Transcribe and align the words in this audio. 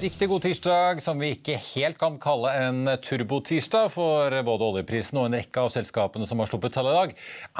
Riktig 0.00 0.28
god 0.28 0.40
tirsdag, 0.40 1.02
som 1.04 1.18
vi 1.20 1.34
ikke 1.34 1.58
helt 1.60 1.98
kan 2.00 2.14
kalle 2.16 2.48
en 2.56 2.88
turbotirsdag, 3.04 3.90
for 3.92 4.32
både 4.46 4.64
oljeprisen 4.64 5.18
og 5.20 5.26
en 5.28 5.34
rekke 5.36 5.60
av 5.60 5.68
selskapene 5.74 6.24
som 6.24 6.40
har 6.40 6.48
sluppet 6.48 6.72
tall 6.72 6.86
i 6.88 6.94
dag, 6.94 7.10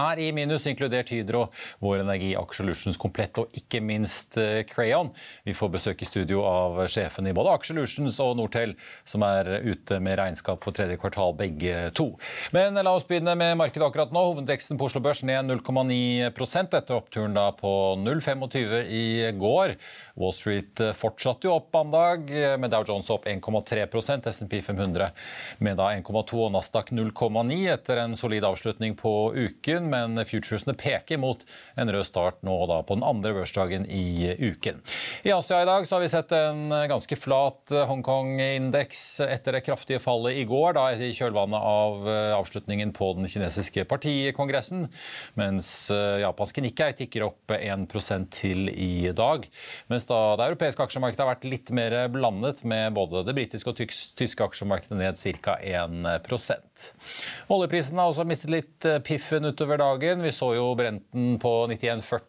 er 0.07 0.23
i 0.25 0.29
minus, 0.33 0.65
inkludert 0.71 1.13
Hydro, 1.13 1.43
Vår 1.85 2.01
Energi, 2.01 2.31
Aker 2.41 2.63
Solutions 2.63 2.97
Komplett 3.03 3.37
og 3.43 3.53
ikke 3.61 3.83
minst 3.85 4.39
eh, 4.41 4.63
Crayon. 4.71 5.11
Vi 5.45 5.53
får 5.59 5.73
besøk 5.75 6.01
i 6.01 6.09
studio 6.09 6.41
av 6.49 6.81
sjefen 6.89 7.29
i 7.29 7.35
både 7.37 7.53
Aker 7.59 7.75
Solutions 7.75 8.17
og 8.25 8.33
Nortel, 8.41 8.73
som 9.05 9.27
er 9.29 9.59
ute 9.67 10.01
med 10.01 10.17
regnskap 10.23 10.65
for 10.65 10.73
tredje 10.73 10.97
kvartal, 11.03 11.37
begge 11.37 11.91
to. 11.93 12.09
Men 12.57 12.81
la 12.81 12.97
oss 12.97 13.05
begynne 13.05 13.37
med 13.37 13.61
markedet 13.61 13.85
akkurat 13.85 14.17
nå. 14.17 14.25
Hovedveksten 14.31 14.81
på 14.81 14.89
Oslo 14.89 15.05
Børs 15.05 15.21
ned 15.29 15.53
0,9 15.53 16.33
etter 16.33 16.97
oppturen 16.97 17.37
da 17.37 17.51
på 17.53 17.77
0,25 18.01 18.81
i 18.89 19.05
går. 19.37 19.77
Wall 20.17 20.37
Street 20.37 20.81
fortsatte 20.97 21.51
jo 21.51 21.59
opp 21.59 21.69
mandag, 21.77 22.30
med 22.61 22.73
Dow 22.73 22.85
Jones 22.89 23.11
opp 23.13 23.27
1,3% 23.29 24.29
SMP 24.31 24.61
500 24.65 25.11
med 25.59 25.79
da 25.81 25.91
1,2 25.95 26.45
og 26.47 26.53
Nasdaq 26.55 26.93
0,9 26.95 27.59
etter 27.73 28.03
en 28.03 28.17
solid 28.19 28.45
avslutning 28.47 28.97
på 28.99 29.15
uken. 29.35 29.91
Men 29.93 30.21
futuresene 30.27 30.77
peker 30.79 31.21
mot 31.21 31.45
en 31.81 31.93
rød 31.93 32.07
start 32.09 32.41
nå 32.47 32.57
da 32.71 32.81
på 32.87 32.97
den 32.99 33.07
andre 33.07 33.35
børsdagen 33.37 33.87
i 33.91 34.33
uken. 34.39 34.81
I 35.27 35.35
Asia 35.35 35.63
i 35.63 35.69
dag 35.69 35.89
så 35.89 35.97
har 35.97 36.05
vi 36.05 36.13
sett 36.13 36.33
en 36.37 36.69
ganske 36.91 37.19
flat 37.19 37.75
Hongkong-indeks 37.91 39.05
etter 39.27 39.57
det 39.57 39.65
kraftige 39.67 40.01
fallet 40.03 40.39
i 40.41 40.47
går, 40.49 40.75
da 40.79 40.87
i 40.95 41.13
kjølvannet 41.17 41.61
av 41.61 42.09
avslutningen 42.39 42.95
på 42.97 43.13
den 43.19 43.29
kinesiske 43.31 43.85
partikongressen, 43.91 44.87
mens 45.39 45.73
japanske 45.91 46.65
Nikkei 46.65 46.93
tikker 47.03 47.27
opp 47.29 47.55
1% 47.57 48.31
til 48.35 48.71
i 48.71 49.11
dag. 49.17 49.47
mens 49.91 50.07
da 50.09 50.37
det 50.39 50.51
europeiske 50.51 50.85
aksjemarkedet 50.85 51.25
har 51.25 51.33
vært 51.35 51.49
litt 51.49 51.71
mer 51.75 51.97
blandet, 52.21 52.63
med 52.69 52.95
både 52.97 53.25
det 53.27 53.35
britiske 53.37 53.73
og 53.73 53.81
tyske 53.81 54.47
aksjemarkedet 54.47 54.99
ned 55.01 55.19
ca. 55.41 55.57
1 55.61 56.91
Oljeprisen 57.51 57.99
har 57.99 58.11
også 58.11 58.27
mistet 58.29 58.53
litt 58.53 58.89
eh, 58.89 59.01
piffen 59.05 59.49
utover 59.49 59.81
dagen. 59.81 60.23
Vi 60.25 60.33
så 60.35 60.53
jo 60.57 60.69
Brenten 60.79 61.39
på 61.43 61.55
91,40 61.73 62.29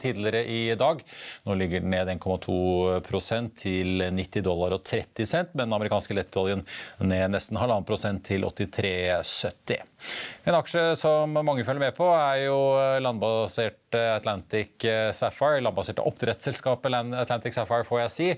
tidligere 0.00 0.44
i 0.48 0.74
dag. 0.78 1.02
Nå 1.44 1.56
ligger 1.58 1.82
den 1.82 1.92
ned 1.92 2.08
1,2% 2.14 3.50
til 3.60 4.04
90 4.06 4.44
dollar 4.46 4.76
og 4.76 4.84
30 4.88 5.28
cent, 5.28 5.52
men 5.52 5.66
den 5.66 5.76
amerikanske 5.76 6.16
lettoljen 6.16 6.64
ned 7.02 7.34
nesten 7.34 7.60
halvannen 7.60 7.88
prosent 7.88 8.24
til 8.28 8.46
83,70. 8.46 9.84
En 10.48 10.56
aksje 10.56 10.84
som 10.96 11.34
mange 11.36 11.66
følger 11.66 11.82
med 11.82 11.96
på, 11.96 12.08
er 12.16 12.46
jo 12.46 12.60
landbaserte 13.04 14.00
Atlantic 14.16 14.86
Sapphire. 15.16 15.60
Landbaserte 15.64 16.06
oppdrettsselskapet 16.08 16.96
Atlantic 17.20 17.58
Sapphire, 17.58 17.84
får 17.88 18.06
jeg 18.06 18.14
si. 18.16 18.30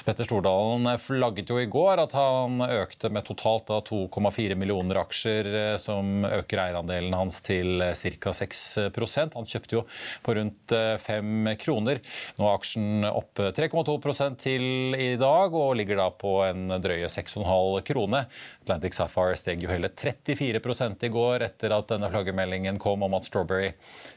Petter 0.00 0.24
Stordalen 0.24 0.88
flagget 0.98 1.50
jo 1.52 1.58
i 1.60 1.68
går 1.70 2.00
at 2.00 2.14
han 2.16 2.62
økte 2.64 3.10
med 3.12 3.26
totalt 3.28 3.68
2,4 3.68 4.56
millioner 4.58 5.02
aksjer, 5.02 5.48
eh, 5.52 5.74
som 5.80 6.24
øker 6.24 6.62
eierandelen 6.62 7.12
hans 7.14 7.42
til 7.44 7.82
ca. 7.92 8.32
6% 8.32 9.36
Han 9.36 9.48
kjøpte 9.48 9.76
jo 9.76 9.82
på 10.24 10.36
rundt 10.38 10.74
5 11.04 11.50
eh, 11.52 11.58
kroner. 11.60 12.00
Nå 12.38 12.48
er 12.48 12.56
aksjen 12.56 13.06
opp 13.10 13.42
3,2 13.54 14.32
til 14.40 14.96
i 14.96 15.12
dag, 15.20 15.52
og 15.52 15.76
ligger 15.76 16.00
da 16.00 16.08
på 16.10 16.38
en 16.48 16.78
drøye 16.82 17.10
6,5 17.12 17.84
krone. 17.86 18.24
Atlantic 18.64 18.96
Sapphire 18.96 19.36
steg 19.36 19.62
jo 19.62 19.70
hele 19.72 19.92
34 19.92 21.02
i 21.02 21.12
går 21.12 21.46
etter 21.48 21.76
at 21.76 21.92
denne 21.92 22.10
flaggermeldingen 22.10 22.80
kom 22.82 23.04
om 23.04 23.14
at 23.18 23.28
Strawberry 23.28 23.72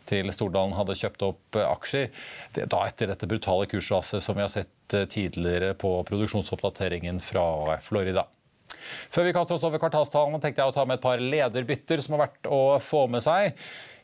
til 0.09 0.31
Stordalen 0.33 0.77
hadde 0.77 0.97
kjøpt 0.97 1.27
opp 1.27 1.59
aksjer. 1.61 2.09
Det, 2.55 2.69
da 2.71 2.85
etter 2.87 3.11
dette 3.11 3.29
brutale 3.29 3.67
kursraset 3.69 4.23
som 4.23 4.37
vi 4.37 4.45
har 4.45 4.53
sett 4.53 4.71
Eh, 4.93 5.05
tidligere 5.05 5.73
på 5.73 6.03
produksjonsoppdateringen 6.03 7.19
fra 7.19 7.77
Florida. 7.81 8.27
Før 9.09 9.25
vi 9.25 9.33
kaster 9.33 9.55
oss 9.55 9.63
over 9.65 9.81
kvartalstallene, 9.81 10.37
tenkte 10.41 10.61
jeg 10.61 10.69
å 10.69 10.75
ta 10.75 10.83
med 10.85 10.99
et 10.99 11.05
par 11.05 11.21
lederbytter 11.21 12.03
som 12.05 12.13
har 12.15 12.27
vært 12.27 12.49
å 12.51 12.77
få 12.83 13.05
med 13.09 13.23
seg. 13.25 13.55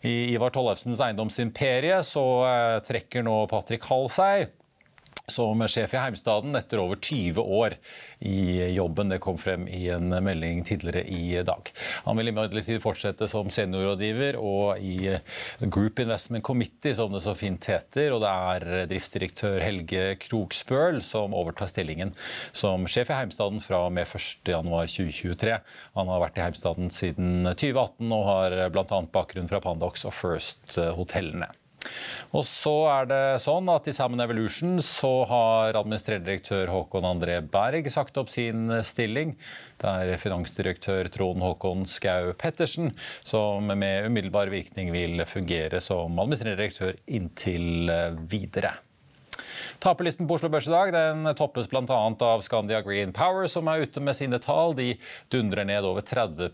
I 0.01 0.34
Ivar 0.34 0.50
Tollefsens 0.56 1.03
eiendomsimperie 1.06 2.00
så 2.07 2.25
eh, 2.47 2.79
trekker 2.88 3.25
nå 3.28 3.44
Patrick 3.51 3.85
Hall 3.91 4.09
seg 4.09 4.50
som 5.31 5.63
sjef 5.71 5.95
i 5.95 6.01
Heimstaden 6.01 6.55
etter 6.59 6.81
over 6.83 6.99
20 6.99 7.41
år 7.41 7.75
i 8.19 8.71
jobben. 8.75 9.11
Det 9.11 9.21
kom 9.23 9.39
frem 9.41 9.67
i 9.71 9.87
en 9.93 10.11
melding 10.23 10.63
tidligere 10.67 11.03
i 11.07 11.41
dag. 11.47 11.71
Han 12.05 12.19
vil 12.19 12.31
imidlertid 12.31 12.81
fortsette 12.83 13.27
som 13.31 13.49
seniorrådgiver 13.53 14.37
og 14.39 14.81
i 14.83 15.15
Group 15.61 16.03
Investment 16.03 16.43
Committee, 16.45 16.95
som 16.97 17.13
det 17.13 17.23
så 17.25 17.35
fint 17.37 17.65
heter. 17.71 18.11
Og 18.15 18.23
det 18.23 18.31
er 18.31 18.89
driftsdirektør 18.91 19.61
Helge 19.63 20.05
Krogsbøl 20.21 21.01
som 21.05 21.35
overtar 21.37 21.71
stillingen 21.71 22.13
som 22.51 22.87
sjef 22.89 23.11
i 23.11 23.19
Heimstaden 23.21 23.63
fra 23.63 23.85
og 23.87 23.95
med 23.95 24.09
1.1.2023. 24.09 25.57
Han 25.97 26.11
har 26.11 26.25
vært 26.25 26.39
i 26.39 26.45
Heimstaden 26.45 26.91
siden 26.93 27.47
2018 27.47 28.11
og 28.11 28.27
har 28.27 28.59
bl.a. 28.73 29.01
bakgrunn 29.13 29.49
fra 29.51 29.63
Pandox 29.63 30.05
og 30.09 30.15
First-hotellene. 30.17 31.51
Og 32.37 32.45
så 32.47 32.73
er 32.91 33.07
det 33.09 33.21
sånn 33.43 33.69
at 33.73 33.87
I 33.89 33.93
Salmon 33.95 34.23
Evolution 34.23 34.77
så 34.85 35.11
har 35.29 35.79
administrerende 35.79 36.29
direktør 36.29 36.71
Håkon 36.71 37.07
André 37.09 37.39
Berg 37.43 37.89
sagt 37.91 38.19
opp 38.21 38.31
sin 38.31 38.69
stilling. 38.87 39.33
Det 39.81 39.89
er 39.89 40.21
finansdirektør 40.21 41.09
Trond 41.11 41.43
Håkon 41.43 41.87
Skau 41.89 42.31
Pettersen 42.39 42.93
som 43.23 43.67
med 43.71 44.07
umiddelbar 44.07 44.53
virkning 44.53 44.93
vil 44.93 45.25
fungere 45.27 45.81
som 45.83 46.21
administrerende 46.21 46.61
direktør 46.61 46.95
inntil 47.09 47.91
videre. 48.31 48.77
Taperlisten 49.81 50.27
på 50.27 50.35
Oslo 50.37 50.49
Børs 50.53 50.67
i 50.69 50.73
dag 50.73 50.91
den 50.93 51.25
toppes 51.37 51.69
bl.a. 51.69 51.83
av 51.87 52.43
Scandia 52.45 52.81
Green 52.85 53.13
Power, 53.13 53.47
som 53.49 53.69
er 53.71 53.85
ute 53.85 54.03
med 54.03 54.17
sine 54.17 54.37
tall. 54.41 54.75
De 54.77 54.93
dundrer 55.33 55.65
ned 55.65 55.87
over 55.87 56.05
30 56.05 56.51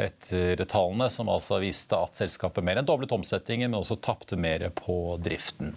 etter 0.00 0.64
tallene, 0.64 1.10
som 1.12 1.30
altså 1.32 1.60
viste 1.62 1.96
at 1.96 2.18
selskapet 2.18 2.64
mer 2.66 2.80
enn 2.80 2.88
doblet 2.88 3.12
omsetningen, 3.14 3.70
men 3.70 3.80
også 3.80 3.98
tapte 4.02 4.38
mer 4.40 4.66
på 4.76 4.98
driften. 5.22 5.74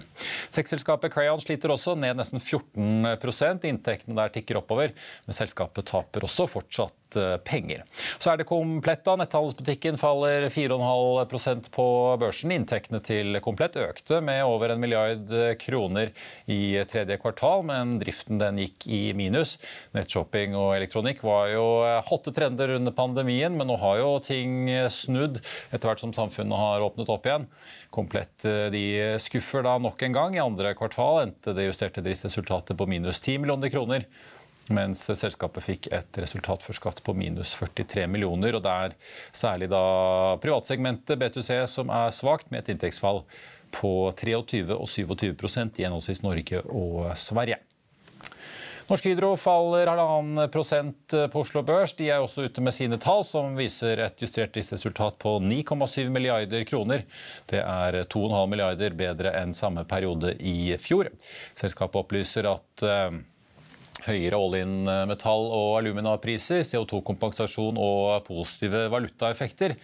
Tekstselskapet 0.56 1.14
Crayon 1.14 1.42
sliter 1.44 1.74
også, 1.74 1.98
ned 2.00 2.20
nesten 2.20 2.42
14% 2.42 3.68
Inntektene 3.70 4.18
der 4.18 4.34
tikker 4.34 4.60
oppover, 4.62 4.94
men 5.28 5.38
selskapet 5.38 5.88
taper 5.92 6.26
også 6.28 6.48
fortsatt 6.52 7.04
Eh, 7.16 7.38
penger. 7.38 7.84
Så 8.20 8.32
er 8.32 8.38
det 8.38 8.48
Komplett. 8.48 9.04
da, 9.04 9.16
Netthandelsbutikken 9.16 9.98
faller 9.98 10.50
4,5% 10.50 11.70
på 11.72 11.86
børsen. 12.20 12.52
Inntektene 12.52 13.02
til 13.04 13.40
Komplett 13.42 13.76
økte 13.78 14.22
med 14.22 14.44
over 14.46 14.74
en 14.74 14.80
milliard 14.80 15.30
kroner 15.60 16.12
i 16.48 16.84
tredje 16.90 17.18
kvartal, 17.18 17.64
men 17.66 17.98
driften 18.00 18.40
den 18.40 18.58
gikk 18.62 18.88
i 18.88 19.02
minus. 19.14 19.58
Nettshopping 19.94 20.56
og 20.56 20.76
elektronikk 20.78 21.24
var 21.24 21.50
jo 21.54 21.66
hotte 22.10 22.34
trender 22.34 22.76
under 22.78 22.92
pandemien, 22.92 23.56
men 23.58 23.68
nå 23.68 23.78
har 23.82 24.00
jo 24.00 24.13
ting 24.26 24.68
snudd 24.94 25.40
etter 25.72 25.90
hvert 25.90 26.04
som 26.04 26.14
samfunnet 26.16 26.60
har 26.60 26.86
åpnet 26.86 27.10
opp 27.10 27.26
igjen. 27.30 27.48
Komplett 27.94 28.46
eh, 28.50 28.68
de 28.74 28.86
skuffer 29.24 29.66
da 29.66 29.78
nok 29.82 30.06
en 30.06 30.16
gang. 30.20 30.38
I 30.38 30.44
andre 30.44 30.76
kvartal 30.78 31.24
endte 31.26 31.56
det 31.58 31.70
justerte 31.70 32.04
driftsresultatet 32.06 32.78
på 32.78 32.90
minus 32.90 33.22
10 33.24 33.44
millioner 33.44 33.74
kroner 33.74 34.08
mens 34.72 35.02
selskapet 35.20 35.66
fikk 35.66 35.90
et 35.92 36.20
resultat 36.24 36.64
for 36.64 36.78
skatt 36.78 37.02
på 37.04 37.16
minus 37.18 37.52
43 37.60 38.06
millioner. 38.08 38.56
og 38.56 38.64
Det 38.64 38.72
er 38.72 38.96
særlig 39.36 39.70
da 39.74 40.38
privatsegmentet 40.44 41.20
B2C 41.20 41.66
som 41.68 41.92
er 41.92 42.16
svakt, 42.16 42.52
med 42.52 42.64
et 42.64 42.72
inntektsfall 42.72 43.24
på 43.74 44.14
23 44.16 44.64
og 44.78 44.88
27% 44.88 45.82
i 45.82 45.88
henholdsvis 45.88 46.24
Norge 46.24 46.64
og 46.70 47.12
Sverige. 47.20 47.60
Norsk 48.88 49.06
Hydro 49.06 49.38
faller 49.38 49.88
halvannen 49.88 50.50
prosent 50.52 51.14
på 51.32 51.42
Oslo 51.42 51.64
Børs. 51.64 51.94
De 51.96 52.10
er 52.12 52.20
også 52.20 52.48
ute 52.48 52.62
med 52.62 52.76
sine 52.76 53.00
tall, 53.02 53.24
som 53.28 53.56
viser 53.56 54.02
et 54.04 54.22
justert 54.22 54.52
driftsresultat 54.56 55.16
på 55.24 55.38
9,7 55.40 56.10
milliarder 56.12 56.66
kroner. 56.68 57.06
Det 57.50 57.62
er 57.64 58.02
2,5 58.04 58.50
milliarder 58.52 58.98
bedre 59.00 59.32
enn 59.40 59.56
samme 59.56 59.86
periode 59.88 60.36
i 60.44 60.76
fjor. 60.84 61.12
Selskapet 61.60 62.04
opplyser 62.04 62.50
at 62.52 62.84
eh, 62.88 63.22
høyere 64.02 64.38
all-in-metall- 64.38 65.52
og 65.54 65.78
aluminapriser, 65.80 66.64
CO2-kompensasjon 66.66 67.78
og 67.80 68.26
positive 68.28 68.88
valutaeffekter 68.92 69.76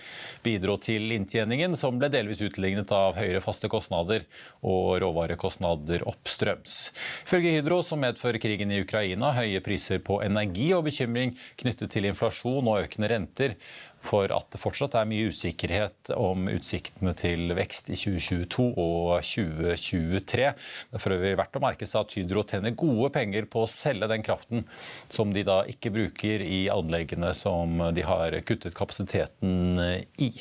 bidro 0.46 0.78
til 0.82 1.14
inntjeningen, 1.16 1.78
som 1.80 2.00
ble 2.02 2.10
delvis 2.12 2.42
utlignet 2.44 2.92
av 2.96 3.20
høyere 3.20 3.44
faste 3.44 3.70
kostnader 3.72 4.26
og 4.66 4.98
råvarekostnader 5.04 6.08
oppstrøms. 6.10 6.80
Ifølge 7.28 7.56
Hydro 7.60 7.82
så 7.86 8.00
medfører 8.00 8.42
krigen 8.42 8.74
i 8.74 8.82
Ukraina 8.84 9.32
høye 9.38 9.62
priser 9.64 10.02
på 10.04 10.20
energi 10.26 10.72
og 10.76 10.88
bekymring 10.90 11.36
knyttet 11.62 11.94
til 11.94 12.10
inflasjon 12.10 12.66
og 12.66 12.86
økende 12.88 13.12
renter 13.14 13.56
for 14.06 14.32
at 14.34 14.48
det 14.54 14.62
fortsatt 14.62 14.96
er 14.98 15.08
mye 15.10 15.30
usikkerhet 15.34 16.12
om 16.16 16.48
utsiktene 16.52 17.14
til 17.20 17.54
vekst 17.58 17.92
i 17.92 17.98
2022 18.00 18.68
og 18.80 19.20
2023. 19.26 20.50
Det 20.94 21.02
er 21.04 21.40
verdt 21.40 21.60
å 21.60 21.64
merke 21.64 21.90
seg 21.90 22.06
at 22.06 22.16
Hydro 22.18 22.46
tjener 22.48 22.76
gode 22.80 23.12
penger 23.16 23.50
på 23.52 23.66
å 23.66 23.72
selge 23.72 24.10
den 24.12 24.26
kraften 24.26 24.66
som 25.12 25.34
de 25.36 25.44
da 25.48 25.62
ikke 25.70 25.94
bruker 25.96 26.44
i 26.46 26.62
anleggene 26.74 27.34
som 27.38 27.80
de 27.96 28.06
har 28.08 28.40
kuttet 28.48 28.78
kapasiteten 28.78 29.82
i. 30.22 30.32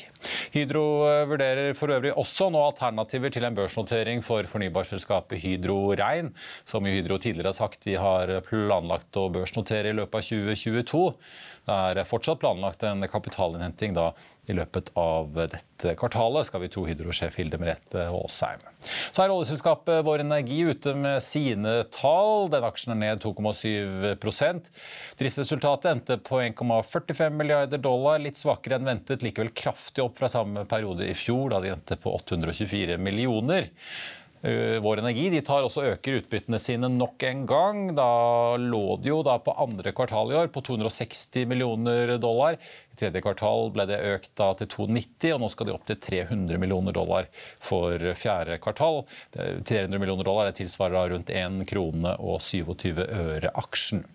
Hydro 0.53 0.85
eh, 1.07 1.25
vurderer 1.29 1.77
for 1.77 1.93
øvrig 1.93 2.13
også 2.17 2.49
nå 2.53 2.61
alternativer 2.67 3.33
til 3.33 3.45
en 3.47 3.57
børsnotering 3.57 4.23
for 4.25 4.47
fornybarselskapet 4.51 5.43
Hydro 5.43 5.77
Rein, 5.99 6.33
som 6.67 6.87
Hydro 6.89 7.19
tidligere 7.21 7.53
har 7.53 7.59
sagt 7.59 7.85
de 7.87 7.95
har 7.99 8.33
planlagt 8.47 9.19
å 9.19 9.29
børsnotere 9.33 9.93
i 9.93 9.97
løpet 9.97 10.19
av 10.19 10.27
2022. 10.31 11.05
Det 11.69 12.01
er 12.01 12.07
fortsatt 12.09 12.41
planlagt 12.41 12.83
en 12.87 13.05
kapitalinnhenting 13.11 13.95
da 13.97 14.11
i 14.49 14.55
løpet 14.57 14.89
av 14.97 15.35
dette 15.37 15.93
kvartalet, 15.99 16.47
skal 16.49 16.63
vi 16.63 16.69
tro 16.73 16.83
Hydro-sjef 16.87 17.37
Hilde 17.39 17.59
Merete 17.61 18.07
Aasheim. 18.09 18.63
Så 19.13 19.23
er 19.23 19.33
oljeselskapet 19.33 20.03
Vår 20.07 20.23
Energi 20.23 20.59
ute 20.71 20.95
med 20.97 21.21
sine 21.23 21.75
tall. 21.93 22.49
Den 22.51 22.65
aksjen 22.67 22.95
er 22.95 23.01
ned 23.03 23.23
2,7% 23.23 24.69
Driftsresultatet 25.19 25.89
endte 25.91 26.19
på 26.23 26.41
1,45 26.41 27.35
milliarder 27.35 27.81
dollar, 27.83 28.21
litt 28.23 28.39
svakere 28.39 28.79
enn 28.79 28.87
ventet, 28.89 29.23
likevel 29.25 29.51
kraftig 29.55 30.03
opp 30.05 30.19
fra 30.19 30.31
samme 30.31 30.65
periode 30.69 31.07
i 31.07 31.17
fjor, 31.17 31.51
da 31.53 31.61
de 31.63 31.73
endte 31.75 31.99
på 31.99 32.13
824 32.21 32.97
millioner. 33.01 33.69
Eh, 34.41 34.79
Vår 34.79 34.99
Energi 34.99 35.29
de 35.29 35.41
tar 35.43 35.65
også 35.67 35.83
øker 35.89 36.21
utbyttene 36.21 36.59
sine 36.63 36.87
nok 36.91 37.23
en 37.27 37.45
gang. 37.49 37.81
Da 37.97 38.55
lå 38.61 38.95
det 39.03 39.11
jo 39.11 39.19
da 39.25 39.35
på 39.43 39.55
andre 39.59 39.91
kvartal 39.95 40.31
i 40.31 40.37
år 40.39 40.51
på 40.53 40.63
260 40.63 41.49
millioner 41.49 42.15
dollar. 42.23 42.55
I 42.55 42.99
tredje 42.99 43.23
kvartal 43.23 43.67
ble 43.75 43.85
det 43.89 43.99
økt 44.13 44.31
da 44.39 44.53
til 44.59 44.71
290, 44.71 45.33
og 45.35 45.43
nå 45.43 45.51
skal 45.51 45.67
de 45.67 45.75
opp 45.75 45.85
til 45.87 45.99
300 46.03 46.59
millioner 46.59 46.95
dollar 46.95 47.27
for 47.63 47.99
fjerde 48.15 48.59
kvartal. 48.63 49.03
300 49.35 49.99
millioner 49.99 50.27
dollar 50.27 50.47
det 50.47 50.57
tilsvarer 50.61 51.11
rundt 51.13 51.31
1 51.35 51.63
krone 51.67 52.15
og 52.19 52.39
27 52.43 53.03
øre 53.03 53.53
aksjen. 53.59 54.05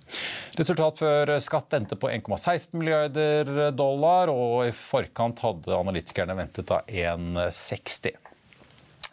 Resultat 0.56 1.00
før 1.05 1.37
skatt 1.44 1.77
endte 1.77 2.00
på 2.00 2.09
1,16 2.12 2.77
milliarder 2.81 3.73
dollar, 3.77 4.32
og 4.32 4.70
i 4.70 4.77
forkant 4.77 5.44
hadde 5.44 5.81
analytikerne 5.85 6.37
ventet 6.41 6.73
da 6.73 6.81
1,60. 6.88 8.33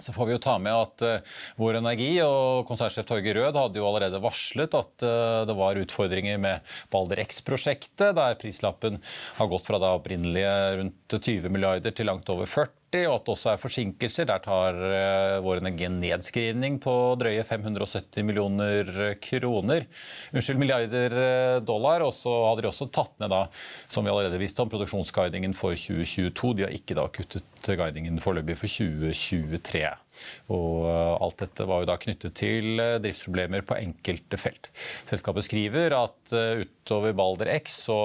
Så 0.01 0.15
får 0.15 0.29
vi 0.29 0.35
jo 0.35 0.41
ta 0.43 0.57
med 0.61 0.73
at 0.73 1.05
uh, 1.05 1.39
Vår 1.61 1.79
Energi 1.79 2.11
og 2.25 2.65
konsernsjef 2.69 3.07
Torgeir 3.09 3.39
Rød 3.39 3.59
hadde 3.59 3.81
jo 3.81 3.87
allerede 3.87 4.21
varslet 4.23 4.77
at 4.77 5.05
uh, 5.05 5.43
det 5.47 5.57
var 5.57 5.79
utfordringer 5.81 6.41
med 6.41 6.75
Balder 6.93 7.23
X-prosjektet, 7.23 8.15
der 8.17 8.37
prislappen 8.41 9.01
har 9.37 9.51
gått 9.51 9.69
fra 9.69 9.81
da 9.81 9.95
opprinnelige 9.97 10.53
rundt 10.81 11.17
20 11.21 11.49
milliarder 11.53 11.95
til 11.95 12.09
langt 12.09 12.29
over 12.33 12.49
40 12.49 12.80
og 13.07 13.13
at 13.15 13.25
det 13.25 13.33
også 13.33 13.51
er 13.53 13.61
forsinkelser. 13.61 14.27
Der 14.27 14.41
tar 14.43 14.75
uh, 14.75 15.37
Vår 15.45 15.61
Energi 15.61 15.87
en 15.87 15.99
nedskrivning 16.01 16.79
på 16.83 16.95
drøye 17.21 17.45
570 17.47 18.25
millioner 18.27 18.91
kroner. 19.23 19.87
Unnskyld, 20.33 20.59
milliarder 20.59 21.15
dollar. 21.63 22.03
Og 22.03 22.13
så 22.17 22.33
hadde 22.49 22.65
de 22.65 22.71
også 22.71 22.89
tatt 22.91 23.15
ned, 23.21 23.31
da, 23.31 23.45
som 23.91 24.03
vi 24.03 24.11
allerede 24.11 24.41
visste 24.41 24.63
om, 24.63 24.71
produksjonsguidingen 24.71 25.55
for 25.57 25.77
2022. 25.77 26.53
De 26.59 26.67
har 26.67 26.75
ikke 26.75 26.97
da 26.99 27.07
kuttet 27.15 27.71
guidingen 27.79 28.19
foreløpig 28.23 28.59
for 28.59 28.67
2023. 28.67 29.87
Og 30.51 30.85
eh, 30.89 31.15
alt 31.23 31.41
dette 31.41 31.67
var 31.67 31.81
jo 31.81 31.89
da 31.89 31.97
knyttet 32.01 32.35
til 32.37 32.81
eh, 32.81 32.97
driftsproblemer 33.03 33.65
på 33.67 33.77
enkelte 33.79 34.39
felt. 34.41 34.71
Selskapet 35.09 35.47
skriver 35.47 35.95
at 35.97 36.35
eh, 36.35 36.63
utover 36.65 37.15
Balder 37.17 37.51
X 37.55 37.81
så 37.87 38.01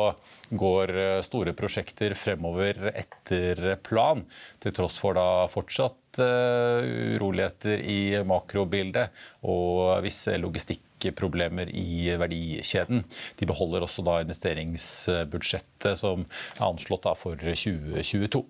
går 0.46 0.92
store 1.26 1.50
prosjekter 1.58 2.12
fremover 2.14 2.92
etter 2.92 3.80
plan, 3.82 4.20
til 4.62 4.74
tross 4.76 5.00
for 5.02 5.18
da 5.18 5.48
fortsatt 5.50 6.20
uroligheter 6.20 7.82
i 7.82 8.14
makrobildet 8.22 9.10
og 9.50 10.04
visse 10.06 10.36
logistikkproblemer 10.38 11.72
i 11.74 12.14
verdikjeden. 12.14 13.02
De 13.42 13.50
beholder 13.50 13.88
også 13.88 14.06
da 14.06 14.20
investeringsbudsjettet 14.22 15.98
som 15.98 16.22
er 16.54 16.68
anslått 16.70 17.10
for 17.18 17.34
2022. 17.42 18.46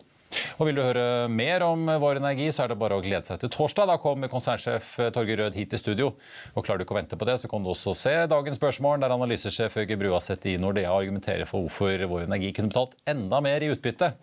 Og 0.59 0.69
Vil 0.69 0.79
du 0.79 0.83
høre 0.85 1.29
mer 1.33 1.65
om 1.67 1.87
Vår 2.03 2.21
Energi, 2.21 2.49
så 2.55 2.65
er 2.65 2.73
det 2.73 2.79
bare 2.81 2.99
å 2.99 3.05
glede 3.05 3.27
seg 3.27 3.41
til 3.43 3.53
torsdag. 3.53 3.91
Da 3.91 3.99
kommer 4.03 4.33
konsernsjef 4.33 4.97
Torgeir 5.15 5.44
Rød 5.44 5.59
hit 5.59 5.73
til 5.75 5.83
studio. 5.83 6.11
Og 6.55 6.67
Klarer 6.67 6.83
du 6.83 6.87
ikke 6.87 6.97
å 6.97 7.00
vente 7.00 7.19
på 7.19 7.29
det, 7.29 7.38
så 7.43 7.50
kan 7.50 7.65
du 7.65 7.71
også 7.73 7.94
se 7.99 8.15
dagens 8.31 8.61
spørsmål, 8.61 9.00
der 9.05 9.15
analysesjef 9.15 9.79
Øyge 9.83 10.00
Bruaseth 10.00 10.49
i 10.50 10.56
Nordea 10.62 10.94
argumenterer 10.94 11.49
for 11.49 11.67
hvorfor 11.67 12.09
Vår 12.11 12.27
Energi 12.27 12.53
kunne 12.56 12.73
betalt 12.73 12.97
enda 13.09 13.43
mer 13.44 13.65
i 13.65 13.73
utbytte. 13.75 14.15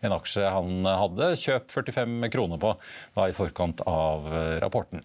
En 0.00 0.16
aksje 0.16 0.48
han 0.48 0.86
hadde 0.86 1.34
kjøpt 1.36 1.74
45 1.76 2.30
kroner 2.32 2.60
på 2.60 2.76
da 3.18 3.28
i 3.28 3.36
forkant 3.36 3.82
av 3.84 4.28
rapporten. 4.62 5.04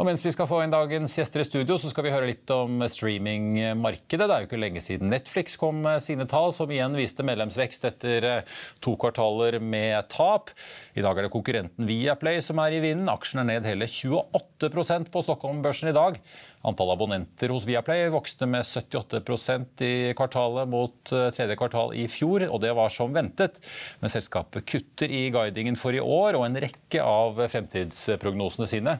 Og 0.00 0.06
mens 0.08 0.22
vi 0.24 0.30
skal 0.32 0.46
få 0.48 0.62
inn 0.64 0.72
dagens 0.72 1.12
gjester 1.12 1.42
i 1.42 1.44
studio, 1.44 1.74
så 1.76 1.90
skal 1.92 2.06
vi 2.06 2.12
høre 2.14 2.30
litt 2.30 2.48
om 2.54 2.78
streamingmarkedet. 2.88 4.24
Det 4.24 4.32
er 4.32 4.44
jo 4.46 4.48
ikke 4.48 4.60
lenge 4.62 4.80
siden 4.80 5.12
Netflix 5.12 5.58
kom 5.60 5.82
med 5.84 6.00
sine 6.00 6.24
tall, 6.30 6.54
som 6.56 6.72
igjen 6.72 6.96
viste 6.96 7.26
medlemsvekst 7.28 7.84
etter 7.90 8.26
eh, 8.30 8.62
to 8.80 8.94
kvartaler 8.96 9.58
med 9.60 10.08
tap. 10.08 10.54
I 10.96 11.04
dag 11.04 11.20
er 11.20 11.28
det 11.28 11.34
konkurrenten 11.34 11.84
Viaplay 11.84 12.40
som 12.40 12.62
er 12.64 12.78
i 12.78 12.80
vinden. 12.80 13.12
Aksjen 13.12 13.42
er 13.42 13.50
ned 13.50 13.68
hele 13.68 13.90
28 13.90 14.49
på 14.68 15.22
Stockholm-børsen 15.22 15.88
i 15.88 15.92
dag. 15.92 16.18
Antall 16.60 16.90
abonnenter 16.92 17.48
hos 17.48 17.64
Viaplay 17.64 18.10
vokste 18.12 18.44
med 18.44 18.66
78% 18.68 19.80
i 19.80 20.12
kvartalet 20.12 20.68
mot 20.68 21.12
eh, 21.16 21.30
tredje 21.32 21.56
kvartal 21.56 21.94
i 21.96 22.04
fjor, 22.12 22.44
og 22.52 22.60
det 22.60 22.74
var 22.76 22.92
som 22.92 23.14
ventet. 23.16 23.56
Men 24.02 24.12
selskapet 24.12 24.66
kutter 24.68 25.08
i 25.08 25.30
guidingen 25.32 25.78
for 25.80 25.96
i 25.96 26.02
år 26.04 26.36
og 26.36 26.44
en 26.44 26.60
rekke 26.60 27.00
av 27.00 27.40
fremtidsprognosene 27.48 28.68
sine. 28.68 28.98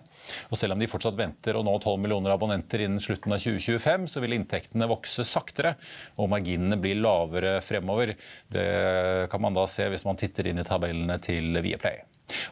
Og 0.49 0.57
selv 0.57 0.73
om 0.73 0.81
de 0.81 0.89
fortsatt 0.89 1.19
venter 1.19 1.59
å 1.59 1.65
nå 1.67 1.75
12 1.83 2.01
millioner 2.01 2.33
abonnenter 2.33 2.87
innen 2.87 3.03
slutten 3.03 3.37
av 3.37 3.43
2025, 3.45 4.09
så 4.09 4.25
vil 4.25 4.39
inntektene 4.39 4.89
vokse 4.89 5.27
saktere 5.29 5.75
og 6.17 6.33
marginene 6.33 6.81
bli 6.81 6.95
lavere 6.97 7.59
fremover. 7.67 8.15
Det 8.49 9.29
kan 9.29 9.45
man 9.45 9.59
da 9.59 9.69
se 9.69 9.91
hvis 9.93 10.09
man 10.09 10.17
titter 10.17 10.49
inn 10.49 10.65
i 10.65 10.67
tabellene 10.67 11.21
til 11.21 11.61
Viaplay. 11.61 12.01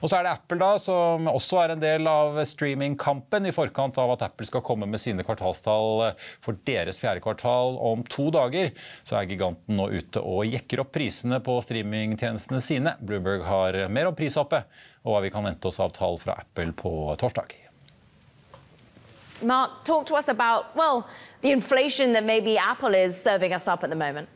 Og 0.01 0.11
så 0.11 0.19
er 0.19 0.27
det 0.27 0.35
Apple, 0.37 0.59
da, 0.61 0.71
som 0.83 1.29
også 1.31 1.63
er 1.63 1.75
en 1.75 1.83
del 1.83 2.09
av 2.11 2.39
streamingkampen 2.49 3.49
i 3.49 3.55
forkant 3.55 3.99
av 4.01 4.15
at 4.15 4.27
Apple 4.29 4.49
skal 4.49 4.65
komme 4.67 4.89
med 4.91 5.03
sine 5.03 5.25
kvartalstall 5.27 6.09
for 6.45 6.59
deres 6.69 7.01
fjerde 7.03 7.23
kvartal 7.25 7.79
om 7.91 8.05
to 8.09 8.29
dager. 8.35 8.73
Så 9.09 9.19
er 9.19 9.31
giganten 9.31 9.79
nå 9.79 9.91
ute 9.95 10.23
og 10.23 10.49
jekker 10.49 10.85
opp 10.85 10.93
prisene 10.97 11.41
på 11.45 11.59
streamingtjenestene 11.65 12.63
sine. 12.65 12.97
Bloomberg 13.01 13.47
har 13.49 13.81
mer 13.93 14.11
om 14.11 14.19
prishoppet 14.19 14.69
og 15.05 15.15
hva 15.15 15.25
vi 15.25 15.33
kan 15.33 15.47
vente 15.47 15.71
oss 15.71 15.81
av 15.81 15.95
tall 15.97 16.19
fra 16.21 16.39
Apple 16.43 16.73
på 16.77 16.93
torsdag. 17.21 17.55
Mark, 19.41 19.85
talk 19.85 20.05
to 20.07 20.17
us 20.17 20.29
about, 20.29 20.75
well, 20.75 21.07
the 21.43 21.53
inflation 21.53 22.13
that 22.13 22.25
maybe 22.25 22.59
Apple 22.59 22.95
is 22.95 23.21
serving 23.23 23.55
us 23.55 23.69
up 23.69 23.85
at 23.85 23.91
the 23.91 23.97
moment. 23.97 24.29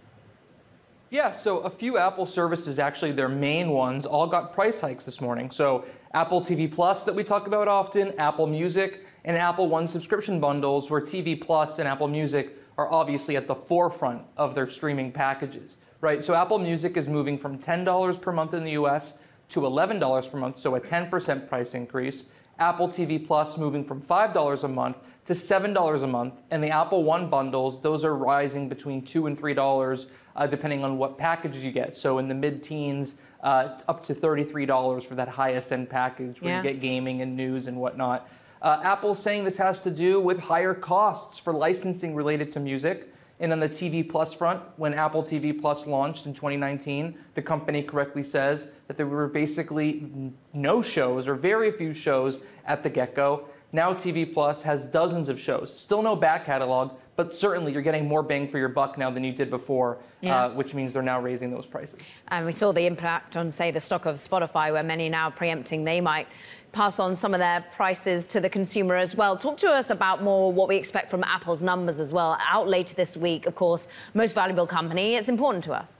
Yeah, 1.12 1.30
so 1.30 1.58
a 1.58 1.68
few 1.68 1.98
Apple 1.98 2.24
services, 2.24 2.78
actually 2.78 3.12
their 3.12 3.28
main 3.28 3.68
ones, 3.68 4.06
all 4.06 4.26
got 4.26 4.54
price 4.54 4.80
hikes 4.80 5.04
this 5.04 5.20
morning. 5.20 5.50
So 5.50 5.84
Apple 6.14 6.40
TV 6.40 6.72
Plus 6.72 7.04
that 7.04 7.14
we 7.14 7.22
talk 7.22 7.46
about 7.46 7.68
often, 7.68 8.18
Apple 8.18 8.46
Music, 8.46 9.04
and 9.26 9.36
Apple 9.36 9.68
One 9.68 9.86
subscription 9.86 10.40
bundles 10.40 10.90
where 10.90 11.02
TV 11.02 11.38
Plus 11.38 11.78
and 11.78 11.86
Apple 11.86 12.08
Music 12.08 12.56
are 12.78 12.90
obviously 12.90 13.36
at 13.36 13.46
the 13.46 13.54
forefront 13.54 14.22
of 14.38 14.54
their 14.54 14.66
streaming 14.66 15.12
packages, 15.12 15.76
right? 16.00 16.24
So 16.24 16.32
Apple 16.32 16.58
Music 16.58 16.96
is 16.96 17.08
moving 17.08 17.36
from 17.36 17.58
$10 17.58 18.22
per 18.22 18.32
month 18.32 18.54
in 18.54 18.64
the 18.64 18.70
US 18.70 19.18
to 19.50 19.60
$11 19.60 20.32
per 20.32 20.38
month, 20.38 20.56
so 20.56 20.76
a 20.76 20.80
10% 20.80 21.46
price 21.46 21.74
increase. 21.74 22.24
Apple 22.58 22.88
TV 22.88 23.24
Plus 23.26 23.58
moving 23.58 23.84
from 23.84 24.00
$5 24.00 24.64
a 24.64 24.68
month 24.68 24.96
to 25.26 25.34
$7 25.34 26.02
a 26.02 26.06
month. 26.06 26.40
And 26.50 26.64
the 26.64 26.70
Apple 26.70 27.04
One 27.04 27.28
bundles, 27.28 27.80
those 27.82 28.02
are 28.02 28.14
rising 28.16 28.68
between 28.68 29.04
2 29.04 29.26
and 29.26 29.38
$3 29.38 30.10
uh, 30.36 30.46
depending 30.46 30.84
on 30.84 30.98
what 30.98 31.18
package 31.18 31.56
you 31.58 31.72
get. 31.72 31.96
So 31.96 32.18
in 32.18 32.28
the 32.28 32.34
mid 32.34 32.62
teens, 32.62 33.16
uh, 33.42 33.78
up 33.88 34.02
to 34.04 34.14
$33 34.14 35.02
for 35.02 35.14
that 35.16 35.28
highest 35.28 35.72
end 35.72 35.90
package 35.90 36.40
where 36.40 36.52
yeah. 36.52 36.58
you 36.58 36.62
get 36.62 36.80
gaming 36.80 37.20
and 37.20 37.36
news 37.36 37.66
and 37.66 37.76
whatnot. 37.76 38.28
Uh, 38.60 38.80
Apple's 38.84 39.18
saying 39.18 39.44
this 39.44 39.56
has 39.56 39.82
to 39.82 39.90
do 39.90 40.20
with 40.20 40.38
higher 40.38 40.74
costs 40.74 41.38
for 41.38 41.52
licensing 41.52 42.14
related 42.14 42.52
to 42.52 42.60
music. 42.60 43.12
And 43.40 43.52
on 43.52 43.58
the 43.58 43.68
TV 43.68 44.08
Plus 44.08 44.32
front, 44.32 44.62
when 44.76 44.94
Apple 44.94 45.24
TV 45.24 45.58
Plus 45.58 45.88
launched 45.88 46.26
in 46.26 46.34
2019, 46.34 47.18
the 47.34 47.42
company 47.42 47.82
correctly 47.82 48.22
says 48.22 48.68
that 48.86 48.96
there 48.96 49.06
were 49.06 49.26
basically 49.26 50.32
no 50.52 50.80
shows 50.80 51.26
or 51.26 51.34
very 51.34 51.72
few 51.72 51.92
shows 51.92 52.38
at 52.64 52.84
the 52.84 52.88
get 52.88 53.16
go. 53.16 53.48
Now 53.72 53.94
TV 53.94 54.32
Plus 54.32 54.62
has 54.62 54.86
dozens 54.86 55.28
of 55.28 55.40
shows. 55.40 55.76
Still 55.76 56.02
no 56.02 56.14
back 56.14 56.46
catalog, 56.46 56.92
but 57.16 57.36
certainly 57.36 57.72
you're 57.72 57.82
getting 57.82 58.08
more 58.08 58.22
bang 58.22 58.48
for 58.48 58.58
your 58.58 58.68
buck 58.68 58.96
now 58.96 59.10
than 59.10 59.22
you 59.22 59.32
did 59.32 59.50
before, 59.50 59.98
Yeah. 60.20 60.44
uh, 60.46 60.48
which 60.50 60.74
means 60.74 60.92
they're 60.94 61.02
now 61.02 61.20
raising 61.20 61.50
those 61.50 61.66
prices. 61.66 62.00
And 62.28 62.46
we 62.46 62.52
saw 62.52 62.72
the 62.72 62.86
impact 62.86 63.36
on, 63.36 63.50
say, 63.50 63.70
the 63.70 63.80
stock 63.80 64.06
of 64.06 64.16
Spotify, 64.16 64.72
where 64.72 64.82
many 64.82 65.08
now 65.08 65.28
preempting 65.30 65.84
they 65.84 66.00
might 66.00 66.26
pass 66.72 66.98
on 66.98 67.14
some 67.14 67.34
of 67.34 67.40
their 67.40 67.64
prices 67.72 68.26
to 68.28 68.40
the 68.40 68.48
consumer 68.48 68.96
as 68.96 69.14
well. 69.14 69.36
Talk 69.36 69.58
to 69.58 69.68
us 69.70 69.90
about 69.90 70.22
more 70.22 70.50
what 70.50 70.68
we 70.68 70.76
expect 70.76 71.10
from 71.10 71.22
Apple's 71.22 71.60
numbers 71.60 72.00
as 72.00 72.12
well. 72.14 72.38
Out 72.48 72.66
later 72.66 72.94
this 72.94 73.14
week, 73.14 73.46
of 73.46 73.54
course, 73.54 73.88
most 74.14 74.34
valuable 74.34 74.66
company. 74.66 75.14
It's 75.16 75.28
important 75.28 75.64
to 75.64 75.72
us. 75.74 75.98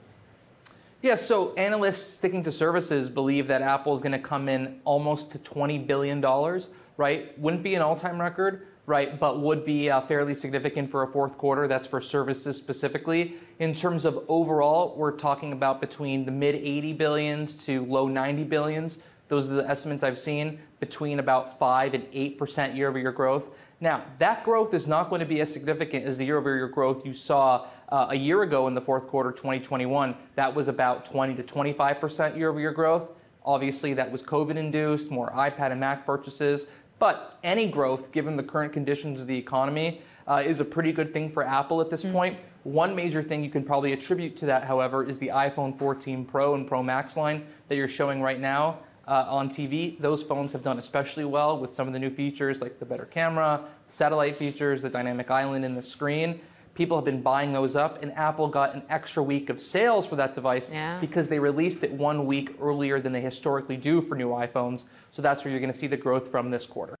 Yeah, 1.03 1.15
so 1.15 1.53
analysts 1.55 2.13
sticking 2.17 2.43
to 2.43 2.51
services 2.51 3.09
believe 3.09 3.47
that 3.49 3.61
Apple 3.61 3.93
is 3.93 4.01
going 4.01 4.13
to 4.13 4.19
come 4.19 4.47
in 4.49 4.79
almost 4.85 5.31
to 5.31 5.37
$20 5.37 5.85
billion, 5.85 6.21
right? 6.97 7.37
Wouldn't 7.37 7.61
be 7.61 7.75
an 7.75 7.81
all 7.81 7.97
time 7.97 8.19
record, 8.19 8.65
right? 8.85 9.19
But 9.19 9.39
would 9.39 9.65
be 9.65 9.89
uh, 9.89 10.01
fairly 10.01 10.35
significant 10.35 10.91
for 10.91 11.03
a 11.03 11.07
fourth 11.07 11.37
quarter. 11.37 11.67
That's 11.67 11.87
for 11.87 12.01
services 12.01 12.57
specifically. 12.57 13.35
In 13.59 13.73
terms 13.73 14.05
of 14.05 14.23
overall, 14.27 14.95
we're 14.97 15.15
talking 15.15 15.53
about 15.53 15.79
between 15.79 16.25
the 16.25 16.31
mid 16.31 16.55
80 16.55 16.93
billions 16.93 17.65
to 17.65 17.85
low 17.85 18.07
90 18.07 18.43
billions. 18.43 18.99
Those 19.29 19.49
are 19.49 19.53
the 19.53 19.69
estimates 19.69 20.03
I've 20.03 20.17
seen 20.17 20.59
between 20.79 21.19
about 21.19 21.57
5 21.57 21.93
and 21.93 22.03
8% 22.11 22.75
year 22.75 22.89
over 22.89 22.99
year 22.99 23.13
growth. 23.13 23.55
Now, 23.79 24.03
that 24.17 24.43
growth 24.43 24.73
is 24.73 24.85
not 24.85 25.09
going 25.09 25.21
to 25.21 25.25
be 25.25 25.39
as 25.39 25.51
significant 25.51 26.05
as 26.05 26.17
the 26.17 26.25
year 26.25 26.37
over 26.37 26.55
year 26.55 26.67
growth 26.67 27.05
you 27.05 27.13
saw 27.13 27.65
uh, 27.89 28.07
a 28.09 28.15
year 28.15 28.41
ago 28.41 28.67
in 28.67 28.75
the 28.75 28.81
fourth 28.81 29.07
quarter 29.07 29.31
2021. 29.31 30.15
That 30.35 30.53
was 30.53 30.67
about 30.67 31.05
20 31.05 31.35
to 31.35 31.43
25% 31.43 32.37
year 32.37 32.49
over 32.49 32.59
year 32.59 32.71
growth. 32.71 33.11
Obviously, 33.45 33.93
that 33.93 34.11
was 34.11 34.23
COVID 34.23 34.55
induced, 34.55 35.11
more 35.11 35.29
iPad 35.31 35.71
and 35.71 35.79
Mac 35.79 36.05
purchases. 36.05 36.67
But 37.03 37.37
any 37.43 37.67
growth, 37.67 38.13
given 38.13 38.37
the 38.37 38.43
current 38.43 38.71
conditions 38.71 39.19
of 39.19 39.27
the 39.27 39.37
economy, 39.37 40.01
uh, 40.25 40.41
is 40.45 40.61
a 40.61 40.63
pretty 40.63 40.93
good 40.93 41.13
thing 41.13 41.27
for 41.27 41.45
Apple 41.45 41.81
at 41.81 41.89
this 41.89 42.05
point. 42.05 42.37
One 42.63 42.95
major 42.95 43.21
thing 43.21 43.43
you 43.43 43.49
can 43.49 43.65
probably 43.65 43.91
attribute 43.91 44.37
to 44.37 44.45
that, 44.45 44.63
however, 44.63 45.03
is 45.03 45.19
the 45.19 45.27
iPhone 45.27 45.77
14 45.77 46.23
Pro 46.23 46.55
and 46.55 46.65
Pro 46.65 46.81
Max 46.81 47.17
line 47.17 47.45
that 47.67 47.75
you're 47.75 47.89
showing 47.89 48.21
right 48.21 48.39
now 48.39 48.79
uh, 49.05 49.25
on 49.27 49.49
TV. 49.49 49.99
Those 49.99 50.23
phones 50.23 50.53
have 50.53 50.63
done 50.63 50.79
especially 50.79 51.25
well 51.25 51.59
with 51.59 51.75
some 51.75 51.87
of 51.87 51.93
the 51.93 51.99
new 51.99 52.09
features 52.09 52.61
like 52.61 52.79
the 52.79 52.85
better 52.85 53.03
camera, 53.03 53.59
satellite 53.89 54.37
features, 54.37 54.81
the 54.81 54.89
dynamic 54.89 55.29
island 55.29 55.65
in 55.65 55.75
the 55.75 55.83
screen. 55.83 56.39
People 56.75 56.97
have 56.97 57.05
been 57.05 57.21
buying 57.21 57.53
those 57.53 57.75
up, 57.75 58.01
and 58.01 58.11
Apple 58.13 58.47
got 58.47 58.73
an 58.73 58.81
extra 58.89 59.21
week 59.21 59.49
of 59.49 59.61
sales 59.61 60.07
for 60.07 60.15
that 60.15 60.33
device 60.33 60.71
Yeah. 60.71 60.99
because 60.99 61.29
they 61.29 61.37
released 61.37 61.83
it 61.83 61.91
one 61.91 62.25
week 62.25 62.55
earlier 62.59 62.99
than 62.99 63.13
they 63.13 63.21
historically 63.21 63.77
do 63.77 64.01
for 64.01 64.15
new 64.15 64.29
iPhones. 64.29 64.85
So 65.11 65.21
that's 65.21 65.45
where 65.45 65.51
you're 65.51 65.59
going 65.59 65.71
to 65.71 65.77
see 65.77 65.87
the 65.87 65.97
growth 65.97 66.29
from 66.29 66.49
this 66.49 66.65
quarter. 66.65 66.95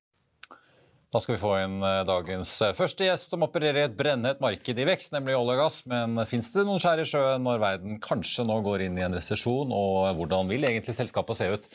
Da 1.13 1.19
skal 1.21 1.35
vi 1.35 1.41
få 1.43 1.51
inn 1.61 1.75
eh, 1.85 1.99
dagens 2.09 2.49
eh, 2.65 2.71
første 2.73 3.05
gjest 3.05 3.29
som 3.29 3.43
opererer 3.45 3.77
i 3.77 3.85
et 3.85 3.93
brennhett 3.93 4.39
marked 4.41 4.79
i 4.81 4.85
vekst, 4.87 5.11
nemlig 5.13 5.35
olje 5.37 5.53
og 5.53 5.59
gass. 5.61 5.75
Men 5.85 6.17
fins 6.25 6.47
det 6.55 6.63
noen 6.65 6.81
skjær 6.81 7.03
i 7.03 7.05
sjøen 7.05 7.45
når 7.45 7.59
verden 7.61 7.99
kanskje 8.01 8.41
nå 8.49 8.55
går 8.65 8.87
inn 8.87 8.97
i 8.97 9.03
en 9.05 9.13
resesjon? 9.13 9.69
Og 9.77 10.07
hvordan 10.17 10.49
vil 10.49 10.65
egentlig 10.65 10.95
selskapet 10.97 11.37
se 11.37 11.51
ut 11.53 11.67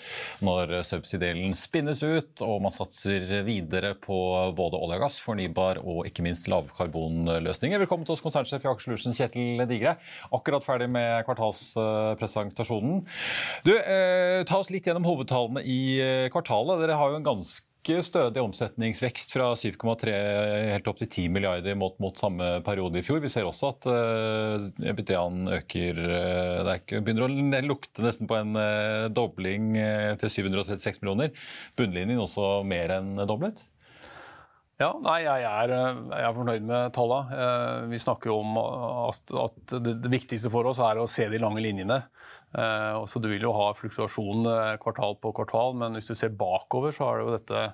når 0.43 0.81
subsidielen 0.89 1.55
spinnes 1.55 2.03
ut 2.03 2.43
og 2.43 2.65
man 2.67 2.75
satser 2.75 3.45
videre 3.47 3.93
på 3.95 4.19
både 4.59 4.83
olje 4.83 4.99
og 4.99 5.07
gass, 5.07 5.21
fornybar 5.23 5.85
og 5.85 6.03
ikke 6.11 6.27
minst 6.27 6.51
lavkarbonløsninger? 6.51 7.85
Velkommen 7.87 8.11
til 8.11 8.17
oss, 8.17 8.25
konsernsjef 8.27 8.67
i 8.67 8.73
Aker 8.73 8.99
Kjetil 9.07 9.65
Digre. 9.71 9.95
Akkurat 10.35 10.67
ferdig 10.67 10.91
med 10.91 11.23
kvartalspresentasjonen. 11.31 13.07
Du, 13.63 13.73
eh, 13.79 14.43
ta 14.51 14.59
oss 14.59 14.75
litt 14.75 14.91
gjennom 14.91 15.07
hovedtallene 15.07 15.63
i 15.63 15.81
eh, 16.03 16.27
kvartalet. 16.35 16.83
Dere 16.83 16.99
har 16.99 17.15
jo 17.15 17.23
en 17.23 17.31
ganske 17.31 17.68
ganske 17.89 18.05
stødig 18.05 18.43
omsetningsvekst 18.43 19.33
fra 19.33 19.53
7,3 19.57 20.13
helt 20.75 20.89
opp 20.91 20.99
til 21.01 21.09
10 21.09 21.29
milliarder 21.33 21.77
mot, 21.79 21.97
mot 22.03 22.17
samme 22.19 22.61
periode 22.67 23.01
i 23.01 23.05
fjor. 23.05 23.21
Vi 23.23 23.31
ser 23.33 23.49
også 23.49 23.71
at 23.73 23.89
uh, 23.89 24.67
EBITDA-en 24.91 25.49
øker. 25.57 25.97
Uh, 25.97 26.67
det 26.67 26.75
er 26.77 27.01
begynner 27.01 27.29
å 27.29 27.63
lukte 27.65 28.05
nesten 28.05 28.29
på 28.29 28.37
en 28.37 28.53
uh, 28.59 29.09
dobling 29.09 29.73
uh, 29.79 30.13
til 30.21 30.33
736 30.53 31.01
millioner. 31.03 31.33
Bunnlinjen 31.79 32.21
også 32.21 32.63
mer 32.69 32.99
enn 32.99 33.17
doblet. 33.29 33.65
Ja, 34.79 34.93
nei, 35.03 35.25
jeg 35.25 35.43
er, 35.43 35.73
jeg 35.75 36.23
er 36.23 36.35
fornøyd 36.37 36.67
med 36.69 36.93
tallene. 36.95 37.47
Vi 37.91 37.99
snakker 37.99 38.31
jo 38.31 38.37
om 38.45 38.61
at, 38.61 39.33
at 39.35 39.73
det, 39.83 39.97
det 40.05 40.13
viktigste 40.13 40.53
for 40.55 40.69
oss 40.71 40.79
er 40.79 41.01
å 41.03 41.09
se 41.11 41.27
de 41.33 41.41
lange 41.43 41.65
linjene. 41.65 42.05
Eh, 42.57 43.05
Så 43.05 43.21
Du 43.21 43.29
vil 43.29 43.43
jo 43.43 43.53
ha 43.53 43.73
fluktuasjon 43.77 44.47
eh, 44.49 44.77
kvartal 44.81 45.19
på 45.21 45.33
kvartal, 45.37 45.75
men 45.77 45.99
hvis 45.99 46.09
du 46.09 46.15
ser 46.15 46.33
bakover, 46.33 46.95
så 46.95 47.05
har 47.05 47.19
det 47.19 47.27
jo 47.27 47.37
dette 47.37 47.65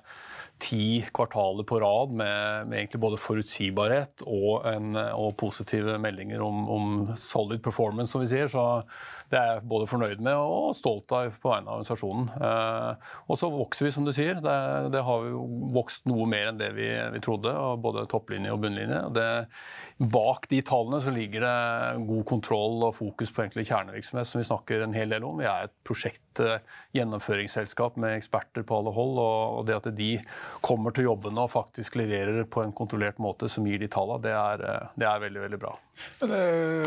ti 0.59 1.03
kvartaler 1.15 1.67
på 1.67 1.79
rad 1.83 2.13
med, 2.15 2.67
med 2.69 2.79
egentlig 2.79 3.01
både 3.03 3.19
forutsigbarhet 3.19 4.23
og, 4.23 4.63
en, 4.71 4.95
og 4.95 5.33
positive 5.39 5.97
meldinger 5.99 6.43
om, 6.43 6.61
om 6.71 6.85
solid 7.19 7.63
performance, 7.63 8.13
som 8.13 8.23
vi 8.23 8.29
sier. 8.31 8.47
Så 8.51 8.63
det 9.31 9.39
er 9.39 9.47
jeg 9.49 9.63
både 9.69 9.87
fornøyd 9.89 10.21
med 10.25 10.35
og 10.37 10.75
stolt 10.77 11.11
av 11.15 11.33
på 11.41 11.49
vegne 11.49 11.69
av 11.69 11.79
organisasjonen. 11.79 12.27
Eh, 12.35 13.13
og 13.25 13.39
så 13.39 13.49
vokser 13.53 13.87
vi, 13.87 13.93
som 13.95 14.05
du 14.05 14.11
sier. 14.15 14.35
Det, 14.43 14.57
det 14.93 15.01
har 15.07 15.19
jo 15.31 15.39
vokst 15.75 16.05
noe 16.09 16.25
mer 16.29 16.45
enn 16.51 16.61
det 16.61 16.71
vi, 16.77 16.89
vi 17.15 17.21
trodde, 17.23 17.53
både 17.81 18.05
topplinje 18.11 18.53
og 18.53 18.61
bunnlinje. 18.63 19.01
Det, 19.15 19.29
bak 19.97 20.49
de 20.51 20.61
tallene 20.65 21.01
så 21.01 21.13
ligger 21.15 21.39
det 21.45 22.05
god 22.09 22.25
kontroll 22.29 22.77
og 22.89 22.97
fokus 22.99 23.29
på 23.33 23.41
egentlig 23.45 23.67
kjernevirksomhet, 23.69 24.27
som 24.29 24.41
vi 24.41 24.49
snakker 24.49 24.77
en 24.85 24.97
hel 24.97 25.09
del 25.15 25.23
om. 25.27 25.35
Vi 25.41 25.49
er 25.49 25.59
et 25.69 25.75
prosjektgjennomføringsselskap 25.87 27.93
med 28.01 28.09
eksperter 28.19 28.63
på 28.67 28.73
alle 28.79 28.91
hold, 28.95 29.15
og, 29.25 29.65
det 29.65 29.79
at 29.79 29.87
de 29.97 30.11
kommer 30.65 30.89
til 30.93 31.07
jobbene 31.09 31.45
og 31.45 31.53
faktisk 31.53 31.91
leverer 31.97 32.43
på 32.51 32.59
en 32.61 32.75
kontrollert 32.75 33.17
måte 33.23 33.45
som 33.51 33.65
gir 33.67 33.79
de 33.81 33.89
tallene, 33.91 34.23
det 34.25 34.33
er, 34.35 34.57
det 34.93 35.07
er 35.09 35.23
veldig, 35.23 35.41
veldig 35.47 35.59
bra. 35.61 35.71
Det, 36.19 36.27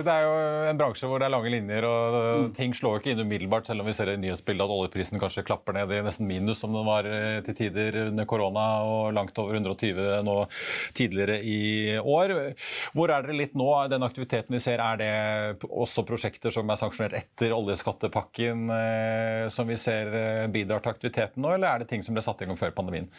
det 0.04 0.12
er 0.12 0.26
jo 0.26 0.32
en 0.68 0.80
bransje 0.80 1.08
hvor 1.08 1.20
det 1.20 1.28
er 1.28 1.32
lange 1.32 1.52
linjer, 1.52 1.86
og 1.88 2.16
ting 2.56 2.74
slår 2.76 2.98
ikke 2.98 3.12
inn 3.12 3.22
umiddelbart, 3.22 3.68
selv 3.68 3.82
om 3.82 3.88
vi 3.88 3.94
ser 3.96 4.12
i 4.12 4.16
nyhetsbildet 4.20 4.64
at 4.64 4.74
oljeprisen 4.74 5.20
kanskje 5.20 5.44
klapper 5.46 5.76
ned 5.76 5.92
i 5.94 6.00
nesten 6.04 6.28
minus, 6.28 6.60
som 6.62 6.74
den 6.74 6.86
var 6.86 7.08
eh, 7.08 7.40
til 7.46 7.56
tider 7.58 7.98
under 8.06 8.28
korona, 8.28 8.66
og 8.86 9.12
langt 9.16 9.38
over 9.42 9.58
120 9.58 10.22
nå 10.26 10.36
tidligere 10.98 11.40
i 11.42 11.60
år. 11.98 12.36
Hvor 12.96 13.12
er 13.12 13.26
dere 13.26 13.38
litt 13.38 13.58
nå? 13.58 13.68
Den 13.92 14.06
aktiviteten 14.06 14.56
vi 14.56 14.62
ser, 14.62 14.82
er 14.84 15.00
det 15.00 15.68
også 15.68 16.06
prosjekter 16.08 16.54
som 16.54 16.70
er 16.70 16.80
sanksjonert 16.80 17.18
etter 17.18 17.56
oljeskattepakken, 17.56 18.68
eh, 18.78 19.44
som 19.54 19.68
vi 19.68 19.78
ser 19.80 20.14
eh, 20.14 20.46
bidrar 20.52 20.84
til 20.84 20.94
aktiviteten 20.94 21.44
nå, 21.44 21.56
eller 21.56 21.72
er 21.72 21.84
det 21.84 21.92
ting 21.92 22.06
som 22.06 22.16
ble 22.16 22.24
satt 22.24 22.42
i 22.44 22.50
gang 22.50 22.58
før 22.58 22.74
pandemien? 22.76 23.10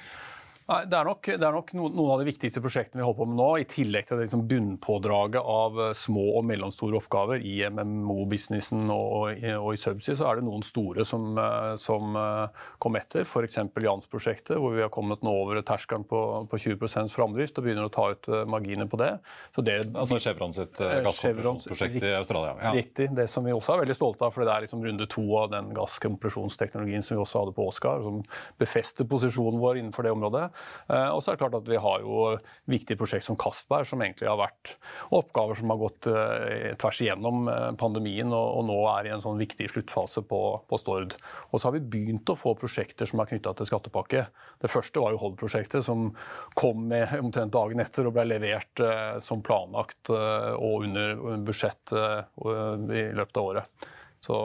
Nei, 0.69 0.83
Det 0.85 0.97
er 0.99 1.07
nok, 1.07 1.25
det 1.25 1.45
er 1.45 1.55
nok 1.55 1.71
noen, 1.73 1.95
noen 1.97 2.11
av 2.13 2.21
de 2.21 2.27
viktigste 2.27 2.61
prosjektene 2.61 3.01
vi 3.01 3.05
holder 3.07 3.17
på 3.17 3.27
med 3.31 3.39
nå, 3.39 3.47
i 3.57 3.65
tillegg 3.69 4.05
til 4.05 4.19
det 4.19 4.27
liksom 4.27 4.43
bunnpådraget 4.49 5.41
av 5.41 5.79
eh, 5.81 5.93
små 5.97 6.25
og 6.37 6.45
mellomstore 6.45 6.99
oppgaver 6.99 7.41
i 7.41 7.55
MMO-businessen 7.73 8.83
og, 8.93 9.41
og 9.55 9.69
i 9.73 9.79
Subsea, 9.81 10.17
så 10.19 10.27
er 10.29 10.39
det 10.39 10.45
noen 10.45 10.65
store 10.65 11.05
som, 11.07 11.31
eh, 11.41 11.73
som 11.81 12.19
eh, 12.19 12.67
kom 12.81 12.99
etter. 12.99 13.25
F.eks. 13.25 13.57
Jans-prosjektet, 13.79 14.59
hvor 14.61 14.75
vi 14.75 14.83
har 14.83 14.91
kommet 14.93 15.23
nå 15.25 15.33
over 15.41 15.61
terskelen 15.65 16.05
på, 16.09 16.21
på 16.51 16.61
20 16.61 17.09
framdrift 17.15 17.57
og 17.57 17.65
begynner 17.65 17.87
å 17.87 17.93
ta 17.93 18.09
ut 18.13 18.29
marginer 18.49 18.89
på 18.89 18.99
det. 19.01 19.15
Så 19.55 19.65
det 19.65 19.79
Altså 19.89 20.19
Chevron 20.21 20.53
sitt 20.53 20.77
gasskompresjonsprosjekt 20.77 22.03
i 22.03 22.13
Australia. 22.17 22.53
Ja. 22.61 22.75
Riktig. 22.75 23.09
Det 23.17 23.25
som 23.31 23.47
vi 23.47 23.55
også 23.55 23.73
er 23.73 23.83
veldig 23.85 23.97
stolte 23.97 24.27
av, 24.27 24.35
for 24.35 24.45
det 24.45 24.53
er 24.53 24.67
liksom 24.67 24.83
runde 24.85 25.09
to 25.09 25.25
av 25.39 25.49
den 25.55 25.71
gasskompresjonsteknologien 25.77 27.05
som 27.05 27.17
vi 27.17 27.23
også 27.23 27.41
hadde 27.41 27.55
på 27.57 27.67
Oscar, 27.71 28.03
som 28.05 28.21
befester 28.61 29.07
posisjonen 29.09 29.61
vår 29.63 29.81
innenfor 29.81 30.05
det 30.05 30.13
området. 30.13 30.49
Eh, 30.89 31.09
Og 31.13 31.21
så 31.21 31.31
er 31.31 31.37
det 31.37 31.43
klart 31.43 31.57
at 31.59 31.69
vi 31.69 31.79
har 31.81 32.01
jo 32.03 32.23
viktige 32.69 32.97
prosjekt 32.99 33.27
som 33.27 33.37
Castberg, 33.39 33.87
som 33.87 34.01
egentlig 34.01 34.29
har 34.29 34.39
vært 34.39 34.73
oppgaver 35.15 35.59
som 35.59 35.73
har 35.73 35.81
gått 35.81 36.09
eh, 36.09 36.73
tvers 36.81 37.01
igjennom 37.05 37.49
eh, 37.51 37.69
pandemien, 37.79 38.33
og, 38.33 38.63
nå 38.69 38.79
er 38.91 39.09
i 39.09 39.13
en 39.13 39.23
sånn 39.23 39.39
viktig 39.39 39.69
sluttfase 39.71 40.23
på, 40.27 40.41
på 40.69 40.81
Stord. 40.81 41.15
Og 41.49 41.59
så 41.59 41.69
har 41.69 41.77
vi 41.77 41.85
begynt 41.95 42.29
å 42.29 42.37
få 42.37 42.55
prosjekter 42.59 43.09
som 43.09 43.21
er 43.21 43.29
knytta 43.31 43.53
til 43.57 43.69
skattepakke. 43.69 44.25
Det 44.61 44.71
første 44.71 45.03
var 45.03 45.15
jo 45.15 45.21
Hod-prosjektet, 45.23 45.85
som 45.85 46.09
kom 46.57 46.87
med 46.91 47.13
omtrent 47.19 47.53
dagen 47.53 47.81
etter 47.81 48.09
og 48.09 48.15
ble 48.17 48.27
levert 48.29 48.81
som 49.23 49.41
planlagt 49.45 50.11
og 50.11 50.85
under 50.85 51.15
budsjett 51.45 51.93
i 51.93 53.03
løpet 53.15 53.39
av 53.39 53.49
året. 53.51 53.89
Så, 54.23 54.35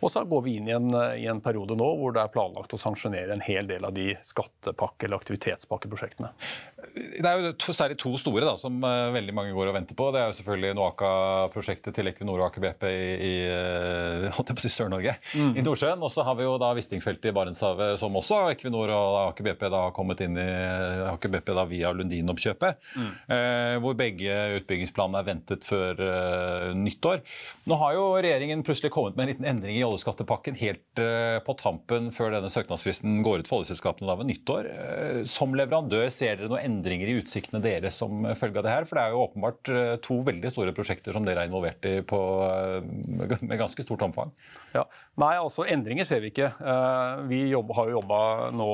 og 0.00 0.12
så 0.12 0.24
går 0.28 0.44
vi 0.46 0.56
inn 0.60 0.68
i 0.70 0.74
en, 0.76 0.90
i 1.16 1.26
en 1.30 1.42
periode 1.44 1.76
nå 1.78 1.88
hvor 2.00 2.14
det 2.16 2.22
er 2.22 2.32
planlagt 2.32 2.74
å 2.74 2.80
sanksjonere 2.80 3.34
en 3.36 3.44
hel 3.44 3.68
del 3.68 3.86
av 3.86 3.94
de 3.96 4.12
skattepakke- 4.26 5.08
eller 5.08 5.20
aktivitetspakkeprosjektene. 5.20 6.32
Det 6.90 7.26
er 7.26 7.44
jo 7.44 7.74
særlig 7.74 7.96
to 8.00 8.12
store 8.18 8.42
da, 8.46 8.54
som 8.58 8.80
uh, 8.82 9.10
veldig 9.14 9.34
mange 9.36 9.54
går 9.54 9.70
og 9.70 9.76
venter 9.76 9.96
på. 9.98 10.08
Det 10.14 10.20
er 10.20 10.30
jo 10.30 10.36
selvfølgelig 10.38 10.76
Noaka-prosjektet 10.78 11.96
til 11.96 12.10
Equinor 12.10 12.40
og 12.40 12.46
Aker 12.48 12.64
BP 12.64 12.86
i, 12.88 13.10
i, 13.28 13.34
uh, 14.30 14.54
Sør-Norge, 14.64 15.14
mm. 15.34 15.52
i 15.60 15.64
Nordsjøen. 15.64 16.02
Og 16.02 16.12
så 16.12 16.24
har 16.26 16.38
vi 16.38 16.46
jo 16.46 16.56
da 16.60 16.72
Wisting-feltet 16.76 17.30
i 17.30 17.34
Barentshavet, 17.36 17.96
som 18.00 18.16
også 18.18 18.40
Equinor 18.54 18.92
og 18.96 19.18
Aker 19.28 19.50
BP 19.50 19.66
da 19.68 19.84
har 19.86 19.94
kommet 19.96 20.22
inn 20.24 20.38
i 20.40 20.48
Aker 21.10 21.34
BP 21.36 21.52
da 21.58 21.66
via 21.70 21.92
Lundin-oppkjøpet. 21.94 22.80
Mm. 22.96 23.12
Uh, 23.30 23.76
hvor 23.84 23.98
begge 23.98 24.40
utbyggingsplanene 24.60 25.20
er 25.20 25.30
ventet 25.30 25.66
før 25.68 26.00
nyttår. 26.76 27.20
Nå 27.70 27.76
har 27.80 27.94
jo 27.96 28.06
regjeringen 28.18 28.64
plutselig 28.66 28.92
kommet 28.94 29.16
med 29.16 29.26
en 29.26 29.32
liten 29.34 29.48
endring 29.52 29.69
i 29.72 29.82
oljeskattepakken 29.86 30.58
helt 30.60 31.00
på 31.46 31.54
tampen 31.60 32.10
før 32.14 32.34
denne 32.34 32.50
søknadsfristen 32.52 33.20
går 33.24 33.42
ut 33.42 33.50
for 33.50 33.60
oljeselskapene 33.60 34.08
da 34.10 34.16
ved 34.18 34.30
nyttår. 34.30 34.68
som 35.30 35.54
leverandør 35.56 36.08
ser 36.12 36.38
dere 36.38 36.50
noen 36.50 36.66
endringer 36.66 37.10
i 37.10 37.16
utsiktene 37.20 37.62
deres 37.64 37.98
som 38.00 38.24
følge 38.38 38.60
av 38.60 38.66
det 38.66 38.74
her? 38.74 38.88
For 38.88 38.98
det 38.98 39.04
er 39.04 39.14
jo 39.14 39.22
åpenbart 39.24 39.70
eh, 39.72 39.92
to 40.04 40.18
veldig 40.26 40.52
store 40.52 40.74
prosjekter 40.76 41.14
som 41.16 41.26
dere 41.26 41.44
er 41.44 41.50
involvert 41.50 41.86
i 41.88 41.94
på, 42.06 42.20
eh, 42.46 43.38
med 43.40 43.58
ganske 43.60 43.84
stort 43.84 44.04
omfang. 44.06 44.32
Ja. 44.74 44.84
Nei, 45.20 45.34
altså 45.40 45.66
endringer 45.68 46.06
ser 46.08 46.22
vi 46.24 46.32
ikke. 46.32 46.50
Eh, 46.58 47.22
vi 47.30 47.42
jobber, 47.50 47.76
har 47.78 47.90
jo 47.90 47.98
jobba 48.00 48.20
nå 48.56 48.70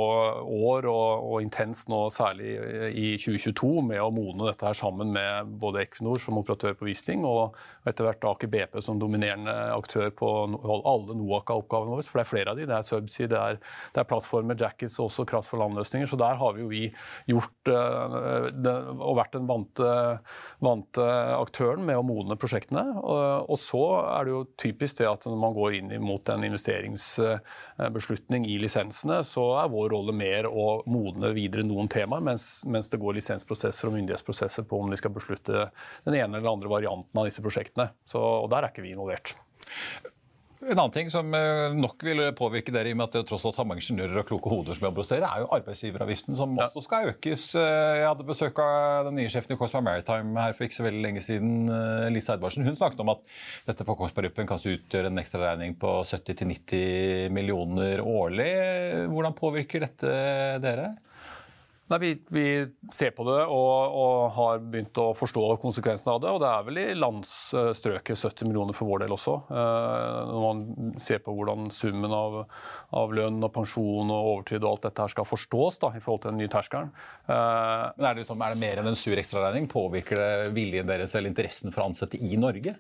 år 0.57 0.89
og, 0.93 1.27
og 1.31 1.45
intenst 1.45 1.91
nå 1.93 2.07
særlig 2.15 2.57
i 2.97 3.09
2022 3.21 3.73
med 3.91 4.03
å 4.03 4.13
modne 4.15 4.51
dette 4.51 4.69
her 4.69 4.79
sammen 4.79 5.13
med 5.15 5.57
både 5.61 5.85
Equinor 5.85 6.21
som 6.23 6.39
operatør 6.41 6.77
på 6.79 6.89
Wisting 6.91 7.27
og 7.27 7.57
etter 7.87 8.07
hvert 8.07 8.25
Aker 8.27 8.51
BP 8.51 8.81
som 8.85 8.99
dominerende 9.01 9.53
aktør 9.75 10.11
på 10.15 10.29
alle 10.51 11.17
NOAKA-oppgavene 11.17 11.95
våre. 11.95 12.07
For 12.07 12.21
det 12.21 12.25
er 12.25 12.31
flere 12.31 12.53
av 12.53 12.59
de. 12.59 12.67
Det 12.69 12.77
er 12.77 12.87
Subsea, 12.87 13.31
det 13.31 13.41
er, 13.41 13.59
det 13.95 14.03
er 14.03 14.09
plattformer, 14.11 14.59
jackets 14.59 14.99
og 15.01 15.09
også 15.09 15.27
kraft 15.29 15.53
for 15.53 15.63
landløsninger. 15.63 16.09
Så 16.11 16.19
der 16.21 16.39
har 16.41 16.61
jo 16.61 16.69
vi 16.71 16.85
gjort 17.31 17.71
uh, 17.71 18.49
det, 18.53 18.75
og 18.97 19.19
vært 19.21 19.37
den 19.37 19.49
vante, 19.49 19.91
vante, 20.65 21.07
aktøren 21.37 21.85
med 21.87 22.01
å 22.01 22.07
modne 22.07 22.39
prosjektene. 22.41 22.85
Og, 23.03 23.51
og, 23.51 23.59
så 23.61 23.85
er 24.17 24.27
det 24.27 24.35
jo 24.35 24.43
typisk 24.61 25.01
det 25.01 25.09
at 25.11 25.29
når 25.29 25.41
man 25.43 25.57
går 25.57 25.79
inn 25.81 25.95
mot 26.03 26.33
en 26.33 26.47
investeringsbeslutning 26.47 28.49
i 28.51 28.59
lisensene, 28.63 29.23
så 29.27 29.49
er 29.63 29.73
vår 29.73 29.93
rolle 29.95 30.15
mer 30.17 30.49
å 30.51 30.69
modne 30.91 31.33
videre 31.37 31.67
noen 31.67 31.91
temaer, 31.93 32.25
mens, 32.25 32.65
mens 32.69 32.91
det 32.93 33.01
går 33.03 33.19
lisensprosesser 33.19 33.91
og 33.91 33.97
myndighetsprosesser 33.97 34.67
på 34.69 34.83
om 34.83 34.93
de 34.93 35.01
skal 35.01 35.15
beslutte 35.15 35.69
den 36.07 36.17
ene 36.17 36.39
eller 36.39 36.53
andre 36.53 36.71
varianten 36.71 37.21
av 37.21 37.29
disse 37.29 37.43
prosjektene. 37.45 37.76
Så, 38.09 38.21
og 38.21 38.51
der 38.53 38.65
er 38.67 38.75
ikke 38.75 38.85
vi 38.87 38.95
involvert. 38.97 39.35
En 40.65 40.73
annen 40.73 40.93
ting 40.95 41.11
som 41.13 41.29
eh, 41.37 41.75
nok 41.77 42.01
vil 42.07 42.21
påvirke 42.37 42.73
dere, 42.75 42.89
i 42.89 42.95
og 42.95 42.99
med 42.99 43.07
at 43.11 43.17
dere 43.19 43.27
tross 43.29 43.45
alt 43.47 43.59
har 43.61 43.67
mange 43.69 43.83
ingeniører 43.85 44.23
og 44.23 44.27
kloke 44.27 44.51
hoder 44.51 44.75
som 44.75 44.87
jobber 44.87 45.05
hos 45.05 45.11
dere, 45.13 45.29
er 45.29 45.45
jo 45.45 45.51
arbeidsgiveravgiften, 45.53 46.37
som 46.39 46.57
også 46.65 46.83
skal 46.83 47.11
økes. 47.13 47.45
Eh, 47.61 47.99
jeg 48.01 48.07
hadde 48.09 48.27
besøk 48.27 48.59
av 48.65 49.11
den 49.11 49.19
nye 49.21 49.31
sjefen 49.33 49.53
i 49.53 49.59
Kongsberg 49.61 49.85
Maritime 49.87 50.43
her 50.43 50.57
for 50.57 50.67
ikke 50.67 50.79
så 50.79 50.87
veldig 50.89 51.03
lenge 51.05 51.23
siden, 51.23 51.69
eh, 51.69 52.09
Lise 52.15 52.35
Edvardsen. 52.35 52.67
Hun 52.67 52.79
snakket 52.79 53.05
om 53.05 53.13
at 53.13 53.23
dette 53.69 53.87
for 53.87 54.01
Kongsberg 54.01 54.31
Gruppen 54.31 54.49
kanskje 54.49 54.79
utgjør 54.79 55.11
en 55.11 55.23
ekstraregning 55.23 55.77
på 55.79 55.93
70-90 56.09 57.31
millioner 57.37 58.01
årlig. 58.03 58.51
Hvordan 59.13 59.37
påvirker 59.39 59.85
dette 59.87 60.17
dere? 60.65 60.95
Nei, 61.87 61.99
vi, 62.03 62.09
vi, 62.35 62.45
ser 62.91 63.13
på 63.15 63.23
det 63.29 63.45
og, 63.47 63.93
og, 63.95 64.23
har 64.35 64.63
begynt 64.73 64.99
å 64.99 65.13
forstå 65.15 65.45
konsekvensene 65.63 66.17
av 66.17 66.23
det. 66.25 66.33
Og 66.35 66.41
det 66.43 66.49
er 66.51 66.65
vel 66.67 66.81
i 66.83 66.87
landsstrøket 66.99 68.19
70 68.19 68.51
millioner 68.51 68.75
for 68.75 68.91
vår 68.91 69.05
del 69.05 69.15
også. 69.15 69.37
Eh, 69.55 70.17
når 70.33 70.43
man 70.43 70.99
ser 71.03 71.23
på 71.23 71.37
hvordan 71.37 71.71
summen 71.75 72.11
av, 72.11 72.41
av, 72.91 73.15
lønn 73.15 73.39
og 73.39 73.55
pensjon 73.55 74.11
og 74.11 74.33
overtid 74.33 74.67
og 74.67 74.73
alt 74.73 74.89
dette 74.89 75.07
her 75.07 75.15
skal 75.15 75.31
forstås 75.31 75.79
da, 75.87 75.93
i 75.95 76.03
forhold 76.03 76.25
til 76.25 76.35
den 76.35 76.43
nye 76.43 76.55
terskelen. 76.57 76.91
Eh, 77.31 77.87
Men 77.95 78.11
er 78.11 78.11
det, 78.11 78.25
liksom, 78.25 78.43
er 78.43 78.57
det 78.57 78.63
mer 78.67 78.83
enn 78.83 78.91
en 78.91 78.99
sur 78.99 79.23
ekstraregning? 79.23 79.71
Påvirker 79.71 80.19
det 80.19 80.55
viljen 80.59 80.91
deres 80.91 81.15
eller 81.15 81.31
interessen 81.31 81.71
for 81.71 81.85
å 81.85 81.91
ansette 81.93 82.19
i 82.19 82.35
Norge? 82.41 82.75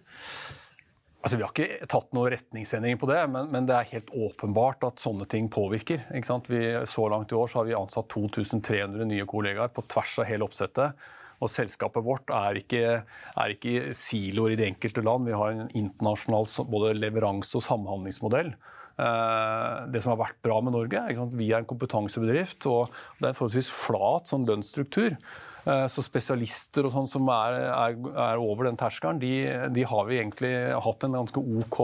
Altså, 1.27 1.41
vi 1.41 1.43
har 1.43 1.51
ikke 1.51 1.87
tatt 1.91 2.13
noen 2.15 2.31
retningsendringer 2.37 2.99
på 3.03 3.09
det, 3.11 3.19
men, 3.35 3.49
men, 3.51 3.65
det 3.67 3.75
er 3.75 3.89
helt 3.97 4.13
åpenbart 4.15 4.85
at 4.87 5.03
sånne 5.03 5.27
ting 5.27 5.49
påvirker. 5.51 6.05
Vi, 6.47 6.61
så 6.87 7.07
langt 7.11 7.35
i 7.35 7.39
år 7.39 7.51
har 7.59 7.67
vi 7.67 7.75
ansatt 7.75 8.07
2300 8.15 9.09
nye 9.11 9.27
kollegaer 9.27 9.73
på 9.75 9.83
tvers 9.91 10.13
av 10.23 10.29
hele 10.31 10.47
oppsettet. 10.47 11.09
Og 11.43 11.51
selskapet 11.51 12.07
vårt 12.07 12.31
er 12.31 12.61
ikke, 12.63 12.85
er 13.03 13.57
ikke 13.57 13.91
siloer 13.99 14.55
i 14.55 14.61
de 14.61 14.69
enkelte 14.71 15.03
land. 15.03 15.27
Vi 15.27 15.35
har 15.35 15.51
en 15.51 15.75
internasjonal 15.75 16.47
både 16.71 16.95
leveranse- 16.95 17.59
og 17.59 17.67
samhandlingsmodell. 17.67 18.55
Eh, 19.03 19.75
det 19.91 20.05
som 20.05 20.15
har 20.15 20.23
vært 20.23 20.39
bra 20.47 20.61
med 20.63 20.77
Norge, 20.79 21.03
er 21.11 21.35
vi 21.35 21.51
er 21.51 21.59
en 21.59 21.69
kompetansebedrift, 21.69 22.71
og 22.71 22.95
det 23.19 23.27
er 23.27 23.35
en 23.35 23.41
forholdsvis 23.43 23.75
flat 23.75 24.31
sånn 24.31 24.47
lønnsstruktur. 24.47 25.19
Eh, 25.67 25.87
så 25.91 26.05
spesialister 26.05 26.87
og 26.87 26.95
sånn 26.95 27.11
som 27.11 27.29
er, 27.33 27.59
er, 27.67 27.99
er, 28.13 28.39
over 28.39 28.69
den 28.69 28.79
terskelen, 28.79 29.19
de, 29.23 29.35
de, 29.75 29.85
har 29.89 30.07
vi 30.07 30.21
egentlig 30.21 30.55
hatt 30.85 31.07
en 31.07 31.19
ganske 31.19 31.43
OK 31.43 31.83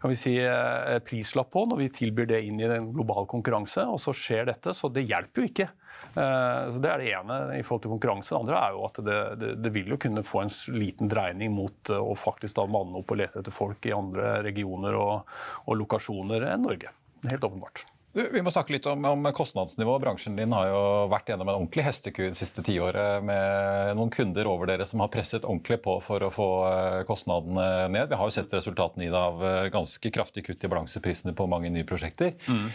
kan 0.00 0.08
vi 0.08 0.16
si, 0.16 0.38
eh, 0.40 0.98
prislapp 1.04 1.50
på 1.52 1.66
når 1.68 1.76
vi 1.82 1.90
tilbyr 1.92 2.28
det 2.30 2.38
inn 2.46 2.60
i 2.62 2.64
en 2.64 2.86
global 2.94 3.26
konkurranse. 3.28 3.84
Og 3.84 3.98
så 4.00 4.14
skjer 4.16 4.46
dette, 4.48 4.72
så 4.72 4.88
det 4.88 5.04
hjelper 5.04 5.42
jo 5.42 5.48
ikke. 5.50 5.66
Eh, 6.14 6.62
så 6.72 6.80
Det 6.80 6.88
er 6.88 7.02
det 7.02 7.10
ene 7.18 7.36
i 7.58 7.60
forhold 7.66 7.82
til 7.84 7.92
konkurranse. 7.92 8.32
Det 8.32 8.38
andre 8.38 8.62
er 8.64 8.78
jo 8.78 8.86
at 8.86 9.02
det, 9.04 9.18
det, 9.42 9.52
det 9.60 9.74
vil 9.74 9.92
jo 9.92 10.00
kunne 10.00 10.24
få 10.24 10.46
en 10.46 10.54
liten 10.72 11.12
dreining 11.12 11.52
mot 11.52 11.92
å 11.92 12.16
faktisk 12.16 12.56
da 12.56 12.64
manne 12.64 13.02
opp 13.02 13.12
og 13.12 13.20
lete 13.20 13.42
etter 13.42 13.52
folk 13.52 13.84
i 13.90 13.92
andre 13.92 14.38
regioner 14.48 14.96
og, 14.96 15.36
og 15.66 15.80
lokasjoner 15.82 16.48
enn 16.48 16.64
Norge. 16.64 16.96
Helt 17.28 17.44
åpenbart. 17.44 17.84
Vi 18.12 18.42
må 18.42 18.50
snakke 18.50 18.74
litt 18.74 18.86
om, 18.90 19.04
om, 19.06 19.26
kostnadsnivå. 19.34 19.92
Bransjen 20.02 20.34
din 20.34 20.50
har 20.50 20.66
jo 20.66 20.80
vært 21.12 21.28
gjennom 21.30 21.46
en 21.46 21.60
ordentlig 21.60 21.84
hesteku 21.86 22.24
det 22.24 22.38
siste 22.38 22.64
tiåret 22.66 23.22
med 23.22 23.92
noen 23.94 24.10
kunder 24.10 24.50
over 24.50 24.66
dere 24.66 24.86
som 24.88 25.02
har 25.04 25.12
presset 25.14 25.46
ordentlig 25.46 25.78
på 25.84 25.94
for 26.02 26.26
å 26.26 26.30
få 26.34 26.48
eh, 26.66 26.96
kostnadene 27.06 27.86
ned. 27.94 28.10
Vi 28.10 28.18
har 28.18 28.26
jo 28.26 28.34
sett 28.34 28.56
resultatene 28.56 29.06
i 29.06 29.12
det 29.12 29.20
av 29.20 29.44
eh, 29.46 29.68
ganske 29.70 30.10
kraftig 30.10 30.42
kutt 30.48 30.66
i 30.66 30.72
balanseprisene 30.72 31.36
på 31.38 31.46
mange 31.50 31.70
nye 31.70 31.86
prosjekter. 31.86 32.34
Mm. 32.50 32.66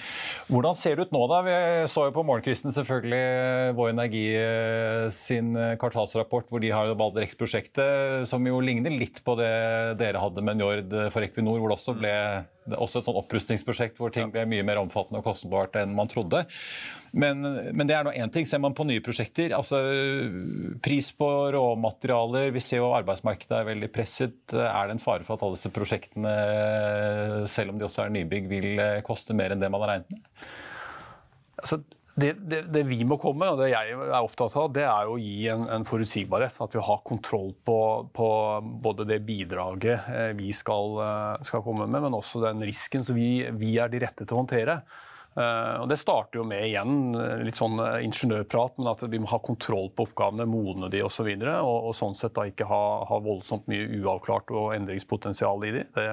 Hvordan 0.53 0.79
ser 0.79 0.95
det 0.95 1.09
ut 1.09 1.15
nå, 1.17 1.25
da? 1.27 1.41
Vi 1.43 1.59
så 1.91 2.07
jo 2.07 2.15
på 2.15 2.23
morgenkvisten 2.31 2.71
selvfølgelig 2.79 3.75
Vår 3.75 3.91
Energi 3.91 4.25
eh, 4.39 5.03
sin 5.11 5.51
kvartalsrapport 5.83 6.47
hvor 6.47 6.63
de 6.63 6.71
har 6.71 6.87
jo 6.87 6.95
Balderex-prosjektet, 7.03 8.23
som 8.31 8.47
jo 8.47 8.63
ligner 8.63 8.95
litt 8.95 9.19
på 9.27 9.35
det 9.35 9.53
dere 9.99 10.23
hadde 10.23 10.47
med 10.47 10.63
Njord 10.63 10.99
for 11.11 11.27
Equinor, 11.27 11.59
hvor 11.59 11.75
det 11.75 11.81
også 11.81 11.99
ble 11.99 12.17
det 12.65 12.73
er 12.73 12.81
også 12.81 13.01
et 13.01 13.05
sånn 13.05 13.17
opprustningsprosjekt 13.19 13.99
hvor 14.01 14.13
ting 14.13 14.31
ble 14.33 14.41
mye 14.49 14.65
mer 14.65 14.79
omfattende 14.81 15.19
og 15.21 15.24
kostbart 15.25 15.75
enn 15.81 15.95
man 15.97 16.09
trodde. 16.11 16.45
Men, 17.15 17.41
men 17.71 17.87
det 17.87 17.95
er 17.95 18.05
nå 18.07 18.11
én 18.11 18.31
ting. 18.31 18.47
Ser 18.47 18.59
man 18.63 18.75
på 18.75 18.83
nye 18.87 19.03
prosjekter, 19.03 19.53
altså 19.55 19.79
pris 20.83 21.13
på 21.15 21.29
råmaterialer 21.55 22.49
Vi 22.51 22.63
ser 22.63 22.81
jo 22.81 22.91
arbeidsmarkedet 22.97 23.55
er 23.55 23.69
veldig 23.69 23.91
presset. 23.95 24.39
Er 24.51 24.89
det 24.89 24.97
en 24.97 25.03
fare 25.03 25.23
for 25.27 25.37
at 25.37 25.45
alle 25.47 25.55
disse 25.55 25.71
prosjektene, 25.75 26.37
selv 27.51 27.71
om 27.71 27.79
de 27.79 27.87
også 27.87 28.05
er 28.05 28.15
nybygg, 28.17 28.49
vil 28.51 28.85
koste 29.07 29.37
mer 29.37 29.55
enn 29.55 29.63
det 29.63 29.71
man 29.71 29.85
har 29.85 29.95
regnet 29.95 30.17
med? 30.17 30.49
Altså, 31.55 31.79
det, 32.15 32.33
det, 32.47 32.61
det, 32.71 32.83
vi 32.87 33.01
må 33.03 33.17
komme, 33.19 33.47
og 33.51 33.59
det 33.59 33.73
jeg 33.73 33.91
er 33.91 34.13
opptatt 34.21 34.53
av, 34.55 34.69
det 34.71 34.85
er 34.87 35.09
å 35.11 35.17
gi 35.19 35.49
en, 35.51 35.65
en 35.71 35.83
forutsigbarhet. 35.87 36.61
At 36.63 36.77
vi 36.77 36.83
har 36.87 37.01
kontroll 37.03 37.51
på, 37.67 37.79
på 38.15 38.27
både 38.83 39.07
det 39.09 39.19
bidraget 39.27 40.07
eh, 40.13 40.29
vi 40.37 40.53
skal, 40.55 40.95
eh, 41.03 41.43
skal, 41.43 41.63
komme 41.65 41.89
med, 41.89 42.05
men 42.05 42.15
også 42.15 42.45
den 42.45 42.63
risken 42.63 43.03
som 43.03 43.19
vi, 43.19 43.43
vi 43.59 43.73
er 43.83 43.91
de 43.91 43.99
rette 44.05 44.23
til 44.23 44.31
å 44.31 44.45
håndtere. 44.45 44.79
Uh, 45.35 45.83
og 45.83 45.89
Det 45.91 45.99
starter 45.99 46.39
jo 46.39 46.47
med 46.47 46.63
igjen 46.69 47.15
litt 47.43 47.59
sånn 47.59 47.79
ingeniørprat, 47.79 48.79
men 48.79 48.91
at 48.93 49.03
vi 49.11 49.19
må 49.19 49.29
ha 49.33 49.41
kontroll 49.43 49.89
på 49.91 50.07
oppgavene, 50.07 50.47
modne 50.47 50.91
de 50.91 51.03
osv. 51.03 51.27
Og, 51.27 51.43
så 51.43 51.55
og, 51.59 51.89
og 51.89 51.97
sånn 51.97 52.15
sett 52.17 52.35
da 52.37 52.47
ikke 52.47 52.69
ha, 52.69 52.83
ha 53.09 53.19
voldsomt 53.23 53.67
mye 53.71 53.89
uavklart 53.99 54.53
og 54.55 54.71
endringspotensial 54.77 55.67
i 55.67 55.73
de. 55.75 55.83
Det, 55.95 56.07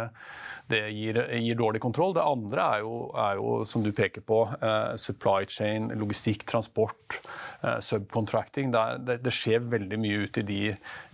det 0.73 0.83
gir, 0.95 1.19
gir, 1.43 1.57
dårlig 1.59 1.81
kontroll. 1.83 2.15
Det 2.17 2.25
andre 2.25 2.67
er 2.77 2.85
jo, 2.85 2.97
er 3.19 3.39
jo 3.41 3.55
som 3.69 3.85
du 3.85 3.91
peker 3.95 4.25
på, 4.27 4.45
eh, 4.63 4.95
supply 5.01 5.47
chain, 5.51 5.91
logistikk, 5.99 6.47
transport, 6.49 7.19
eh, 7.19 7.52
subcontracting. 7.81 8.71
Det, 8.75 9.19
det, 9.23 9.33
skjer 9.35 9.65
veldig 9.73 9.99
mye 10.03 10.23
ut 10.27 10.39
i 10.41 10.45
de, 10.47 10.61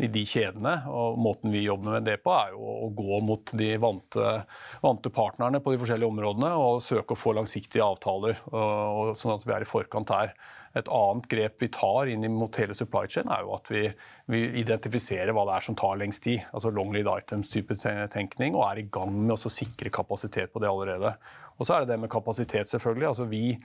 i 0.01 0.11
de, 0.13 0.25
kjedene. 0.29 0.75
og 0.89 1.19
Måten 1.21 1.53
vi 1.53 1.65
jobber 1.67 1.99
med 1.99 2.07
det 2.09 2.19
på, 2.25 2.35
er 2.35 2.55
jo 2.55 2.77
å 2.89 2.93
gå 2.97 3.23
mot 3.25 3.55
de 3.59 3.73
vante, 3.83 4.37
vante 4.85 5.13
partnerne 5.15 5.63
på 5.65 5.75
de 5.75 5.81
forskjellige 5.83 6.13
områdene 6.13 6.53
og 6.59 6.85
søke 6.85 7.15
å 7.15 7.21
få 7.21 7.35
langsiktige 7.37 7.85
avtaler, 7.85 8.41
og, 8.53 8.63
og 8.63 9.19
sånn 9.19 9.37
at 9.37 9.45
vi 9.47 9.57
er 9.57 9.67
i 9.67 9.69
forkant 9.69 10.15
her. 10.15 10.33
Et 10.77 10.89
annet 10.93 11.27
grep 11.31 11.63
vi 11.63 11.71
tar 11.73 12.11
inn 12.13 12.27
mot 12.35 12.57
hele 12.61 12.77
supply 12.77 13.07
chain, 13.11 13.29
er 13.33 13.45
jo 13.45 13.55
at 13.57 13.71
vi, 13.73 13.87
vi, 14.31 14.43
identifiserer 14.61 15.33
hva 15.35 15.47
det 15.49 15.57
er 15.57 15.65
som 15.65 15.77
tar 15.79 15.99
lengst 16.01 16.25
tid. 16.27 16.45
Altså 16.53 16.73
long 16.75 16.93
lead 16.95 17.09
items-type 17.09 17.79
tenkning, 18.13 18.57
og 18.57 18.67
er 18.69 18.83
i 18.83 18.89
gang 18.93 19.15
med 19.17 19.37
å 19.37 19.53
sikre 19.53 19.93
kapasitet 19.95 20.53
på 20.53 20.63
det 20.63 20.71
allerede. 20.71 21.15
Og 21.59 21.67
så 21.67 21.75
er 21.75 21.85
det 21.85 21.95
det 21.95 22.03
med 22.05 22.13
kapasitet, 22.13 22.71
selvfølgelig. 22.71 23.09
Altså 23.09 23.27
vi, 23.31 23.57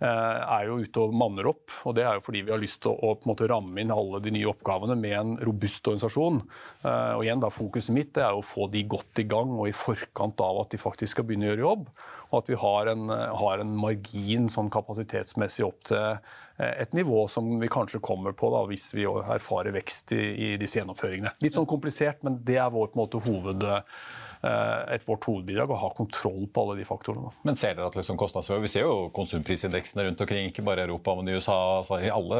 er 0.00 0.68
jo 0.68 0.76
ute 0.84 1.02
og 1.02 1.14
manner 1.18 1.48
opp. 1.50 1.72
og 1.82 1.96
Det 1.98 2.04
er 2.06 2.18
jo 2.18 2.24
fordi 2.26 2.44
vi 2.46 2.52
har 2.54 2.60
lyst 2.62 2.82
til 2.84 2.92
å, 2.92 3.12
å 3.12 3.28
måte, 3.28 3.48
ramme 3.50 3.82
inn 3.82 3.94
alle 3.94 4.20
de 4.22 4.32
nye 4.34 4.50
oppgavene 4.50 4.94
med 4.98 5.16
en 5.18 5.32
robust 5.42 5.90
organisasjon. 5.90 6.38
Og 6.84 7.24
igjen 7.24 7.42
da, 7.42 7.50
Fokuset 7.50 7.94
mitt 7.96 8.20
er 8.20 8.36
å 8.36 8.44
få 8.46 8.68
de 8.70 8.84
godt 8.86 9.18
i 9.18 9.26
gang 9.26 9.56
og 9.56 9.66
i 9.66 9.74
forkant 9.74 10.38
av 10.44 10.62
at 10.62 10.70
de 10.70 10.78
faktisk 10.78 11.16
skal 11.16 11.26
begynne 11.26 11.48
å 11.48 11.52
gjøre 11.52 11.66
jobb. 11.66 11.90
Og 12.28 12.42
at 12.42 12.50
vi 12.50 12.58
har 12.60 12.90
en, 12.92 13.08
har 13.40 13.62
en 13.62 13.72
margin 13.80 14.48
sånn 14.52 14.68
kapasitetsmessig 14.72 15.64
opp 15.64 15.80
til 15.88 16.02
eh, 16.02 16.74
et 16.84 16.94
nivå 16.96 17.24
som 17.30 17.48
vi 17.60 17.70
kanskje 17.72 18.02
kommer 18.04 18.36
på 18.36 18.50
da, 18.52 18.64
hvis 18.68 18.90
vi 18.96 19.06
erfarer 19.08 19.72
vekst 19.76 20.12
i, 20.16 20.22
i 20.48 20.48
disse 20.60 20.80
gjennomføringene. 20.80 21.36
Litt 21.44 21.56
sånn 21.56 21.68
komplisert, 21.70 22.24
men 22.26 22.40
det 22.44 22.58
er 22.60 22.72
vår, 22.74 22.92
måte, 22.98 23.22
hoved, 23.24 23.64
eh, 23.64 24.02
et 24.42 25.02
vårt 25.08 25.24
hovedbidrag 25.26 25.72
å 25.74 25.78
ha 25.80 25.88
kontroll 25.96 26.44
på 26.52 26.62
alle 26.62 26.76
de 26.78 26.86
faktorene. 26.86 27.32
Men 27.48 27.58
ser 27.58 27.74
dere 27.74 27.88
at 27.90 27.96
liksom 27.98 28.18
Vi 28.62 28.70
ser 28.70 28.86
jo 28.86 29.08
konsumprisindeksene 29.14 30.04
rundt 30.06 30.20
omkring, 30.20 30.50
ikke 30.50 30.62
bare 30.66 30.84
i 30.84 30.88
Europa, 30.88 31.14
men 31.18 31.28
i 31.28 31.34
USA. 31.38 31.56
Altså, 31.80 31.98
I 32.02 32.12
alle 32.12 32.38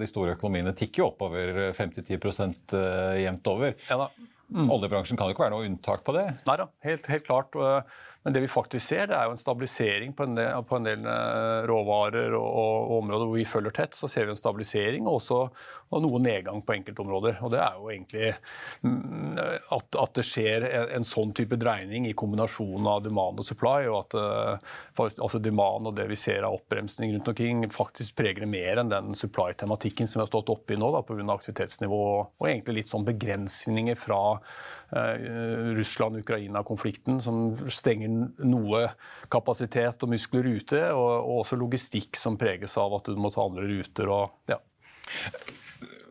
de 0.00 0.08
store 0.10 0.34
økonomiene 0.34 0.74
tikker 0.74 1.04
jo 1.04 1.10
oppover 1.12 1.70
5-10 1.76 2.74
eh, 2.74 3.22
jevnt 3.22 3.52
over. 3.54 3.78
Ja 3.90 4.02
da. 4.02 4.10
Mm. 4.48 4.70
Oljebransjen 4.72 5.18
kan 5.20 5.28
jo 5.28 5.36
ikke 5.36 5.44
være 5.44 5.56
noe 5.58 5.66
unntak 5.68 6.04
på 6.06 6.14
det? 6.16 6.24
Nei 6.48 6.56
da, 6.56 6.70
helt, 6.86 7.08
helt 7.12 7.26
klart. 7.26 7.56
Men 8.28 8.34
det 8.34 8.40
vi 8.40 8.48
faktisk 8.52 8.84
ser, 8.84 9.06
det 9.08 9.16
er 9.16 9.24
jo 9.24 9.32
en 9.32 9.40
stabilisering 9.40 10.10
på 10.12 10.26
en 10.28 10.34
del, 10.36 10.58
på 10.68 10.76
en 10.76 10.84
del 10.84 11.06
eh, 11.08 11.62
råvarer 11.64 12.34
og, 12.36 12.48
og, 12.60 12.90
områder 12.98 13.24
hvor 13.24 13.38
vi 13.38 13.46
følger 13.48 13.72
tett. 13.78 13.96
Så 13.96 14.10
ser 14.12 14.26
vi 14.28 14.34
en 14.34 14.36
stabilisering 14.36 15.08
og 15.08 15.16
også 15.22 15.38
og 15.88 16.04
noe 16.04 16.20
nedgang 16.20 16.60
på 16.60 16.74
enkeltområder. 16.74 17.38
Og 17.40 17.54
det 17.54 17.62
er 17.64 17.78
jo 17.78 17.88
egentlig 17.88 18.28
mm, 18.84 19.40
at, 19.78 19.96
at, 20.02 20.12
det 20.18 20.26
skjer 20.28 20.68
en, 20.68 21.08
sånn 21.08 21.32
type 21.32 21.56
dreining 21.56 22.04
i 22.10 22.12
kombinasjonen 22.12 22.90
av 22.92 23.00
demand 23.06 23.40
og 23.40 23.48
supply, 23.48 23.88
og 23.88 24.02
at 24.02 24.18
eh, 24.20 24.76
altså 25.08 25.40
demand 25.40 25.88
og 25.88 25.96
det 25.96 26.10
vi 26.12 26.20
ser 26.20 26.44
av 26.44 26.58
oppbremsning 26.58 27.16
rundt 27.16 27.32
omkring, 27.32 27.64
faktisk 27.72 28.20
preger 28.20 28.44
det 28.44 28.52
mer 28.52 28.82
enn 28.82 28.92
den 28.92 29.16
supply-tematikken 29.16 30.04
som 30.04 30.20
vi 30.20 30.26
har 30.26 30.32
stått 30.34 30.52
oppe 30.52 30.76
i 30.76 30.80
nå 30.84 30.92
pga. 31.00 31.24
aktivitetsnivå 31.32 32.02
og 32.20 32.50
egentlig 32.50 32.82
litt 32.82 32.92
sånn 32.92 33.08
begrensninger 33.08 33.96
fra 33.96 34.20
Russland-Ukraina-konflikten, 34.88 37.18
som 37.20 37.50
stenger 37.68 38.30
noe 38.46 38.86
kapasitet 39.32 40.04
og 40.04 40.14
muskler 40.14 40.48
ute, 40.48 40.80
og, 40.94 41.10
og 41.18 41.42
også 41.42 41.58
logistikk 41.60 42.16
som 42.16 42.38
preges 42.40 42.78
av 42.80 42.96
at 42.96 43.10
du 43.10 43.20
må 43.20 43.30
ta 43.34 43.44
andre 43.44 43.68
ruter. 43.68 44.08
og 44.08 44.48
ja. 44.48 44.56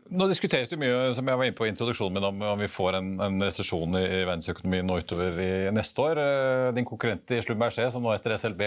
Nå 0.08 0.24
diskuteres 0.30 0.70
det 0.70 0.78
mye 0.80 1.10
som 1.12 1.26
jeg 1.28 1.36
var 1.36 1.44
inne 1.44 1.56
på 1.56 1.66
i 1.66 1.68
introduksjonen 1.68 2.14
min, 2.16 2.24
om, 2.24 2.44
om 2.54 2.60
vi 2.62 2.68
får 2.72 2.96
en, 2.96 3.08
en 3.20 3.42
resesjon 3.44 3.92
i, 3.98 4.04
verdensøkonomien 4.24 4.86
nå 4.88 4.96
utover 5.02 5.36
i 5.44 5.48
neste 5.74 6.00
år. 6.00 6.20
Eh, 6.22 6.68
din 6.78 6.86
konkurrent 6.88 7.28
i 7.36 7.42
Slumberger, 7.44 7.90
som 7.92 8.04
nå 8.04 8.14
etter 8.14 8.32
SLB, 8.40 8.62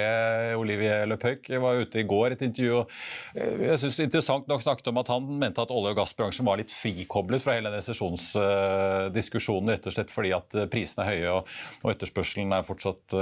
Olivier 0.60 1.08
Le 1.10 1.18
Peuc, 1.22 1.50
var 1.64 1.82
ute 1.82 2.04
i 2.04 2.06
går 2.06 2.28
i 2.36 2.38
et 2.38 2.46
intervju. 2.46 2.84
og 2.84 2.94
eh, 3.34 3.66
jeg 3.72 3.82
synes 3.82 4.00
Interessant 4.06 4.52
nok 4.52 4.62
snakket 4.62 4.92
om 4.92 5.02
at 5.02 5.10
han 5.16 5.34
mente 5.42 5.66
at 5.66 5.74
olje- 5.74 5.96
og 5.96 6.02
gassbransjen 6.04 6.46
var 6.46 6.62
litt 6.62 6.74
frikoblet 6.74 7.42
fra 7.42 7.58
hele 7.58 7.72
den 7.74 7.82
resesjonsdiskusjonen, 7.82 9.74
rett 9.74 9.90
og 9.90 9.98
slett 9.98 10.14
fordi 10.14 10.36
at 10.38 10.62
prisene 10.70 11.08
er 11.08 11.16
høye 11.16 11.36
og, 11.40 11.54
og 11.82 11.94
etterspørselen 11.96 12.54
er 12.54 12.68
fortsatt 12.68 13.18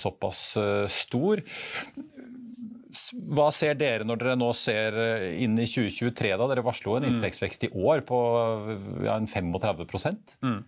såpass 0.00 0.42
uh, 0.60 0.84
stor. 0.90 1.40
Hva 2.88 3.50
ser 3.52 3.76
dere 3.76 4.06
når 4.08 4.20
dere 4.22 4.38
nå 4.38 4.48
ser 4.56 4.96
eh, 4.96 5.42
inn 5.44 5.58
i 5.60 5.66
2023? 5.68 6.32
da? 6.40 6.48
Dere 6.48 6.64
varslo 6.64 6.96
en 6.96 7.04
mm. 7.04 7.10
inntektsvekst 7.10 7.68
i 7.68 7.72
år 7.76 8.04
på 8.08 8.18
ja, 9.04 9.18
en 9.18 9.28
35 9.28 9.84
mm. 10.40 10.60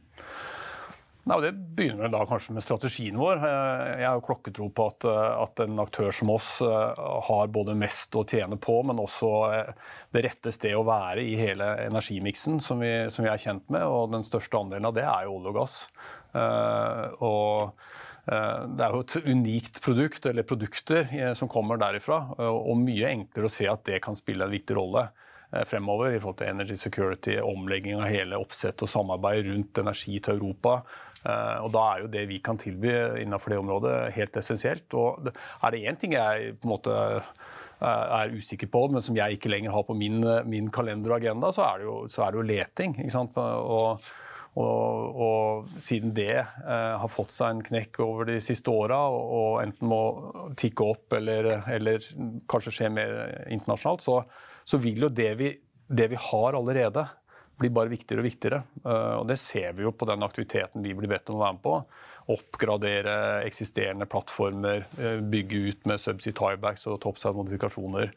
Nei, 1.30 1.38
Det 1.46 1.52
begynner 1.78 2.12
da 2.12 2.20
kanskje 2.28 2.56
med 2.56 2.64
strategien 2.64 3.16
vår. 3.20 3.40
Eh, 3.40 3.86
jeg 4.02 4.08
har 4.08 4.18
jo 4.18 4.26
klokketro 4.26 4.68
på 4.76 4.88
at, 4.92 5.08
eh, 5.08 5.30
at, 5.46 5.64
en 5.64 5.80
aktør 5.80 6.12
som 6.12 6.34
oss 6.34 6.50
har 6.60 7.54
både 7.56 7.78
mest 7.78 8.20
å 8.20 8.26
tjene 8.28 8.60
på, 8.60 8.76
men 8.84 9.00
også 9.00 9.32
det 10.12 10.26
rette 10.28 10.52
stedet 10.52 10.76
å 10.76 10.84
være 10.84 11.24
i 11.24 11.38
hele 11.40 11.72
energimiksen 11.86 12.60
som 12.60 12.84
vi, 12.84 12.92
som 13.08 13.24
vi 13.24 13.32
er 13.32 13.40
kjent 13.40 13.64
med. 13.72 13.86
Og 13.88 14.12
den 14.12 14.26
største 14.28 14.60
andelen 14.60 14.92
av 14.92 14.96
det 14.98 15.08
er 15.08 15.24
jo 15.24 15.38
olje 15.38 15.54
og 15.54 15.60
gass. 15.62 15.80
Og 17.24 17.72
det 18.30 18.84
er 18.84 18.94
jo 18.94 19.02
et 19.02 19.16
unikt 19.26 19.80
produkt, 19.82 20.26
eller 20.30 20.46
produkter, 20.46 21.08
eh, 21.10 21.32
som 21.34 21.50
kommer 21.50 21.80
derifra. 21.80 22.20
Og 22.38 22.78
mye 22.78 23.10
enklere 23.10 23.48
å 23.48 23.52
se 23.52 23.66
at 23.70 23.82
det 23.88 23.98
kan 24.04 24.18
spille 24.18 24.46
en 24.46 24.54
viktig 24.54 24.76
rolle 24.78 25.08
eh, 25.50 25.64
fremover 25.66 26.14
i 26.14 26.20
forhold 26.20 26.38
til 26.38 26.52
energy 26.52 26.78
security, 26.78 27.38
omlegging 27.42 27.98
av 27.98 28.06
hele 28.10 28.38
oppsettet 28.38 28.86
og 28.86 28.92
samarbeid 28.92 29.50
rundt 29.50 29.82
energi 29.82 30.18
til 30.18 30.38
Europa. 30.38 30.80
Og 31.20 31.66
Da 31.74 31.80
er 31.84 31.98
jo 32.00 32.06
det 32.08 32.22
vi 32.30 32.38
kan 32.40 32.56
tilby 32.56 32.94
innenfor 33.20 33.52
det 33.52 33.58
området, 33.60 33.96
helt 34.14 34.36
essensielt. 34.40 34.94
Og 34.96 35.26
Er 35.28 35.70
det 35.70 35.82
én 35.84 35.98
ting 36.00 36.14
jeg 36.14 36.54
på 36.56 36.64
en 36.64 36.72
måte 36.72 36.94
er 37.84 38.32
usikker 38.32 38.70
på, 38.72 38.86
men 38.88 39.04
som 39.04 39.18
jeg 39.18 39.36
ikke 39.36 39.50
lenger 39.52 39.74
har 39.74 39.84
på 39.84 39.92
min, 39.92 40.24
min 40.48 40.70
kalender 40.72 41.12
og 41.12 41.18
agenda, 41.18 41.52
så 41.52 41.66
er 41.66 41.82
det 41.82 41.84
jo, 41.90 41.98
er 42.08 42.32
det 42.32 42.40
jo 42.40 42.46
leting. 42.48 42.96
Og 43.36 44.00
og, 44.58 45.20
og, 45.22 45.68
siden 45.78 46.10
det 46.14 46.34
eh, 46.34 46.94
har 46.98 47.10
fått 47.10 47.30
seg 47.34 47.54
en 47.54 47.62
knekk 47.62 48.00
over 48.02 48.26
de 48.32 48.40
siste 48.42 48.72
åra, 48.72 48.98
og, 49.06 49.34
og, 49.36 49.52
enten 49.62 49.90
må 49.90 50.00
tikke 50.58 50.88
opp 50.90 51.14
eller, 51.20 51.52
eller 51.70 52.02
kanskje 52.50 52.74
skje 52.74 52.90
mer 52.96 53.14
internasjonalt, 53.46 54.02
så, 54.02 54.18
så 54.66 54.80
vil 54.82 55.06
jo 55.06 55.12
det 55.14 55.30
vi, 55.38 55.52
det 55.86 56.10
vi, 56.10 56.18
har 56.18 56.58
allerede, 56.58 57.06
bli 57.60 57.70
bare 57.76 57.92
viktigere 57.92 58.24
og 58.24 58.26
viktigere. 58.26 58.62
Eh, 58.82 59.16
og 59.20 59.28
det 59.30 59.38
ser 59.38 59.76
vi 59.78 59.86
jo 59.86 59.94
på 59.94 60.08
den 60.10 60.26
aktiviteten 60.26 60.82
vi 60.82 60.96
blir 60.98 61.14
bedt 61.14 61.30
om 61.30 61.38
å 61.38 61.44
være 61.44 61.58
med 61.60 61.64
på. 61.68 61.78
Oppgradere 62.30 63.14
eksisterende 63.46 64.06
plattformer, 64.06 64.84
uh, 65.00 65.16
bygge 65.32 65.62
ut 65.66 65.88
med 65.90 65.98
subsea 65.98 66.36
tiebacks 66.36 66.84
og 66.86 67.00
topside-modifikasjoner 67.02 68.12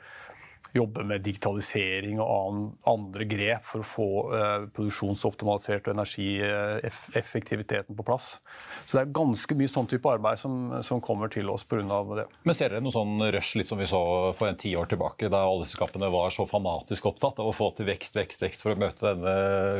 jobbe 0.73 1.04
med 1.06 1.21
digitalisering 1.21 2.17
og 2.23 2.71
andre 2.89 3.28
grep 3.30 3.62
for 3.67 3.84
å 3.84 3.88
få 3.88 4.08
eh, 4.34 4.63
produksjonsoptimalisert 4.73 5.88
og 5.88 5.93
energieffektiviteten 5.93 7.95
på 7.97 8.04
plass. 8.08 8.39
Så 8.86 8.97
det 8.97 9.02
er 9.04 9.15
ganske 9.15 9.56
mye 9.60 9.69
sånn 9.69 9.88
type 9.91 10.10
arbeid 10.10 10.39
som, 10.41 10.54
som 10.86 11.02
kommer 11.04 11.28
til 11.34 11.49
oss 11.54 11.63
pga. 11.69 11.99
det. 12.17 12.26
Men 12.43 12.56
ser 12.58 12.69
dere 12.73 12.84
noe 12.86 12.95
sånn 12.95 13.15
rush 13.36 13.54
litt 13.60 13.69
som 13.69 13.80
vi 13.82 13.88
så 13.89 14.02
for 14.38 14.45
en 14.49 14.60
tiår 14.60 14.86
tilbake, 14.93 15.26
da 15.34 15.41
oljeselskapene 15.49 16.08
var 16.13 16.30
så 16.34 16.43
fanatisk 16.49 17.04
opptatt 17.12 17.38
av 17.43 17.47
å 17.52 17.56
få 17.56 17.67
til 17.78 17.86
vekst, 17.91 18.13
vekst, 18.17 18.39
vekst 18.45 18.62
for 18.65 18.71
å 18.73 18.80
møte 18.80 19.06
denne 19.06 19.34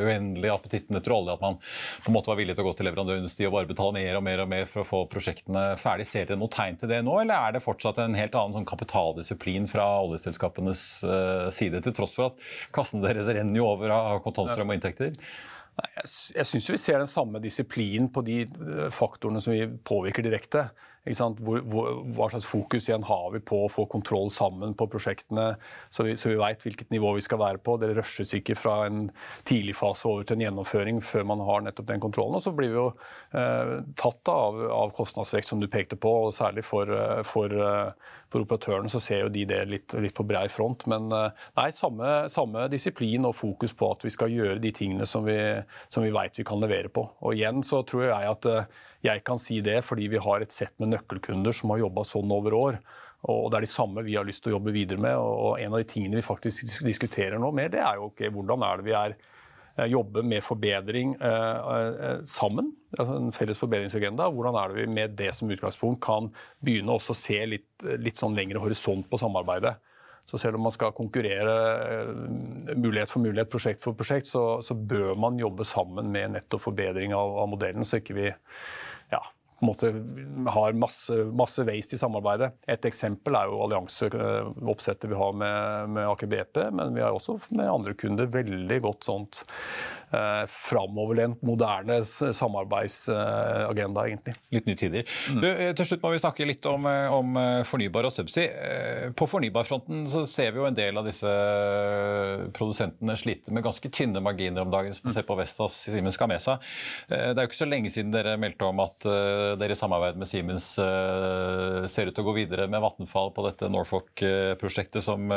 uendelige 0.04 0.54
appetitten 0.54 0.96
etter 1.00 1.16
olje, 1.16 1.32
at 1.38 1.44
man 1.44 1.56
på 1.58 2.08
en 2.12 2.18
måte 2.18 2.32
var 2.32 2.40
villig 2.42 2.56
til 2.58 2.64
å 2.66 2.70
gå 2.70 2.74
til 2.78 2.86
leverandørindustri 2.90 3.44
og 3.50 3.56
bare 3.58 3.72
betale 3.72 3.94
mer 3.98 4.14
og 4.20 4.24
mer 4.26 4.40
og 4.46 4.50
mer 4.54 4.66
for 4.70 4.80
å 4.84 4.88
få 4.88 5.00
prosjektene 5.10 5.64
ferdig. 5.82 6.06
Ser 6.14 6.26
dere 6.30 6.38
noe 6.38 6.54
tegn 6.54 6.78
til 6.78 6.90
det 6.92 7.02
nå, 7.06 7.14
eller 7.24 7.36
er 7.40 7.50
det 7.56 7.66
fortsatt 7.66 7.98
en 8.04 8.18
helt 8.18 8.36
annen 8.38 8.56
sånn 8.60 8.70
kapitaldisiplin 8.70 9.66
fra 9.72 9.88
oljeselskapenes 10.04 10.73
Eh, 10.74 11.50
side, 11.56 11.82
til 11.84 11.96
tross 11.96 12.16
for 12.18 12.32
at 12.32 12.46
kassene 12.76 13.04
deres 13.06 13.30
renner 13.30 13.60
jo 13.62 13.68
over 13.70 13.94
av 13.96 14.22
kontantstrøm 14.26 14.72
og 14.72 14.80
inntekter? 14.80 15.18
Jeg 15.74 16.10
jeg 16.38 16.46
syns 16.46 16.70
vi 16.70 16.78
ser 16.78 17.00
den 17.02 17.10
samme 17.10 17.42
disiplinen 17.42 18.10
på 18.14 18.22
de 18.26 18.44
eh, 18.46 18.90
faktorene 18.94 19.42
som 19.42 19.56
vi 19.56 19.66
påvirker 19.86 20.26
direkte. 20.26 20.68
Hvor, 21.04 21.60
hvor, 21.68 21.88
hva 22.16 22.30
slags 22.32 22.46
fokus 22.48 22.86
igjen 22.88 23.04
har 23.04 23.26
vi 23.34 23.42
på 23.44 23.58
å 23.66 23.72
få 23.72 23.84
kontroll 23.92 24.30
sammen 24.32 24.72
på 24.80 24.88
prosjektene, 24.88 25.50
så 25.92 26.06
vi, 26.08 26.14
så 26.20 26.32
vi 26.32 26.38
veit 26.40 26.64
hvilket 26.64 26.94
nivå 26.96 27.12
vi 27.18 27.24
skal 27.26 27.42
være 27.42 27.60
på. 27.60 27.76
Det 27.82 27.90
rushes 27.98 28.32
ikke 28.38 28.56
fra 28.56 28.78
en 28.88 29.10
tidlig 29.44 29.76
fase 29.76 30.08
over 30.08 30.24
til 30.24 30.38
en 30.38 30.46
gjennomføring 30.46 31.02
før 31.04 31.26
man 31.34 31.44
har 31.44 31.66
nettopp 31.66 31.90
den 31.90 32.04
kontrollen. 32.04 32.38
Og 32.40 32.46
så 32.46 32.54
blir 32.56 32.72
vi 32.72 32.80
jo 32.80 32.86
eh, 33.36 33.74
tatt 34.00 34.32
av, 34.32 34.62
av, 34.72 34.94
kostnadsvekst, 34.96 35.52
som 35.52 35.60
du 35.60 35.68
pekte 35.72 36.00
på, 36.00 36.14
og 36.30 36.36
særlig 36.36 36.64
for, 36.68 36.88
eh, 36.88 37.20
for, 37.28 37.52
eh, 37.52 38.16
for 38.32 38.48
operatørene 38.48 38.92
så 38.92 39.04
ser 39.04 39.26
jo 39.26 39.34
de 39.34 39.44
det 39.50 39.60
litt, 39.68 39.98
litt 40.00 40.16
på 40.16 40.28
brei 40.30 40.46
front. 40.52 40.88
Men 40.88 41.12
eh, 41.12 41.44
nei, 41.60 41.68
samme, 41.76 42.14
samme, 42.32 42.70
disiplin 42.72 43.28
og 43.28 43.36
fokus 43.42 43.76
på 43.76 43.92
at 43.92 44.08
vi 44.08 44.14
skal 44.16 44.32
gjøre 44.32 44.64
de 44.64 44.72
tingene 44.72 45.10
som 45.10 45.28
vi, 45.28 45.38
som 45.92 46.08
vi 46.08 46.16
veit 46.16 46.40
vi 46.40 46.48
kan 46.48 46.64
levere 46.64 46.88
på. 46.94 47.10
Og 47.28 47.36
igjen 47.36 47.60
så 47.68 47.84
tror 47.88 48.08
jeg 48.08 48.34
at 48.38 48.52
jeg 49.04 49.24
kan 49.28 49.42
si 49.42 49.60
det 49.64 49.82
fordi 49.86 50.08
vi 50.14 50.22
har 50.22 50.44
et 50.44 50.54
sett 50.54 50.74
med 50.82 50.94
nøkkelkunder 50.94 51.56
som 51.56 51.74
har 51.74 51.84
jobba 51.84 52.06
sånn 52.08 52.32
over 52.34 52.56
år. 52.58 52.80
Og 53.32 53.46
det 53.52 53.60
er 53.60 53.66
de 53.66 53.72
samme 53.72 54.04
vi 54.04 54.18
har 54.18 54.28
lyst 54.28 54.44
til 54.44 54.52
å 54.52 54.58
jobbe 54.58 54.74
videre 54.76 55.00
med. 55.04 55.16
Og 55.20 55.60
en 55.60 55.76
av 55.76 55.80
de 55.80 55.88
tingene 55.88 56.20
vi 56.20 56.26
faktisk 56.26 56.84
diskuterer 56.84 57.40
nå 57.40 57.52
mer, 57.56 57.72
det 57.72 57.84
er 57.84 58.00
jo 58.00 58.10
okay, 58.10 58.32
hvordan 58.32 58.66
er 58.68 58.80
det 58.80 58.88
vi 58.88 58.96
er 59.00 59.16
eh, 59.16 59.88
jobber 59.92 60.28
med 60.28 60.44
forbedring 60.44 61.16
eh, 61.20 61.78
eh, 61.78 62.18
sammen. 62.28 62.74
Altså 62.98 63.16
en 63.20 63.32
felles 63.36 63.62
forbedringsagenda. 63.62 64.28
Hvordan 64.36 64.60
er 64.60 64.74
det 64.74 64.82
vi 64.82 64.98
med 65.00 65.16
det 65.20 65.32
som 65.38 65.52
utgangspunkt 65.52 66.04
kan 66.04 66.32
begynne 66.64 66.96
å 66.96 67.16
se 67.16 67.40
litt, 67.48 67.72
litt 68.04 68.20
sånn 68.20 68.36
lengre 68.40 68.64
horisont 68.64 69.08
på 69.12 69.22
samarbeidet. 69.22 69.78
Så 70.26 70.38
selv 70.38 70.56
om 70.56 70.68
man 70.68 70.72
skal 70.72 70.96
konkurrere 70.96 71.56
eh, 71.84 72.76
mulighet 72.80 73.12
for 73.12 73.24
mulighet, 73.24 73.52
prosjekt 73.52 73.84
for 73.84 73.96
prosjekt, 73.98 74.30
så, 74.32 74.62
så 74.64 74.76
bør 74.76 75.18
man 75.20 75.40
jobbe 75.40 75.68
sammen 75.68 76.12
med 76.12 76.38
nettopp 76.38 76.64
forbedring 76.64 77.16
av, 77.16 77.36
av 77.44 77.50
modellen, 77.52 77.88
så 77.88 78.00
ikke 78.00 78.16
vi 78.18 78.30
ja, 79.14 79.22
har 80.54 80.74
masse, 80.74 81.16
masse 81.32 81.64
waste 81.64 81.96
i 81.96 82.00
samarbeidet. 82.00 82.52
Et 82.68 82.86
eksempel 82.86 83.38
er 83.38 83.48
jo 83.48 83.62
allianseoppsettet 83.64 85.10
vi 85.12 85.20
har 85.20 85.38
med, 85.40 85.94
med 85.96 86.10
Aker 86.10 86.28
BP, 86.28 86.60
men 86.76 86.96
vi 86.96 87.04
har 87.04 87.16
også 87.16 87.38
med 87.56 87.72
andre 87.72 87.94
kunder 87.94 88.28
veldig 88.34 88.82
godt 88.84 89.08
sånt 89.08 89.44
eh, 90.14 90.46
framoverlent, 90.50 91.42
moderne 91.46 92.00
samarbeidsagenda, 92.06 94.06
egentlig. 94.08 94.36
Litt 94.54 94.70
nye 94.70 94.80
tider. 94.80 95.08
Mm. 95.34 95.42
Du, 95.42 95.48
til 95.80 95.90
slutt 95.90 96.06
må 96.06 96.14
vi 96.14 96.22
snakke 96.22 96.48
litt 96.48 96.66
om, 96.70 96.88
eh, 96.90 97.14
om 97.14 97.38
eh, 97.40 97.62
fornybar 97.68 98.10
og 98.10 98.16
subsea. 98.16 99.12
På 99.18 99.28
fornybarfronten 99.30 100.06
så 100.10 100.24
ser 100.30 100.54
vi 100.54 100.62
jo 100.62 100.68
en 100.68 100.78
del 100.78 100.98
av 101.00 101.08
disse 101.08 101.32
produsentene 102.56 103.16
slite 103.20 103.54
med 103.54 103.66
ganske 103.66 103.90
tynne 103.94 104.22
marginer 104.24 104.64
om 104.64 104.72
dagen, 104.74 104.94
som 104.96 105.08
vi 105.08 105.16
ser 105.16 105.28
på 105.28 105.38
Vestas, 105.40 105.76
Siemens 105.88 106.20
Gamesa. 106.20 106.58
Det 107.10 107.34
er 107.34 107.42
jo 107.42 107.50
ikke 107.50 107.60
så 107.60 107.70
lenge 107.70 107.92
siden 107.94 108.14
dere 108.14 108.36
meldte 108.42 108.68
om 108.68 108.82
at 108.84 109.08
dere 109.60 109.76
i 109.76 109.78
samarbeid 109.78 110.20
med 110.20 110.30
Siemens 110.30 110.68
ser 110.74 112.10
ut 112.10 112.16
til 112.16 112.24
å 112.24 112.28
gå 112.28 112.36
videre 112.38 112.68
med 112.72 112.84
Vattenfall 112.84 113.32
på 113.36 113.46
dette 113.48 113.70
Norfolk-prosjektet, 113.72 115.04
som 115.06 115.34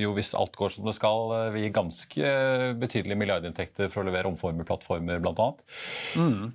jo 0.00 0.14
hvis 0.16 0.34
alt 0.38 0.56
går 0.58 0.74
som 0.74 0.88
det 0.88 0.96
skal, 0.98 1.34
vil 1.54 1.66
gi 1.66 1.72
ganske 1.74 2.34
betydelige 2.80 3.20
milliardinntekter 3.20 3.90
for 4.00 4.08
å 4.08 4.10
levere 4.10 4.32
omformerplattformer, 4.32 5.20
bl.a. 5.22 5.50
Mm. 6.16 6.52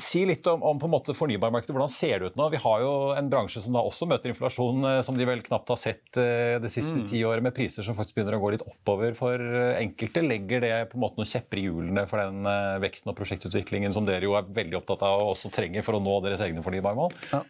Si 0.00 0.22
litt 0.24 0.46
om, 0.48 0.62
om 0.64 0.78
på 0.80 0.86
en 0.86 0.92
måte 0.94 1.14
fornybarmarkedet. 1.16 1.74
Hvordan 1.74 1.90
ser 1.92 2.22
det 2.22 2.30
ut 2.30 2.36
nå? 2.38 2.46
Vi 2.54 2.60
har 2.62 2.80
jo 2.80 2.92
en 3.18 3.28
bransje 3.28 3.60
som 3.60 3.74
da 3.76 3.82
også 3.84 4.06
møter 4.08 4.32
inflasjon, 4.32 4.86
eh, 4.86 5.00
som 5.04 5.18
de 5.18 5.26
vel 5.28 5.42
knapt 5.44 5.72
har 5.74 5.80
sett 5.80 6.16
eh, 6.20 6.56
det 6.62 6.70
siste 6.72 6.94
mm. 6.94 7.04
ti 7.10 7.20
året, 7.26 7.44
med 7.44 7.52
priser 7.56 7.84
som 7.84 7.98
faktisk 7.98 8.16
begynner 8.16 8.38
å 8.38 8.40
gå 8.40 8.54
litt 8.54 8.64
oppover 8.64 9.16
for 9.18 9.36
eh, 9.36 9.82
enkelte. 9.82 10.24
Legger 10.24 10.64
det 10.64 10.74
på 10.92 10.96
en 10.96 11.04
måte 11.04 11.20
noen 11.20 11.28
kjepper 11.28 11.60
i 11.60 11.66
hjulene 11.66 12.06
for 12.08 12.22
den 12.22 12.48
veksten 12.80 13.12
og 13.12 13.18
prosjektutviklingen 13.18 13.92
som 13.96 14.08
dere 14.08 14.30
jo 14.30 14.38
er 14.38 14.48
veldig 14.48 14.80
opptatt 14.80 15.04
av 15.04 15.26
og 15.26 15.34
også 15.34 15.52
trenger 15.52 15.84
for 15.84 15.98
å 15.98 16.04
nå 16.04 16.20
deres 16.24 16.44
egne 16.46 16.64
fornybarmål? 16.64 17.12
Ja. 17.34 17.42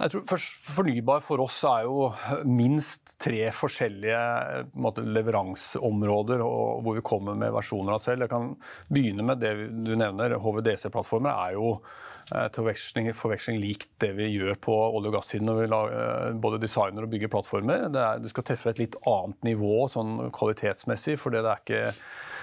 Jeg 0.00 0.14
tror 0.14 0.22
først, 0.30 0.60
Fornybar 0.72 1.20
for 1.24 1.42
oss 1.44 1.58
er 1.68 1.84
jo 1.84 2.06
minst 2.48 3.18
tre 3.20 3.50
forskjellige 3.52 4.20
leveranseområder 5.04 6.40
hvor 6.40 6.96
vi 6.96 7.02
kommer 7.04 7.36
med 7.36 7.52
versjoner 7.52 7.98
av 7.98 8.04
selv. 8.04 8.24
Jeg 8.24 8.32
kan 8.32 8.54
begynne 8.88 9.26
med 9.28 9.42
det 9.42 9.52
du 9.84 9.92
nevner. 10.00 10.38
HVDC-plattformer 10.40 11.34
er 11.34 11.58
jo 11.58 11.74
eh, 11.74 12.46
til 12.48 12.62
forveksling, 12.62 13.10
forveksling 13.18 13.60
likt 13.60 13.90
det 14.00 14.14
vi 14.16 14.30
gjør 14.32 14.56
på 14.64 14.78
olje- 14.86 15.12
og 15.12 15.18
gassiden 15.18 15.50
når 15.50 15.60
vi 15.60 15.68
lager, 15.74 16.00
eh, 16.00 16.40
både 16.48 16.62
designer 16.64 17.04
og 17.04 17.12
bygger 17.12 17.34
plattformer. 17.36 17.84
Er, 17.90 18.24
du 18.24 18.32
skal 18.32 18.48
treffe 18.48 18.72
et 18.72 18.80
litt 18.80 18.96
annet 19.04 19.52
nivå 19.52 19.84
sånn 19.92 20.30
kvalitetsmessig, 20.32 21.20
for 21.20 21.36
det 21.36 21.44
er 21.44 21.60
ikke 21.60 21.84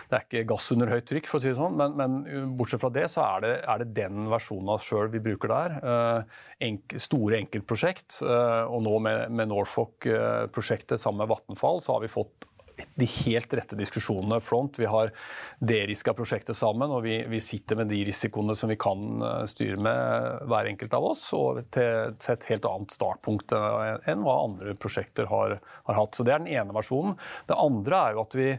det 0.07 0.17
er 0.17 0.25
ikke 0.25 0.47
gass 0.53 0.67
under 0.71 0.91
høyt 0.91 1.07
trykk, 1.09 1.27
for 1.27 1.39
å 1.39 1.43
si 1.43 1.51
det 1.51 1.57
sånn. 1.59 1.77
Men, 1.79 1.95
men 1.99 2.17
uh, 2.27 2.43
bortsett 2.59 2.81
fra 2.83 2.91
det, 2.95 3.07
så 3.11 3.23
er 3.25 3.43
det, 3.43 3.53
er 3.67 3.81
det 3.83 3.89
den 3.97 4.29
versjonen 4.31 4.71
av 4.71 4.79
oss 4.79 4.87
sjøl 4.87 5.11
vi 5.13 5.23
bruker 5.23 5.51
der. 5.51 5.77
Uh, 5.83 6.43
enk, 6.67 6.95
store 7.03 7.41
enkeltprosjekt. 7.41 8.21
Uh, 8.23 8.63
og 8.71 8.85
nå 8.87 8.97
med, 9.03 9.25
med 9.35 9.51
Norfolk-prosjektet 9.51 11.03
sammen 11.03 11.25
med 11.25 11.33
Vattenfall, 11.33 11.83
så 11.83 11.97
har 11.97 12.05
vi 12.05 12.11
fått 12.11 12.47
de 12.95 13.07
helt 13.25 13.53
rette 13.53 13.77
diskusjonene 13.79 14.39
front. 14.41 14.79
Vi 14.79 14.85
har 14.89 15.11
deriska 15.59 16.13
prosjektet 16.17 16.57
sammen, 16.57 16.91
og 16.93 17.03
vi, 17.05 17.19
vi, 17.29 17.41
sitter 17.43 17.79
med 17.79 17.91
de 17.91 18.03
risikoene 18.07 18.55
som 18.57 18.71
vi 18.71 18.77
kan 18.79 19.21
eh, 19.21 19.43
styre 19.49 19.79
med, 19.81 20.47
hver 20.49 20.71
enkelt 20.71 20.97
av 20.97 21.09
oss, 21.11 21.23
og 21.37 21.61
til, 21.73 22.17
til 22.17 22.35
et 22.35 22.49
helt 22.51 22.67
annet 22.69 22.93
startpunkt 22.95 23.55
enn 23.55 24.25
hva 24.25 24.39
andre 24.45 24.75
prosjekter 24.79 25.29
har, 25.31 25.57
har, 25.61 25.99
hatt. 25.99 26.17
Så 26.17 26.25
Det 26.27 26.35
er 26.35 26.43
den 26.43 26.53
ene 26.53 26.75
versjonen. 26.75 27.17
Det 27.49 27.57
andre 27.57 28.03
er 28.03 28.17
jo 28.17 28.25
at 28.25 28.37
vi 28.37 28.51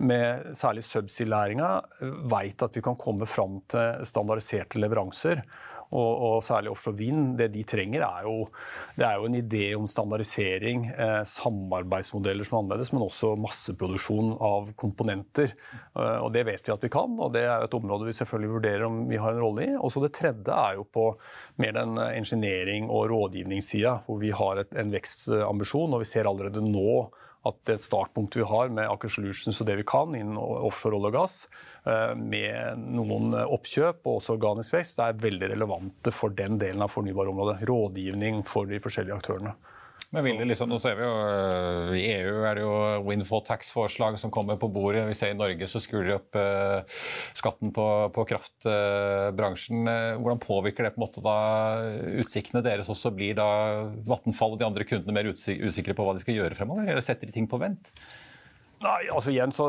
med 0.00 0.54
særlig 0.56 0.86
subsea-læringa 0.86 1.72
veit 2.32 2.62
at 2.64 2.76
vi 2.76 2.84
kan 2.84 2.96
komme 2.96 3.28
fram 3.28 3.58
til 3.72 4.06
standardiserte 4.08 4.80
leveranser 4.80 5.42
og, 5.92 6.12
og, 6.26 6.36
særlig 6.44 6.72
offshore 6.72 6.96
vind, 6.98 7.36
det 7.38 7.50
de 7.54 7.62
trenger, 7.68 8.04
er 8.06 8.26
jo, 8.26 8.46
det 8.96 9.06
er 9.06 9.20
jo 9.20 9.28
en 9.28 9.38
idé 9.38 9.62
om 9.76 9.86
standardisering, 9.90 10.86
eh, 10.90 11.20
samarbeidsmodeller 11.28 12.48
som 12.48 12.56
er 12.56 12.62
annerledes, 12.62 12.92
men 12.94 13.06
også 13.06 13.34
masseproduksjon 13.42 14.34
av 14.42 14.72
komponenter. 14.80 15.52
Eh, 15.52 16.18
og 16.18 16.32
Det 16.32 16.46
vet 16.48 16.68
vi 16.68 16.74
at 16.74 16.86
vi 16.86 16.92
kan, 16.92 17.16
og 17.20 17.32
det 17.36 17.44
er 17.46 17.66
et 17.66 17.78
område 17.78 18.08
vi 18.08 18.16
selvfølgelig 18.16 18.54
vurderer 18.56 18.86
om 18.88 19.02
vi 19.10 19.20
har 19.20 19.36
en 19.36 19.42
rolle 19.44 19.66
i. 19.68 19.74
Og 19.76 19.92
så 19.92 20.02
Det 20.02 20.14
tredje 20.16 20.52
er 20.52 20.78
jo 20.80 20.84
på 20.84 21.10
mer 21.62 21.72
den 21.76 21.98
engineering- 21.98 22.90
og 22.90 23.10
rådgivningssida, 23.12 24.02
hvor 24.06 24.18
vi 24.18 24.30
har 24.30 24.64
et, 24.64 24.72
en 24.74 24.90
vekstambisjon. 24.90 25.92
og 25.94 26.00
Vi 26.00 26.10
ser 26.10 26.26
allerede 26.26 26.64
nå 26.64 27.10
at 27.48 27.58
det 27.66 27.80
startpunktet 27.82 28.42
vi 28.42 28.48
har 28.48 28.70
med 28.70 28.86
Aker 28.86 29.10
Solutions 29.10 29.60
og 29.60 29.66
det 29.66 29.80
vi 29.80 29.86
kan 29.88 30.14
innen 30.14 30.38
offshore 30.38 30.98
olje 30.98 31.10
og 31.10 31.16
gass, 31.16 31.36
med 31.82 32.82
noen 32.94 33.32
oppkjøp 33.42 34.04
og 34.06 34.20
også 34.20 34.36
organisk 34.36 34.76
vekst, 34.76 35.00
er 35.02 35.18
veldig 35.18 35.48
relevante 35.50 36.12
for 36.14 36.30
den 36.38 36.60
delen 36.60 36.84
av 36.84 36.92
fornybarområdet. 36.94 37.64
Rådgivning 37.66 38.44
for 38.46 38.70
de 38.70 38.78
forskjellige 38.82 39.18
aktørene. 39.18 39.56
Men 40.12 40.26
vil 40.26 40.42
det 40.42 40.46
liksom, 40.50 40.68
nå 40.68 40.76
ser 40.80 40.98
vi 40.98 41.06
jo 41.06 41.12
eh, 41.24 41.92
I 41.96 42.02
EU 42.18 42.42
er 42.44 42.58
det 42.58 42.64
jo 42.66 42.72
windfall 43.06 43.40
tax-forslag 43.46 44.18
som 44.20 44.32
kommer 44.34 44.58
på 44.60 44.68
bordet. 44.72 45.06
Vi 45.08 45.16
ser 45.16 45.32
I 45.32 45.38
Norge 45.38 45.68
så 45.70 45.80
skrur 45.80 46.04
de 46.04 46.18
opp 46.18 46.36
uh, 46.36 46.84
skatten 47.38 47.72
på, 47.72 47.86
på 48.12 48.26
kraftbransjen. 48.28 49.88
Hvordan 50.20 50.42
påvirker 50.42 50.84
det 50.84 50.92
på 50.92 51.00
en 51.00 51.06
måte 51.06 51.24
da 51.24 51.38
utsiktene 52.20 52.60
deres 52.64 52.92
også? 52.92 53.14
Blir 53.16 53.38
da 53.40 53.48
Vattenfall 54.08 54.58
og 54.58 54.60
de 54.60 54.68
andre 54.68 54.84
kundene 54.88 55.16
mer 55.16 55.32
usikre 55.32 55.96
på 55.96 56.04
hva 56.04 56.12
de 56.18 56.24
skal 56.26 56.36
gjøre 56.36 56.60
fremover? 56.60 56.92
Eller 56.92 57.04
setter 57.04 57.30
de 57.30 57.38
ting 57.38 57.48
på 57.48 57.62
vent? 57.62 57.94
Nei, 58.82 59.06
altså 59.14 59.30
igjen 59.30 59.52
så 59.54 59.64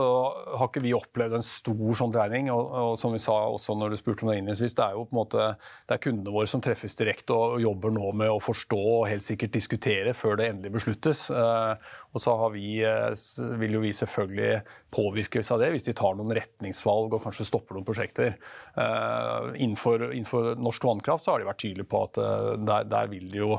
har 0.57 0.69
ikke 0.69 0.81
vi 0.81 0.93
opplevd 0.97 1.35
en 1.37 1.45
stor 1.45 1.97
sånn 1.99 2.13
dreining. 2.13 2.47
Og, 2.53 2.71
og 2.73 2.93
som 2.97 3.13
vi 3.13 3.21
sa 3.21 3.35
også 3.45 3.75
når 3.77 3.93
du 3.93 3.99
spurte 3.99 4.25
om 4.25 4.31
det 4.31 4.39
innledningsvis, 4.39 4.73
det 4.79 4.85
er 4.87 4.97
jo 4.97 5.03
på 5.05 5.13
en 5.13 5.19
måte 5.19 5.49
det 5.89 5.95
er 5.95 6.01
kundene 6.01 6.33
våre 6.33 6.49
som 6.49 6.63
treffes 6.63 6.97
direkte 6.97 7.35
og, 7.35 7.57
og 7.57 7.65
jobber 7.65 7.93
nå 7.93 8.13
med 8.23 8.33
å 8.33 8.41
forstå 8.41 8.79
og 8.81 9.09
helt 9.11 9.25
sikkert 9.25 9.53
diskutere 9.53 10.15
før 10.17 10.39
det 10.39 10.49
endelig 10.49 10.73
besluttes. 10.79 11.27
Eh, 11.29 11.91
og 12.13 12.21
så 12.21 12.33
vi, 12.53 12.67
eh, 12.85 13.13
vil 13.61 13.77
jo 13.77 13.83
vi 13.83 13.93
selvfølgelig 13.97 14.61
påvirkes 14.93 15.49
av 15.53 15.61
det 15.63 15.71
hvis 15.73 15.87
de 15.87 15.95
tar 15.97 16.17
noen 16.17 16.33
retningsvalg 16.37 17.13
og 17.13 17.23
kanskje 17.25 17.47
stopper 17.49 17.77
noen 17.77 17.87
prosjekter. 17.87 18.35
Eh, 18.77 19.49
innenfor, 19.61 20.09
innenfor, 20.11 20.53
norsk 20.61 20.89
vannkraft 20.89 21.25
så 21.25 21.33
har 21.33 21.41
de 21.41 21.49
vært 21.49 21.61
tydelige 21.63 21.89
på 21.89 22.03
at 22.05 22.19
uh, 22.21 22.53
der, 22.57 22.85
der, 22.89 23.09
vil 23.11 23.29
de 23.31 23.41
jo 23.41 23.57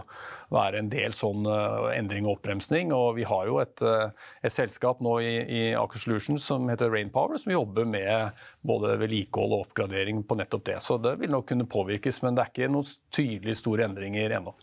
være 0.52 0.82
en 0.82 0.90
del 0.92 1.14
sånn 1.16 1.48
uh, 1.48 1.88
endring 1.94 2.28
og 2.28 2.38
oppbremsning. 2.38 2.92
Og 2.96 3.16
vi 3.18 3.26
har 3.28 3.48
jo 3.48 3.58
et, 3.62 3.84
et 3.84 4.52
selskap 4.54 5.00
nå 5.04 5.16
i, 5.24 5.34
i 5.44 5.62
Aker 5.78 6.02
Solutions 6.02 6.44
som 6.52 6.68
heter 6.72 6.92
Rainpower, 6.92 7.40
som 7.40 7.54
jobber 7.54 7.88
med 7.88 8.44
både 8.66 8.96
vedlikehold 9.00 9.56
og 9.56 9.66
oppgradering 9.68 10.22
på 10.28 10.38
nettopp 10.40 10.68
det. 10.68 10.78
Så 10.84 10.98
det 11.02 11.16
vil 11.22 11.32
nok 11.34 11.48
kunne 11.52 11.68
påvirkes, 11.70 12.22
men 12.24 12.36
det 12.36 12.44
er 12.44 12.54
ikke 12.54 12.72
noen 12.72 12.96
tydelig 13.14 13.58
store 13.60 13.88
endringer 13.88 14.38
ennå. 14.40 14.56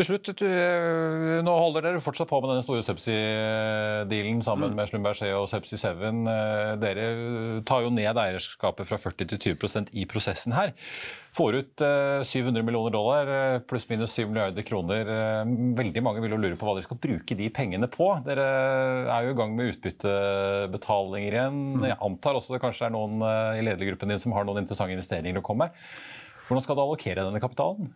Til 0.00 0.06
slutt, 0.08 0.30
du, 0.40 0.46
eh, 0.48 1.42
Nå 1.44 1.52
holder 1.52 1.84
dere 1.84 2.00
fortsatt 2.00 2.30
på 2.30 2.38
med 2.40 2.54
den 2.54 2.62
store 2.64 2.80
Subsea-dealen 2.86 4.38
sammen 4.40 4.72
mm. 4.72 4.78
med 4.78 4.88
Schlumberger 4.88 5.34
og 5.36 5.44
Subsea 5.50 5.76
7. 5.76 6.00
Eh, 6.32 6.70
dere 6.80 7.08
tar 7.68 7.84
jo 7.84 7.90
ned 7.92 8.16
eierskapet 8.22 8.88
fra 8.88 8.96
40 8.96 9.28
til 9.28 9.42
20% 9.52 9.92
i 10.00 10.06
prosessen 10.08 10.56
her. 10.56 10.72
Får 11.36 11.60
ut 11.60 11.84
700 11.84 12.48
eh, 12.48 12.64
millioner 12.64 12.96
dollar, 12.96 13.34
pluss-minus 13.68 14.16
7 14.16 14.30
milliarder 14.30 14.64
kroner. 14.64 15.12
Veldig 15.76 16.06
mange 16.08 16.24
vil 16.24 16.32
jo 16.32 16.42
lure 16.46 16.56
på 16.56 16.64
hva 16.64 16.78
dere 16.78 16.88
skal 16.88 17.04
bruke 17.04 17.36
de 17.36 17.52
pengene 17.52 17.92
på. 17.92 18.08
Dere 18.24 18.50
er 19.04 19.28
jo 19.28 19.36
i 19.36 19.40
gang 19.44 19.52
med 19.52 19.74
utbyttebetalinger 19.74 21.42
igjen. 21.42 21.64
Mm. 21.76 21.90
Jeg 21.92 22.04
antar 22.08 22.40
også 22.40 22.56
det 22.56 22.64
kanskje 22.64 22.88
er 22.88 22.96
noen 22.96 23.20
i 23.20 23.68
ledergruppen 23.68 24.16
din 24.16 24.22
som 24.22 24.32
har 24.32 24.48
noen 24.48 24.64
interessante 24.64 24.96
investeringer 24.96 25.44
å 25.44 25.44
komme 25.44 25.68
med. 25.68 25.90
Hvordan 26.48 26.64
skal 26.64 26.80
du 26.80 26.88
allokere 26.88 27.28
denne 27.28 27.44
kapitalen? 27.44 27.92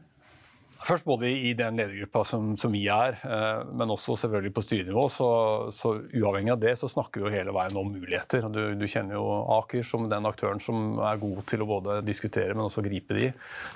Først 0.84 1.06
både 1.08 1.30
i 1.32 1.54
den 1.56 1.78
ledergruppa 1.80 2.24
som, 2.28 2.50
som, 2.60 2.72
vi 2.74 2.82
er, 2.92 3.16
eh, 3.24 3.62
men 3.72 3.92
også 3.94 4.18
selvfølgelig 4.20 4.52
på 4.56 4.64
styrenivå. 4.66 5.04
Så, 5.12 5.28
så, 5.72 5.94
uavhengig 6.12 6.52
av 6.52 6.60
det 6.60 6.74
så 6.80 6.90
snakker 6.92 7.22
vi 7.22 7.28
jo 7.28 7.32
hele 7.32 7.54
veien 7.56 7.78
om 7.80 7.88
muligheter. 7.88 8.44
Du, 8.52 8.60
du, 8.76 8.84
kjenner 8.90 9.16
jo 9.16 9.24
Aker 9.56 9.86
som 9.86 10.08
den 10.12 10.28
aktøren 10.28 10.60
som 10.60 11.00
er 11.00 11.22
god 11.22 11.40
til 11.48 11.64
å 11.64 11.70
både 11.70 11.98
diskutere, 12.04 12.52
men 12.52 12.66
også 12.66 12.84
gripe 12.84 13.16
de. 13.16 13.30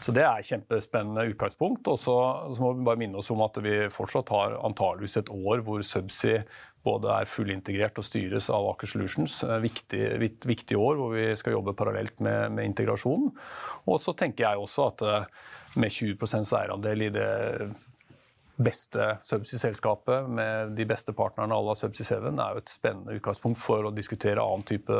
Så 0.05 0.12
det 0.16 0.27
er 0.29 0.44
kjempespennende 0.51 1.31
utgangspunkt. 1.33 1.88
Og 1.88 1.97
så, 2.03 2.18
så 2.53 2.64
må 2.64 2.75
vi 2.77 2.88
bare 2.90 3.01
minne 3.01 3.23
oss 3.23 3.33
om 3.33 3.44
at 3.47 3.57
vi 3.64 3.79
fortsatt 3.94 4.35
har 4.35 4.59
antageligvis 4.68 5.23
et 5.23 5.33
år 5.33 5.64
hvor 5.64 5.85
Subsea 5.87 6.44
både 6.87 7.11
er 7.11 7.29
fullintegrert 7.29 7.99
og 8.01 8.07
styres 8.07 8.49
av 8.55 8.68
Aker 8.73 8.90
Solutions. 8.90 9.40
Viktig, 9.64 10.03
viktig 10.47 10.79
år 10.79 10.99
hvor 11.01 11.14
vi 11.16 11.31
skal 11.38 11.57
jobbe 11.57 11.77
parallelt 11.79 12.21
med, 12.25 12.53
med 12.55 12.68
integrasjonen. 12.68 13.33
Og 13.88 14.01
så 14.03 14.14
tenker 14.16 14.47
jeg 14.47 14.62
også 14.62 14.90
at 14.92 15.05
eh, 15.09 15.31
med 15.79 15.95
20 15.95 16.19
eierandel 16.59 17.07
i 17.07 17.12
det 17.14 17.31
beste 18.59 19.05
subsea-selskapet 19.23 20.27
med 20.31 20.73
de 20.77 20.85
beste 20.88 21.12
partnerne 21.14 21.55
à 21.55 21.62
la 21.62 21.75
Subsea 21.79 22.19
7 22.19 22.27
er 22.27 22.57
jo 22.57 22.62
et 22.62 22.73
spennende 22.73 23.14
utgangspunkt 23.14 23.61
for 23.62 23.87
å 23.87 23.93
diskutere 23.95 24.43
annen 24.43 24.67
type, 24.67 24.95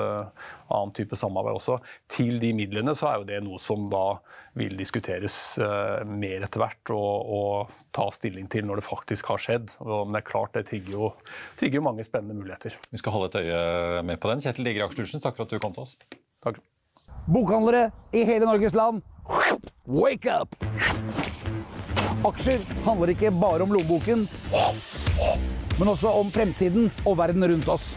annen 0.71 0.95
type, 0.95 1.19
samarbeid 1.19 1.59
også. 1.59 1.81
Til 2.11 2.39
de 2.43 2.53
midlene 2.55 2.95
så 2.95 3.11
er 3.11 3.19
jo 3.19 3.29
det 3.33 3.43
noe 3.47 3.59
som 3.63 3.89
da 3.91 4.05
vil 4.59 4.79
diskuteres 4.79 5.59
uh, 5.59 6.07
mer 6.07 6.47
etter 6.47 6.63
hvert 6.63 6.95
og, 6.95 7.35
og, 7.39 7.77
ta 7.95 8.09
stilling 8.15 8.47
til 8.51 8.67
når 8.69 8.81
det 8.81 8.87
faktisk 8.87 9.35
har 9.35 9.43
skjedd. 9.43 9.75
Og, 9.83 10.07
men 10.07 10.15
det 10.19 10.23
er 10.23 10.31
klart 10.31 10.55
det 10.55 10.67
trigger 10.71 10.95
jo, 10.95 11.13
trigger 11.59 11.81
jo 11.81 11.87
mange 11.91 12.07
spennende 12.07 12.39
muligheter. 12.39 12.79
Vi 12.93 13.03
skal 13.03 13.17
holde 13.17 13.33
et 13.33 13.43
øye 13.43 14.07
med 14.07 14.23
på 14.23 14.31
den. 14.31 14.43
Kjetil 14.45 14.71
Digre 14.71 14.87
Akselsen, 14.87 15.23
takk 15.25 15.39
for 15.39 15.49
at 15.49 15.55
du 15.55 15.63
kom 15.63 15.75
til 15.75 15.89
oss. 15.89 15.99
Takk. 16.47 16.63
Bokhandlere 17.29 17.91
i 18.13 18.25
hele 18.25 18.47
Norges 18.49 18.75
land 18.75 19.03
Wake 19.89 20.33
up! 20.33 20.57
Aksjer 22.27 22.65
handler 22.85 23.13
ikke 23.13 23.31
bare 23.31 23.63
om 23.63 23.73
lommeboken, 23.73 24.25
men 25.79 25.91
også 25.93 26.11
om 26.19 26.33
fremtiden 26.35 26.89
og 27.07 27.19
verden 27.21 27.47
rundt 27.53 27.69
oss. 27.71 27.93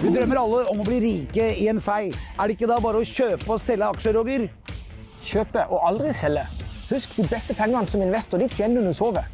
Vi 0.00 0.12
drømmer 0.12 0.38
alle 0.38 0.62
om 0.70 0.80
å 0.80 0.86
bli 0.86 1.00
rike 1.02 1.48
i 1.58 1.66
en 1.72 1.80
fei. 1.82 2.12
Er 2.36 2.46
det 2.46 2.56
ikke 2.56 2.68
da 2.70 2.76
bare 2.84 3.00
å 3.02 3.08
kjøpe 3.08 3.56
og 3.56 3.62
selge 3.64 3.88
aksjer, 3.90 4.16
Roger? 4.16 4.46
Kjøpe 5.26 5.66
og 5.72 5.88
aldri 5.88 6.12
selge. 6.14 6.44
Husk, 6.86 7.16
de 7.18 7.26
beste 7.26 7.56
pengene 7.58 7.88
som 7.90 8.04
investor 8.04 8.38
de 8.38 8.46
tjener 8.52 8.78
du 8.78 8.86
når 8.86 8.94
du 8.94 9.00
sover. 9.00 9.26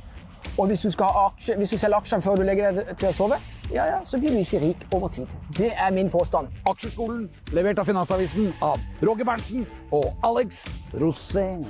Og 0.59 0.67
hvis 0.67 0.81
du, 0.81 1.05
aksje, 1.05 1.57
hvis 1.57 1.71
du 1.71 1.77
selger 1.81 1.97
aksjene 1.97 2.23
før 2.23 2.37
du 2.37 2.43
legger 2.45 2.77
deg 2.77 2.97
til 3.01 3.09
å 3.09 3.13
sove, 3.17 3.39
ja, 3.73 3.87
ja, 3.89 4.01
så 4.05 4.21
blir 4.21 4.35
du 4.35 4.43
ikke 4.43 4.61
rik 4.61 4.87
over 4.93 5.09
tid. 5.09 5.27
Det 5.57 5.73
er 5.73 5.93
min 5.97 6.11
påstand. 6.13 6.53
Aksjeskolen, 6.69 7.31
levert 7.57 7.81
av 7.81 7.89
Finansavisen 7.89 8.53
av 8.61 8.81
Roger 9.01 9.25
Berntsen 9.25 9.65
og 9.91 10.13
Alex 10.29 10.67
Rosén. 11.01 11.65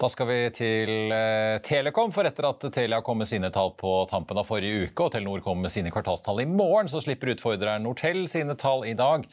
Da 0.00 0.08
skal 0.08 0.30
vi 0.30 0.36
til 0.56 1.12
eh, 1.12 1.58
Telekom, 1.60 2.08
for 2.14 2.24
etter 2.24 2.46
at 2.48 2.62
Telia 2.72 3.02
kom 3.04 3.18
med 3.20 3.28
sine 3.28 3.50
tall 3.52 3.74
på 3.76 3.90
tampen 4.08 4.38
av 4.40 4.46
forrige 4.48 4.86
uke, 4.86 5.04
og 5.04 5.12
Telenor 5.12 5.42
kom 5.44 5.60
med 5.60 5.72
sine 5.74 5.92
kvartalstall 5.92 6.40
i 6.40 6.46
morgen, 6.48 6.88
så 6.88 7.02
slipper 7.04 7.34
utfordreren 7.34 7.84
Nortel 7.84 8.22
sine 8.32 8.56
tall 8.56 8.86
i 8.88 8.94
dag. 8.96 9.26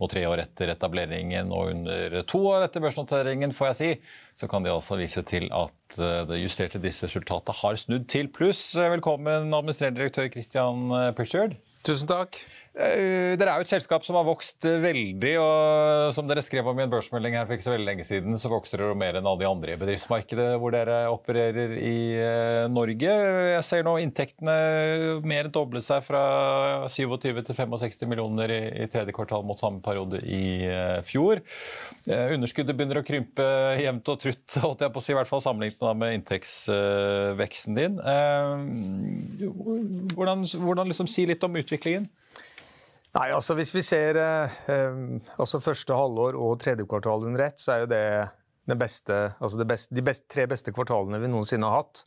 Og 0.00 0.08
tre 0.14 0.22
år 0.30 0.46
etter 0.46 0.72
etableringen 0.72 1.52
og 1.52 1.74
under 1.74 2.16
to 2.30 2.40
år 2.54 2.64
etter 2.64 2.80
børsnoteringen, 2.86 3.52
får 3.52 3.70
jeg 3.74 3.78
si, 3.82 3.90
så 4.40 4.48
kan 4.48 4.64
de 4.64 4.72
altså 4.72 4.96
vise 4.96 5.26
til 5.28 5.50
at 5.52 6.00
eh, 6.00 6.24
det 6.32 6.40
justerte 6.40 6.80
driftsresultatet 6.80 7.60
har 7.60 7.76
snudd 7.84 8.08
til 8.08 8.32
pluss. 8.32 8.70
Velkommen, 8.80 9.52
administrerende 9.52 10.00
direktør 10.00 10.32
Christian 10.32 10.88
Pritchard. 11.18 11.58
Tusen 11.84 12.08
takk. 12.08 12.40
Eh, 12.74 13.36
dere 13.38 13.52
er 13.52 13.60
jo 13.60 13.64
et 13.68 13.70
selskap 13.70 14.02
som 14.02 14.16
har 14.18 14.24
vokst 14.26 14.64
eh, 14.66 14.80
veldig, 14.82 15.34
og 15.38 16.08
som 16.16 16.26
dere 16.26 16.42
skrev 16.42 16.66
om 16.66 16.78
i 16.80 16.82
en 16.82 16.90
børsmelding 16.90 17.36
her 17.38 17.44
for 17.46 17.54
ikke 17.54 17.66
så 17.68 17.70
veldig 17.70 17.86
lenge 17.86 18.06
siden, 18.06 18.34
så 18.40 18.50
vokser 18.50 18.82
dere 18.82 18.96
mer 18.98 19.14
enn 19.14 19.28
alle 19.30 19.44
de 19.44 19.46
andre 19.46 19.76
i 19.76 19.78
bedriftsmarkedet 19.78 20.48
hvor 20.58 20.74
dere 20.74 20.96
opererer 21.12 21.76
i 21.78 21.98
eh, 22.18 22.64
Norge. 22.72 23.12
Jeg 23.52 23.66
ser 23.68 23.86
nå 23.86 23.92
inntektene 24.02 24.56
mer 25.22 25.46
enn 25.46 25.54
doble 25.54 25.84
seg 25.86 26.02
fra 26.02 26.24
27 26.90 27.44
til 27.46 27.58
65 27.60 28.10
millioner 28.10 28.50
i, 28.56 28.88
tredje 28.90 29.14
kvartal 29.14 29.46
mot 29.46 29.60
samme 29.60 29.78
periode 29.84 30.18
i 30.26 30.66
fjor. 31.06 31.44
Underskuddet 32.10 32.74
begynner 32.74 32.98
å 33.00 33.04
krympe 33.06 33.46
jevnt 33.78 34.10
og 34.10 34.18
trutt, 34.24 34.58
holdt 34.64 34.82
jeg 34.82 34.94
på 34.94 34.98
å 34.98 35.04
si, 35.06 35.14
i 35.14 35.18
hvert 35.20 35.30
fall 35.30 35.44
sammenlignet 35.44 35.86
med 36.00 36.18
inntektsveksten 36.18 37.78
din. 37.78 38.02
Hvordan, 40.18 40.46
hvordan 40.58 40.90
liksom 40.90 41.10
si 41.10 41.30
litt 41.30 41.46
om 41.46 41.62
utviklingen? 41.62 42.10
Nei, 43.14 43.28
altså 43.30 43.54
Hvis 43.54 43.70
vi 43.76 43.82
ser 43.86 44.18
eh, 44.18 44.56
eh, 44.72 44.96
altså 45.38 45.62
første 45.62 45.94
halvår 45.94 46.38
og 46.38 46.56
tredje 46.62 46.86
kvartal 46.90 47.28
under 47.28 47.46
ett, 47.46 47.60
så 47.62 47.74
er 47.74 47.84
jo 47.84 47.92
det, 47.92 48.06
det 48.66 48.76
beste, 48.80 49.18
altså 49.38 49.60
det 49.60 49.68
beste, 49.70 49.94
de 49.94 50.02
best, 50.06 50.26
tre 50.30 50.48
beste 50.50 50.74
kvartalene 50.74 51.20
vi 51.22 51.30
noensinne 51.30 51.70
har 51.70 51.84
hatt. 51.84 52.02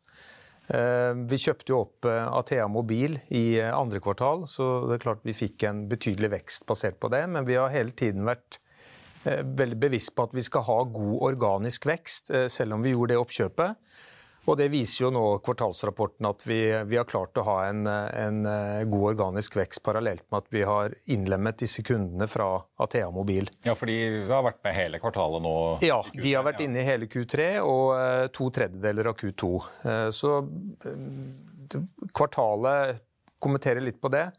Eh, 0.68 1.14
vi 1.32 1.40
kjøpte 1.40 1.72
jo 1.72 1.80
opp 1.86 2.10
Athea 2.12 2.68
Mobil 2.68 3.16
i 3.32 3.46
andre 3.64 4.04
kvartal, 4.04 4.44
så 4.52 4.90
det 4.90 4.98
er 4.98 5.06
klart 5.06 5.24
vi 5.28 5.38
fikk 5.38 5.64
en 5.70 5.86
betydelig 5.88 6.34
vekst 6.36 6.68
basert 6.68 7.00
på 7.00 7.12
det. 7.14 7.24
Men 7.32 7.48
vi 7.48 7.56
har 7.56 7.72
hele 7.72 7.96
tiden 7.96 8.28
vært 8.28 8.60
veldig 9.28 9.80
bevisst 9.80 10.14
på 10.16 10.28
at 10.28 10.36
vi 10.36 10.44
skal 10.44 10.64
ha 10.68 10.78
god 10.92 11.16
organisk 11.32 11.88
vekst, 11.88 12.30
selv 12.52 12.78
om 12.78 12.84
vi 12.84 12.94
gjorde 12.94 13.16
det 13.16 13.20
oppkjøpet. 13.20 13.80
Og 14.48 14.56
Det 14.58 14.70
viser 14.72 15.04
jo 15.04 15.10
nå 15.12 15.22
kvartalsrapporten 15.44 16.28
at 16.30 16.44
vi, 16.48 16.60
vi 16.88 16.98
har 16.98 17.08
klart 17.08 17.36
å 17.40 17.44
ha 17.44 17.58
en, 17.68 17.84
en, 17.88 18.38
eh, 18.48 18.86
god 18.88 19.10
organisk 19.12 19.58
vekst 19.60 19.84
parallelt 19.84 20.24
med 20.32 20.40
at 20.40 20.48
vi 20.56 20.64
har 20.68 20.96
innlemmet 21.12 21.60
disse 21.60 21.84
kundene 21.84 22.30
fra 22.32 22.54
Athea 22.80 23.10
Mobil. 23.12 23.50
Ja, 23.68 23.76
for 23.76 23.92
de 23.92 23.98
har 24.30 24.46
vært 24.48 24.64
med 24.64 24.78
hele 24.78 25.04
kvartalet 25.04 25.44
nå? 25.44 25.54
Ja, 25.84 26.00
de 26.14 26.32
har 26.34 26.48
vært 26.48 26.64
inne 26.64 26.80
i 26.80 26.88
hele 26.88 27.12
Q3 27.12 27.50
og 27.60 27.84
uh, 28.00 28.24
to 28.32 28.48
tredjedeler 28.56 29.12
av 29.12 29.20
Q2. 29.20 29.52
Uh, 29.84 29.92
eh, 29.92 30.08
så 30.16 30.40
kvartalet 32.16 33.04
kommenterer 33.44 33.84
litt 33.84 34.00
på 34.00 34.16
det. 34.16 34.30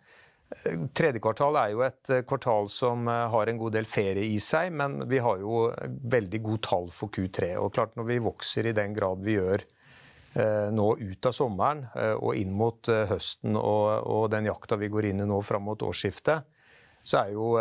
Tredje 0.97 1.21
kvartal 1.21 1.59
er 1.61 1.75
jo 1.75 1.83
et 1.85 2.11
kvartal 2.25 2.71
som 2.73 3.05
har 3.07 3.51
en 3.51 3.59
god 3.61 3.75
del 3.77 3.85
ferie 3.85 4.25
i 4.33 4.39
seg, 4.41 4.73
men 4.73 5.03
vi 5.11 5.21
har 5.21 5.43
jo 5.43 5.67
veldig 6.09 6.41
god 6.47 6.63
tall 6.65 6.89
for 6.89 7.13
Q3. 7.13 7.59
Og 7.61 7.75
klart 7.77 7.93
Når 8.01 8.09
vi 8.09 8.23
vokser 8.25 8.71
i 8.71 8.73
den 8.73 8.97
grad 8.97 9.21
vi 9.27 9.37
gjør 9.37 9.61
Eh, 9.61 9.78
nå 10.75 10.89
ut 10.99 11.27
av 11.27 11.35
sommeren 11.35 11.87
eh, 11.95 12.15
og 12.15 12.37
inn 12.39 12.53
mot 12.57 12.91
eh, 12.93 13.07
høsten 13.11 13.57
og, 13.59 13.87
og 14.07 14.29
den 14.33 14.49
jakta 14.49 14.79
vi 14.81 14.91
går 14.93 15.11
inn 15.11 15.25
i 15.25 15.29
nå 15.29 15.41
fram 15.45 15.67
mot 15.69 15.83
årsskiftet, 15.83 16.47
så 17.03 17.23
er, 17.23 17.33
jo, 17.33 17.55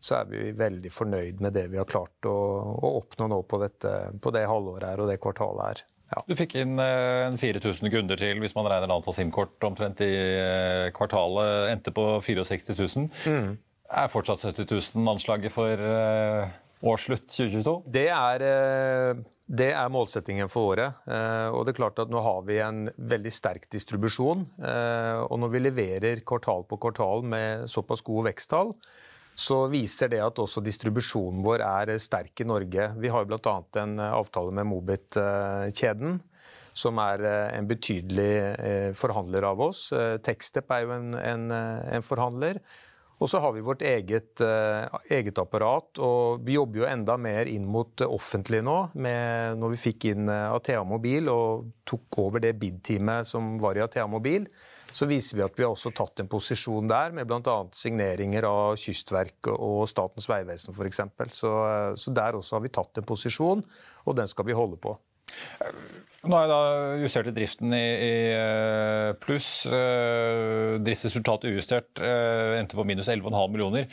så 0.00 0.14
er 0.16 0.28
vi 0.30 0.52
veldig 0.56 0.90
fornøyd 0.94 1.42
med 1.44 1.52
det 1.52 1.66
vi 1.68 1.76
har 1.76 1.88
klart 1.88 2.24
å, 2.28 2.32
å 2.72 2.92
oppnå 3.02 3.26
nå 3.28 3.42
på, 3.44 3.58
dette, 3.60 3.92
på, 4.22 4.32
det 4.32 4.46
halvåret 4.48 4.88
her 4.88 5.02
og 5.04 5.10
det 5.10 5.18
kvartalet 5.20 5.64
her. 5.66 5.82
Ja. 6.08 6.22
Du 6.24 6.32
fikk 6.38 6.54
inn 6.56 6.80
en 6.80 7.36
4000 7.36 7.92
kunder 7.92 8.16
til 8.16 8.40
hvis 8.40 8.56
man 8.56 8.70
regner 8.70 8.94
antall 8.94 9.12
SIM-kort 9.12 9.66
omtrent 9.68 10.00
i 10.06 10.12
kvartalet. 10.96 11.74
Endte 11.74 11.92
på 11.92 12.06
64 12.24 12.78
000. 12.78 13.10
Mm. 13.28 13.50
Er 13.92 14.08
fortsatt 14.08 14.46
70 14.48 14.72
000 14.96 15.12
anslaget 15.12 15.52
for 15.52 15.84
årsslutt 16.84 17.26
2022? 17.26 17.74
Det 17.90 18.06
er, 18.12 18.44
eh, 18.44 19.22
det 19.46 19.70
er, 19.72 19.90
målsettingen 19.90 20.50
for 20.52 20.74
året. 20.74 20.94
Eh, 21.08 21.48
og 21.50 21.64
det 21.64 21.74
er 21.74 21.80
klart 21.80 21.98
at 21.98 22.10
Nå 22.10 22.22
har 22.22 22.42
vi 22.46 22.58
en 22.62 22.86
veldig 22.96 23.32
sterk 23.32 23.68
distribusjon. 23.70 24.46
Eh, 24.62 25.18
og 25.26 25.38
når 25.40 25.52
vi 25.54 25.64
leverer 25.64 26.24
kvartal 26.24 26.64
på 26.68 26.78
kvartal 26.78 27.24
med 27.24 27.68
såpass 27.68 28.02
gode 28.02 28.30
veksttall, 28.30 28.74
så 29.38 29.68
viser 29.70 30.10
det 30.10 30.22
at 30.22 30.38
også 30.38 30.62
distribusjonen 30.62 31.44
vår 31.44 31.62
er 31.62 31.98
sterk 31.98 32.40
i 32.40 32.46
Norge. 32.46 32.90
Vi 32.98 33.08
har 33.08 33.24
bl.a. 33.24 33.62
en 33.78 33.98
avtale 34.00 34.50
med 34.50 34.66
Mobit-kjeden, 34.66 36.18
som 36.74 36.98
er 36.98 37.22
en 37.54 37.68
betydelig 37.70 38.94
forhandler 38.98 39.46
av 39.46 39.62
oss. 39.62 39.92
Techstep 40.26 40.74
er 40.74 40.82
jo 40.82 40.90
en, 40.90 41.14
en, 41.14 41.46
en 41.54 42.02
forhandler. 42.02 42.58
Og 43.18 43.26
så 43.30 43.40
har 43.42 43.52
vi 43.54 43.64
vårt 43.66 43.82
eget, 43.82 44.38
uh, 44.46 44.86
eget, 45.10 45.38
apparat, 45.42 45.98
og 45.98 46.44
vi 46.46 46.54
jobber 46.54 46.84
jo 46.84 46.88
enda 46.88 47.16
mer 47.18 47.50
inn 47.50 47.66
mot 47.66 47.90
det 47.98 48.06
offentlige 48.06 48.62
nå. 48.62 48.76
Med, 48.94 49.58
når 49.58 49.74
vi 49.74 49.80
fikk 49.88 50.08
inn 50.12 50.30
uh, 50.30 50.54
Athea 50.54 50.84
Mobil 50.86 51.30
og 51.32 51.66
tok 51.88 52.20
over 52.22 52.44
det 52.44 52.54
bid-teamet 52.60 53.26
som 53.26 53.56
var 53.62 53.78
i 53.78 53.82
Athea 53.82 54.06
Mobil, 54.10 54.46
så 54.94 55.06
viser 55.10 55.36
vi 55.36 55.44
at 55.44 55.58
vi 55.58 55.66
har 55.66 55.74
også 55.74 55.90
tatt 55.94 56.22
en 56.22 56.30
posisjon 56.30 56.88
der, 56.90 57.10
med 57.16 57.26
bl.a. 57.28 57.58
signeringer 57.74 58.46
av 58.48 58.78
Kystverket 58.80 59.50
og 59.52 59.82
Statens 59.90 60.30
vegvesen 60.30 60.76
f.eks. 60.76 61.02
Så, 61.34 61.50
uh, 61.50 61.92
så 61.98 62.14
der 62.14 62.38
også 62.38 62.58
har 62.58 62.66
vi 62.68 62.74
tatt 62.78 63.02
en 63.02 63.08
posisjon, 63.08 63.66
og 64.06 64.18
den 64.18 64.30
skal 64.30 64.46
vi 64.46 64.56
holde 64.56 64.78
på. 64.78 64.94
Nå 66.26 66.34
har 66.34 66.44
jeg 66.44 66.50
da 66.50 66.94
justert 66.98 67.28
driften 67.30 67.74
i, 67.76 67.84
i 68.02 68.14
eh, 68.34 69.10
pluss. 69.22 69.68
Eh, 69.70 70.74
driftsresultatet 70.82 71.52
ujustert 71.52 72.00
eh, 72.02 72.56
endte 72.58 72.74
på 72.74 72.82
minus 72.88 73.06
11,5 73.06 73.52
millioner. 73.54 73.86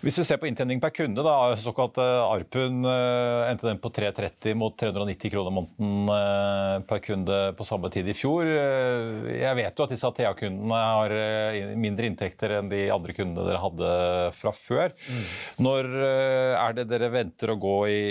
Hvis 0.00 0.16
vi 0.16 0.24
ser 0.24 0.40
på 0.40 0.48
inntjening 0.48 0.80
per 0.80 0.94
kunde, 0.96 1.20
da, 1.26 1.34
såkalt 1.60 1.98
Arpun, 1.98 2.86
endte 2.86 3.66
den 3.66 3.80
på 3.82 3.90
330 3.92 4.54
mot 4.56 4.76
390 4.78 5.32
kroner 5.34 5.52
måneden 5.52 6.84
per 6.86 7.02
kunde 7.02 7.38
på 7.58 7.66
samme 7.66 7.90
tid 7.92 8.06
i 8.06 8.14
fjor. 8.14 8.46
Jeg 8.46 9.58
vet 9.58 9.74
jo 9.74 9.84
at 9.84 9.92
disse 9.92 10.06
Athea-kundene 10.06 10.78
har 10.78 11.14
mindre 11.74 12.06
inntekter 12.06 12.60
enn 12.60 12.70
de 12.70 12.84
andre 12.94 13.16
kundene 13.18 13.48
dere 13.48 13.64
hadde 13.64 13.90
fra 14.38 14.54
før. 14.54 14.94
Mm. 15.10 15.26
Når 15.66 15.90
er 15.98 16.78
det 16.78 16.86
dere 16.94 17.10
venter 17.18 17.52
å 17.52 17.58
gå 17.58 17.76
i 17.90 18.02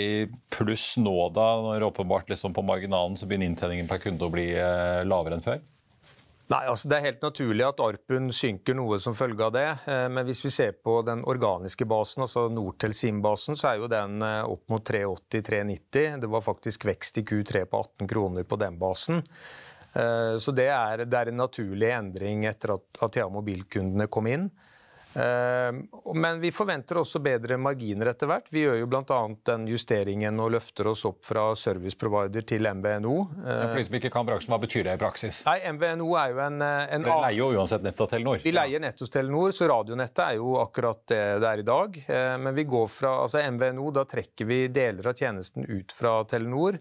pluss 0.52 0.90
nå, 1.00 1.16
da? 1.32 1.48
Når 1.70 1.88
åpenbart 1.88 2.28
liksom 2.28 2.52
på 2.58 2.66
marginalen 2.66 3.16
så 3.16 3.26
begynner 3.26 3.52
inntjeningen 3.52 3.88
per 3.88 4.00
kunde 4.02 4.26
å 4.26 4.32
bli 4.34 4.50
eh, 4.58 5.04
lavere 5.06 5.38
enn 5.38 5.44
før? 5.44 5.60
Nei, 6.48 6.62
altså 6.64 6.88
Det 6.88 6.96
er 6.96 7.04
helt 7.04 7.24
naturlig 7.26 7.64
at 7.66 7.80
Arpun 7.84 8.30
synker 8.32 8.74
noe 8.74 8.96
som 9.02 9.14
følge 9.14 9.44
av 9.46 9.52
det. 9.54 9.66
Eh, 9.86 10.06
men 10.10 10.26
hvis 10.26 10.40
vi 10.42 10.50
ser 10.54 10.74
på 10.82 10.96
den 11.06 11.22
organiske 11.28 11.86
basen, 11.88 12.24
altså 12.24 12.46
Nortel 12.50 12.96
SIM-basen, 12.96 13.58
så 13.58 13.70
er 13.70 13.82
jo 13.82 13.90
den 13.92 14.24
eh, 14.24 14.42
opp 14.48 14.64
mot 14.72 14.82
380-390. 14.90 16.18
Det 16.24 16.32
var 16.32 16.46
faktisk 16.46 16.88
vekst 16.88 17.20
i 17.22 17.26
Q3 17.28 17.66
på 17.68 17.82
18 17.84 18.10
kroner 18.10 18.48
på 18.48 18.60
den 18.60 18.80
basen. 18.80 19.22
Så 20.38 20.52
det 20.54 20.66
er, 20.68 21.00
det 21.08 21.16
er 21.16 21.30
en 21.30 21.40
naturlig 21.40 21.88
endring 21.90 22.42
etter 22.46 22.74
at 22.74 22.98
Athea 23.02 23.24
Mobilkundene 23.32 24.04
kom 24.12 24.28
inn. 24.30 24.44
Eh, 25.18 25.78
men 26.14 26.40
vi 26.40 26.50
forventer 26.54 27.00
også 27.00 27.20
bedre 27.24 27.58
marginer 27.60 28.12
etter 28.12 28.30
hvert. 28.30 28.46
Vi 28.54 28.62
gjør 28.62 28.78
jo 28.82 28.88
bl.a. 28.90 29.20
den 29.50 29.66
justeringen 29.70 30.38
og 30.42 30.52
løfter 30.54 30.90
oss 30.92 31.02
opp 31.08 31.24
fra 31.26 31.48
serviceprovider 31.58 32.46
til 32.46 32.68
MVNO. 32.68 33.16
For 33.42 33.74
de 33.78 33.86
som 33.88 33.98
ikke 33.98 34.12
kan 34.14 34.28
bransjen, 34.28 34.54
Hva 34.54 34.60
betyr 34.62 34.86
det 34.86 34.98
i 34.98 35.00
praksis? 35.00 35.42
Nei, 35.48 35.58
MVNO 35.74 36.12
er 36.20 36.34
jo 36.34 36.42
en, 36.46 36.62
eh, 36.62 36.84
en 36.94 37.08
Dere 37.08 37.18
leier 37.26 37.40
jo 37.40 37.50
uansett 37.58 37.84
nett 37.86 38.04
av 38.04 38.12
Telenor? 38.12 38.44
Vi 38.44 38.54
leier 38.54 38.84
nett 38.84 39.02
hos 39.02 39.12
Telenor, 39.14 39.54
så 39.56 39.70
radionettet 39.72 40.24
er 40.28 40.38
jo 40.38 40.54
akkurat 40.62 41.02
det 41.10 41.24
det 41.42 41.50
er 41.50 41.64
i 41.64 41.66
dag. 41.66 41.98
Eh, 42.06 42.36
men 42.38 42.54
vi 42.54 42.64
går 42.68 42.88
fra 42.92 43.16
altså 43.24 43.42
MVNO, 43.42 43.90
da 43.94 44.06
trekker 44.08 44.48
vi 44.48 44.62
deler 44.72 45.10
av 45.10 45.18
tjenesten 45.18 45.66
ut 45.68 45.92
fra 45.94 46.20
Telenor 46.28 46.78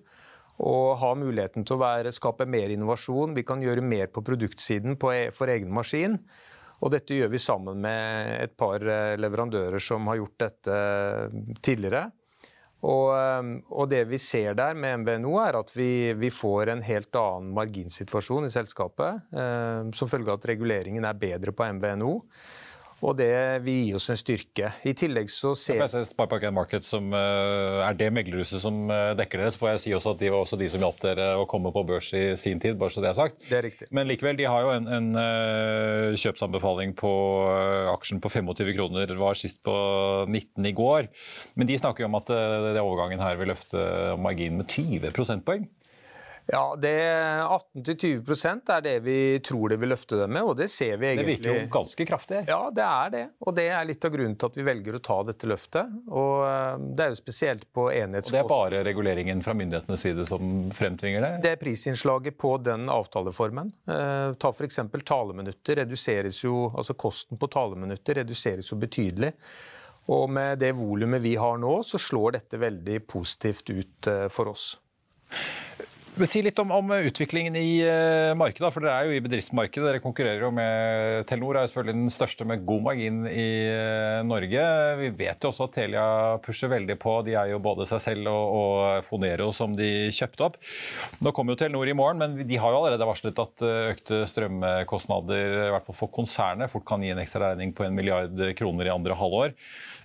og 0.57 0.97
har 0.97 1.17
muligheten 1.19 1.65
til 1.67 1.77
å 1.77 1.83
være, 1.83 2.13
skape 2.15 2.47
mer 2.49 2.71
innovasjon. 2.73 3.35
Vi 3.37 3.45
kan 3.45 3.61
gjøre 3.61 3.83
mer 3.85 4.09
på 4.09 4.23
produktsiden 4.25 4.97
på, 4.97 5.11
e, 5.13 5.29
for 5.31 5.51
egen 5.53 5.69
maskin. 5.73 6.17
Og 6.83 6.93
dette 6.93 7.17
gjør 7.17 7.31
vi 7.33 7.41
sammen 7.41 7.81
med 7.81 8.35
et 8.43 8.53
par 8.59 8.83
eh, 8.83 9.17
leverandører 9.17 9.81
som 9.81 10.07
har 10.11 10.19
gjort 10.21 10.39
dette 10.45 10.79
tidligere. 11.65 12.07
Og, 12.85 13.09
og, 13.73 13.87
det 13.89 14.03
vi 14.05 14.19
ser 14.21 14.53
der 14.57 14.77
med 14.77 15.01
MVNO, 15.01 15.33
er 15.41 15.57
at 15.57 15.71
vi, 15.73 16.13
vi 16.13 16.29
får 16.29 16.69
en 16.75 16.83
helt 16.85 17.17
annen 17.17 17.49
marginsituasjon 17.57 18.45
i 18.45 18.53
selskapet. 18.53 19.25
Eh, 19.33 19.89
som 19.97 20.11
følge 20.11 20.29
av 20.29 20.37
at 20.37 20.49
reguleringen 20.51 21.07
er 21.07 21.17
bedre 21.17 21.55
på 21.57 21.65
MVNO. 21.79 22.13
Og 23.05 23.13
det 23.19 23.29
vil 23.61 23.83
gi 23.85 23.93
oss 23.97 24.07
en 24.09 24.17
styrke. 24.17 24.71
I 24.89 24.93
tillegg 24.97 25.29
så 25.29 25.51
ser 25.57 25.83
jeg 25.83 26.07
Sparebank 26.09 26.49
Market 26.55 26.85
som 26.85 27.11
uh, 27.13 27.83
er 27.85 27.97
det 27.97 28.07
meglerhuset 28.15 28.63
som 28.63 28.87
uh, 28.89 29.13
dekker 29.17 29.43
dere. 29.43 29.53
Så 29.53 29.61
får 29.61 29.69
jeg 29.75 29.83
si 29.83 29.93
også 29.93 30.15
at 30.15 30.23
de 30.23 30.31
var 30.33 30.41
også 30.41 30.57
de 30.57 30.69
som 30.73 30.81
hjalp 30.81 30.97
dere 31.03 31.27
å 31.37 31.45
komme 31.49 31.69
på 31.75 31.85
børs 31.85 32.09
i 32.17 32.23
sin 32.39 32.61
tid. 32.63 32.79
bare 32.81 32.95
så 32.95 33.03
det 33.05 33.11
er 33.11 33.19
sagt. 33.19 33.37
Det 33.45 33.59
er 33.59 33.67
riktig. 33.69 33.89
Men 33.93 34.09
likevel, 34.09 34.39
de 34.39 34.49
har 34.49 34.65
jo 34.65 34.73
en, 34.73 34.89
en 34.97 35.11
uh, 35.13 36.17
kjøpsanbefaling 36.17 36.97
på 36.97 37.13
aksjen 37.93 38.23
på 38.23 38.33
25 38.33 38.73
kroner. 38.79 39.13
Var 39.21 39.37
sist 39.37 39.61
på 39.65 39.77
19 40.25 40.65
i 40.65 40.75
går. 40.77 41.11
Men 41.53 41.69
de 41.69 41.77
snakker 41.77 42.05
jo 42.05 42.09
om 42.09 42.17
at 42.17 42.33
det 42.33 42.81
overgangen 42.81 43.21
her 43.21 43.37
vil 43.37 43.53
løfte 43.53 43.81
marginen 44.17 44.63
med 44.63 44.73
20 44.73 45.13
prosentpoeng. 45.13 45.69
Ja, 46.47 46.75
det 46.79 46.93
18-20% 46.95 48.71
er 48.71 48.83
det 48.85 48.95
vi 49.03 49.17
tror 49.43 49.73
det 49.73 49.77
vil 49.81 49.91
løfte 49.91 50.19
dem 50.21 50.31
med, 50.31 50.47
og 50.47 50.55
det 50.59 50.69
ser 50.71 50.95
vi 51.01 51.09
egentlig. 51.09 51.25
Det 51.41 51.51
virker 51.51 51.65
jo 51.65 51.71
ganske 51.73 52.07
kraftig? 52.07 52.39
Ja, 52.47 52.59
det 52.73 52.85
er 52.85 53.11
det. 53.11 53.23
Og 53.43 53.55
det 53.57 53.67
er 53.75 53.87
litt 53.89 54.07
av 54.07 54.13
grunnen 54.13 54.37
til 54.39 54.51
at 54.51 54.59
vi 54.59 54.65
velger 54.67 54.95
å 54.95 55.01
ta 55.03 55.17
dette 55.27 55.49
løftet. 55.49 55.97
Og 56.07 56.45
eh, 56.47 56.85
det 56.95 57.05
er 57.05 57.11
jo 57.11 57.19
spesielt 57.19 57.67
på 57.75 57.89
enhetskost. 57.91 58.31
Og 58.31 58.37
det 58.37 58.43
er 58.45 58.51
bare 58.53 58.83
reguleringen 58.87 59.43
fra 59.43 59.55
myndighetenes 59.59 60.05
side 60.07 60.27
som 60.29 60.55
fremtvinger 60.75 61.25
det? 61.25 61.33
Det 61.43 61.53
er 61.55 61.61
prisinnslaget 61.61 62.39
på 62.39 62.53
den 62.63 62.87
avtaleformen. 62.93 63.73
Eh, 63.91 64.29
ta 64.39 64.53
f.eks. 64.55 64.79
taleminutter. 65.03 65.81
reduseres 65.83 66.43
jo, 66.45 66.69
altså 66.71 66.95
Kosten 66.97 67.37
på 67.37 67.51
taleminutter 67.51 68.21
reduseres 68.21 68.71
jo 68.71 68.79
betydelig. 68.79 69.33
Og 70.15 70.29
med 70.31 70.61
det 70.63 70.71
volumet 70.77 71.19
vi 71.21 71.35
har 71.35 71.59
nå, 71.59 71.81
så 71.83 71.99
slår 71.99 72.37
dette 72.39 72.59
veldig 72.61 73.01
positivt 73.11 73.75
ut 73.75 74.07
eh, 74.07 74.27
for 74.31 74.55
oss. 74.55 74.77
Si 76.25 76.39
litt 76.41 76.57
om, 76.57 76.71
om 76.73 76.91
utviklingen 76.95 77.53
i 77.59 77.83
uh, 77.85 78.33
markedet. 78.37 78.71
for 78.73 78.81
Dere 78.81 78.95
er 78.97 79.05
jo 79.05 79.17
i 79.17 79.21
bedriftsmarkedet. 79.21 79.85
Dere 79.85 80.01
konkurrerer 80.01 80.41
jo 80.47 80.49
med 80.55 81.27
Telenor, 81.29 81.59
er 81.59 81.67
jo 81.67 81.69
selvfølgelig 81.69 81.99
den 81.99 82.13
største 82.13 82.47
med 82.49 82.63
god 82.65 82.87
margin 82.87 83.19
i 83.29 83.49
uh, 83.69 84.23
Norge. 84.25 84.63
Vi 84.97 85.11
vet 85.19 85.45
jo 85.45 85.51
også 85.51 85.67
at 85.67 85.75
Telia 85.77 86.05
pusher 86.41 86.71
veldig 86.73 86.95
på. 87.03 87.19
De 87.27 87.35
er 87.37 87.51
jo 87.51 87.61
både 87.61 87.85
seg 87.89 88.01
selv 88.01 88.31
og, 88.31 88.55
og 88.57 89.05
Fonero 89.05 89.51
som 89.53 89.75
de 89.77 90.09
kjøpte 90.15 90.47
opp. 90.47 90.57
Nå 91.21 91.35
kommer 91.37 91.53
jo 91.53 91.61
Telenor 91.61 91.91
i 91.91 91.97
morgen, 91.97 92.23
men 92.23 92.49
de 92.49 92.61
har 92.63 92.73
jo 92.73 92.81
allerede 92.81 93.09
varslet 93.11 93.43
at 93.45 93.65
uh, 93.67 93.91
økte 93.91 94.23
strømkostnader, 94.33 95.67
i 95.67 95.75
hvert 95.75 95.85
fall 95.85 95.99
for 96.01 96.13
konsernet, 96.17 96.73
fort 96.73 96.87
kan 96.89 97.05
gi 97.05 97.13
en 97.13 97.21
ekstra 97.21 97.51
regning 97.51 97.75
på 97.77 97.85
en 97.85 97.93
milliard 97.97 98.41
kroner 98.57 98.89
i 98.89 98.95
andre 98.95 99.19
halvår. 99.21 99.53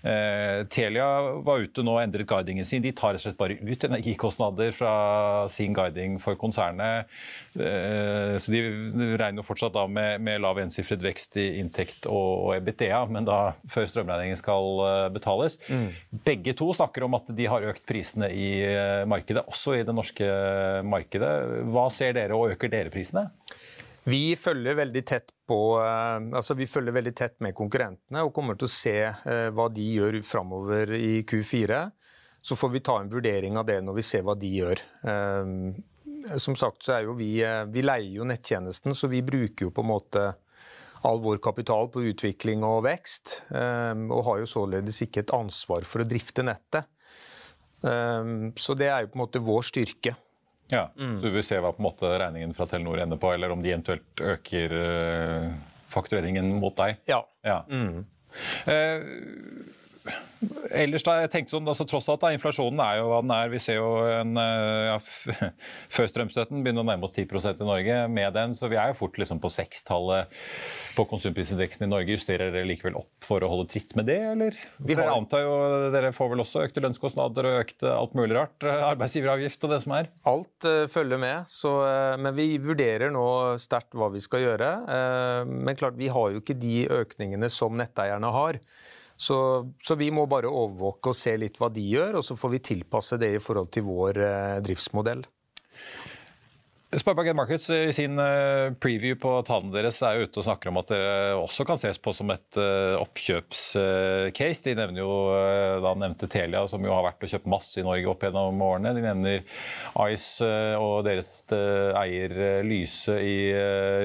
Uh, 0.02 0.66
Telia 0.66 1.08
var 1.46 1.62
ute 1.62 1.84
nå 1.86 1.92
og 1.94 2.02
endret 2.02 2.26
guidingen 2.26 2.66
sin. 2.66 2.82
De 2.82 2.90
tar 2.90 3.14
rett 3.14 3.22
og 3.22 3.28
slett 3.28 3.38
bare 3.38 3.56
ut 3.62 3.84
energikostnader 3.86 4.74
fra 4.74 4.94
sin 5.52 5.72
guiding 5.76 6.01
for 6.22 6.38
konsernet. 6.40 7.10
Eh, 7.54 8.36
så 8.40 8.52
de 8.52 8.62
regner 9.20 9.42
jo 9.42 9.46
fortsatt 9.46 9.74
da 9.74 9.84
med, 9.90 10.22
med 10.24 10.40
lav 10.42 10.60
ensifret 10.62 11.02
vekst 11.04 11.36
i 11.40 11.48
inntekt 11.60 12.08
og, 12.10 12.30
og 12.46 12.54
EBITDA, 12.56 13.02
men 13.12 13.28
da 13.28 13.40
før 13.70 13.90
strømregningen 13.90 14.40
skal 14.40 14.82
eh, 14.86 15.08
betales. 15.14 15.58
Mm. 15.68 15.90
Begge 16.24 16.56
to 16.58 16.70
snakker 16.76 17.06
om 17.06 17.18
at 17.18 17.28
de 17.36 17.48
har 17.50 17.68
økt 17.72 17.84
prisene 17.88 18.30
i 18.32 18.48
eh, 18.66 19.04
markedet, 19.08 19.44
også 19.48 19.78
i 19.78 19.84
det 19.86 19.96
norske 19.96 20.28
markedet. 20.88 21.32
Hva 21.72 21.86
ser 21.92 22.16
dere, 22.18 22.38
og 22.38 22.56
øker 22.56 22.72
dere 22.72 22.92
prisene? 22.92 23.28
Vi 24.02 24.34
følger 24.34 24.74
på, 25.46 25.58
altså 25.78 26.56
vi 26.58 26.66
følger 26.66 26.94
veldig 26.96 27.12
tett 27.14 27.36
med 27.44 27.54
konkurrentene 27.54 28.24
og 28.26 28.32
kommer 28.34 28.56
til 28.58 28.66
å 28.66 28.72
se 28.72 28.96
hva 29.54 29.68
de 29.70 29.84
gjør 29.94 30.18
framover 30.26 30.90
i 30.98 31.20
Q4. 31.22 31.84
Så 32.42 32.56
får 32.58 32.72
vi 32.74 32.82
ta 32.82 32.96
en 32.98 33.12
vurdering 33.12 33.54
av 33.60 33.68
det 33.68 33.78
når 33.86 34.00
vi 34.00 34.04
ser 34.06 34.24
hva 34.26 34.34
de 34.34 34.50
gjør. 34.50 34.82
Eh, 36.30 36.38
som 36.42 36.56
sagt 36.58 36.86
så 36.86 36.96
er 36.96 37.06
jo 37.08 37.16
vi, 37.18 37.34
vi 37.72 37.84
leier 37.84 38.18
jo 38.18 38.28
nettjenesten, 38.28 38.94
så 38.94 39.10
vi 39.12 39.22
bruker 39.26 39.68
jo 39.68 39.74
på 39.74 39.84
en 39.84 39.92
måte 39.92 40.24
all 41.02 41.22
vår 41.22 41.40
kapital 41.42 41.88
på 41.90 42.04
utvikling 42.12 42.62
og 42.62 42.84
vekst. 42.86 43.40
Og 43.50 44.20
har 44.28 44.36
jo 44.38 44.46
således 44.46 45.00
ikke 45.02 45.24
et 45.24 45.32
ansvar 45.34 45.82
for 45.82 46.04
å 46.04 46.06
drifte 46.06 46.44
nettet. 46.46 46.86
Så 47.82 48.76
det 48.78 48.86
er 48.86 49.02
jo 49.02 49.10
på 49.10 49.18
en 49.18 49.22
måte 49.24 49.42
vår 49.42 49.66
styrke. 49.66 50.12
Ja, 50.70 50.84
mm. 50.94 51.16
Så 51.18 51.26
du 51.26 51.34
vil 51.34 51.42
se 51.42 51.58
hva 51.58 51.72
på 51.74 51.82
en 51.82 51.88
måte 51.88 52.12
regningen 52.22 52.54
fra 52.54 52.68
Telenor 52.70 53.02
ender 53.02 53.18
på, 53.18 53.32
eller 53.34 53.50
om 53.50 53.66
de 53.66 53.72
eventuelt 53.74 54.22
øker 54.22 54.76
faktureringen 55.90 56.54
mot 56.62 56.78
deg? 56.78 57.02
Ja. 57.10 57.18
ja. 57.42 57.58
Mm. 57.66 58.04
Uh, 58.66 59.81
ellers 60.74 61.04
da, 61.06 61.14
jeg 61.22 61.30
tenkte 61.32 61.54
sånn, 61.54 61.68
altså 61.70 61.84
Tross 61.88 62.08
alt 62.10 62.22
da, 62.24 62.32
inflasjonen 62.34 62.80
er 62.82 62.98
jo 62.98 63.08
hva 63.10 63.20
den 63.22 63.32
er. 63.34 63.50
Vi 63.52 63.60
ser 63.62 63.78
jo 63.78 63.90
en, 64.08 64.34
eh, 64.40 64.88
ja, 64.88 64.96
Før 65.94 66.10
strømstøtten 66.10 66.64
begynner 66.64 66.84
å 66.84 66.88
nærme 66.88 67.06
oss 67.06 67.16
10 67.18 67.62
i 67.62 67.68
Norge 67.68 67.98
med 68.12 68.34
den, 68.36 68.56
så 68.58 68.70
vi 68.72 68.78
er 68.80 68.90
jo 68.90 68.98
fort 68.98 69.18
liksom 69.20 69.40
på 69.42 69.50
sekstallet 69.52 70.32
på 70.96 71.06
konsumprisindeksen 71.10 71.86
i 71.86 71.90
Norge. 71.90 72.16
Justerer 72.16 72.52
dere 72.54 72.68
likevel 72.68 72.98
opp 73.00 73.26
for 73.26 73.44
å 73.44 73.50
holde 73.52 73.70
tritt 73.72 73.94
med 73.98 74.08
det, 74.10 74.18
eller? 74.32 74.58
Vi 74.82 74.96
har... 74.98 75.12
Antar 75.12 75.44
jo 75.44 75.56
dere 75.94 76.12
får 76.16 76.32
vel 76.32 76.44
også 76.44 76.64
økte 76.66 76.82
lønnskostnader 76.84 77.48
og 77.48 77.60
økte 77.62 77.92
alt 77.92 78.16
mulig 78.18 78.36
rart? 78.38 78.56
Eh, 78.66 78.86
arbeidsgiveravgift 78.92 79.68
og 79.68 79.74
det 79.74 79.82
som 79.84 79.96
er? 79.98 80.10
Alt 80.28 80.68
uh, 80.68 80.86
følger 80.92 81.20
med, 81.22 81.50
så, 81.50 81.76
uh, 81.84 82.16
men 82.20 82.34
vi 82.38 82.48
vurderer 82.62 83.12
nå 83.14 83.26
sterkt 83.62 83.94
hva 83.98 84.10
vi 84.12 84.22
skal 84.24 84.46
gjøre. 84.46 84.72
Uh, 84.88 85.54
men 85.68 85.78
klart, 85.78 85.98
vi 86.00 86.10
har 86.12 86.32
jo 86.32 86.42
ikke 86.42 86.58
de 86.58 86.82
økningene 87.02 87.50
som 87.52 87.76
netteierne 87.78 88.32
har. 88.34 88.58
Så, 89.22 89.38
så, 89.78 89.94
vi 89.94 90.08
må 90.14 90.24
bare 90.26 90.50
overvåke 90.50 91.12
og 91.12 91.18
se 91.18 91.36
litt 91.38 91.60
hva 91.60 91.68
de 91.70 91.84
gjør, 91.92 92.18
og 92.18 92.26
så 92.26 92.34
får 92.38 92.54
vi 92.56 92.64
tilpasse 92.72 93.18
det 93.22 93.30
i 93.36 93.42
forhold 93.42 93.70
til 93.74 93.86
vår 93.86 94.18
eh, 94.26 94.56
driftsmodell. 94.66 95.22
Sparebank 96.92 97.32
Markets 97.32 97.70
i 97.72 97.92
sin 97.96 98.18
eh, 98.20 98.68
preview 98.76 99.16
på 99.16 99.30
tallene 99.48 99.72
deres 99.72 99.96
er 100.04 100.18
jo 100.18 100.26
ute 100.26 100.42
og 100.42 100.44
snakker 100.44 100.68
om 100.68 100.76
at 100.82 100.90
dere 100.92 101.38
også 101.40 101.64
kan 101.64 101.80
ses 101.80 101.96
på 101.96 102.12
som 102.12 102.28
et 102.34 102.58
eh, 102.60 102.98
oppkjøpscase. 103.00 104.66
De 104.66 104.74
nevner 104.76 105.00
jo 105.00 105.14
da 105.80 105.94
nevnte 105.96 106.28
Telia, 106.28 106.66
som 106.68 106.84
jo 106.84 106.92
har 106.92 107.06
vært 107.06 107.24
og 107.24 107.32
kjøpt 107.32 107.48
masse 107.48 107.80
i 107.80 107.86
Norge 107.86 108.12
opp 108.12 108.26
gjennom 108.26 108.60
årene. 108.66 108.92
De 108.92 109.06
nevner 109.06 109.40
Ice 110.12 110.50
og 110.76 111.06
deres 111.08 111.32
eier 111.48 112.36
Lyse 112.66 113.16
i 113.24 113.34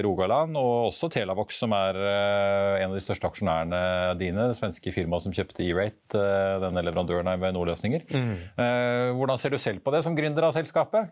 Rogaland, 0.05 0.55
og 0.55 0.87
også 0.93 1.11
Telavox, 1.11 1.59
som 1.59 1.75
er 1.75 1.99
en 1.99 2.87
av 2.87 2.95
de 2.95 3.03
største 3.03 3.27
aksjonærene 3.27 4.15
dine. 4.19 4.47
Det 4.47 4.59
svenske 4.61 4.95
firmaet 4.95 5.27
som 5.27 5.35
kjøpte 5.35 5.65
E-Rate, 5.67 6.25
denne 6.63 6.87
leverandøren 6.87 7.35
av 7.35 7.47
Nordløsninger. 7.51 8.07
Mm. 8.07 8.35
Hvordan 9.19 9.41
ser 9.41 9.53
du 9.53 9.59
selv 9.61 9.83
på 9.83 9.93
det 9.95 10.05
som 10.07 10.15
gründer 10.17 10.47
av 10.47 10.55
selskapet? 10.55 11.11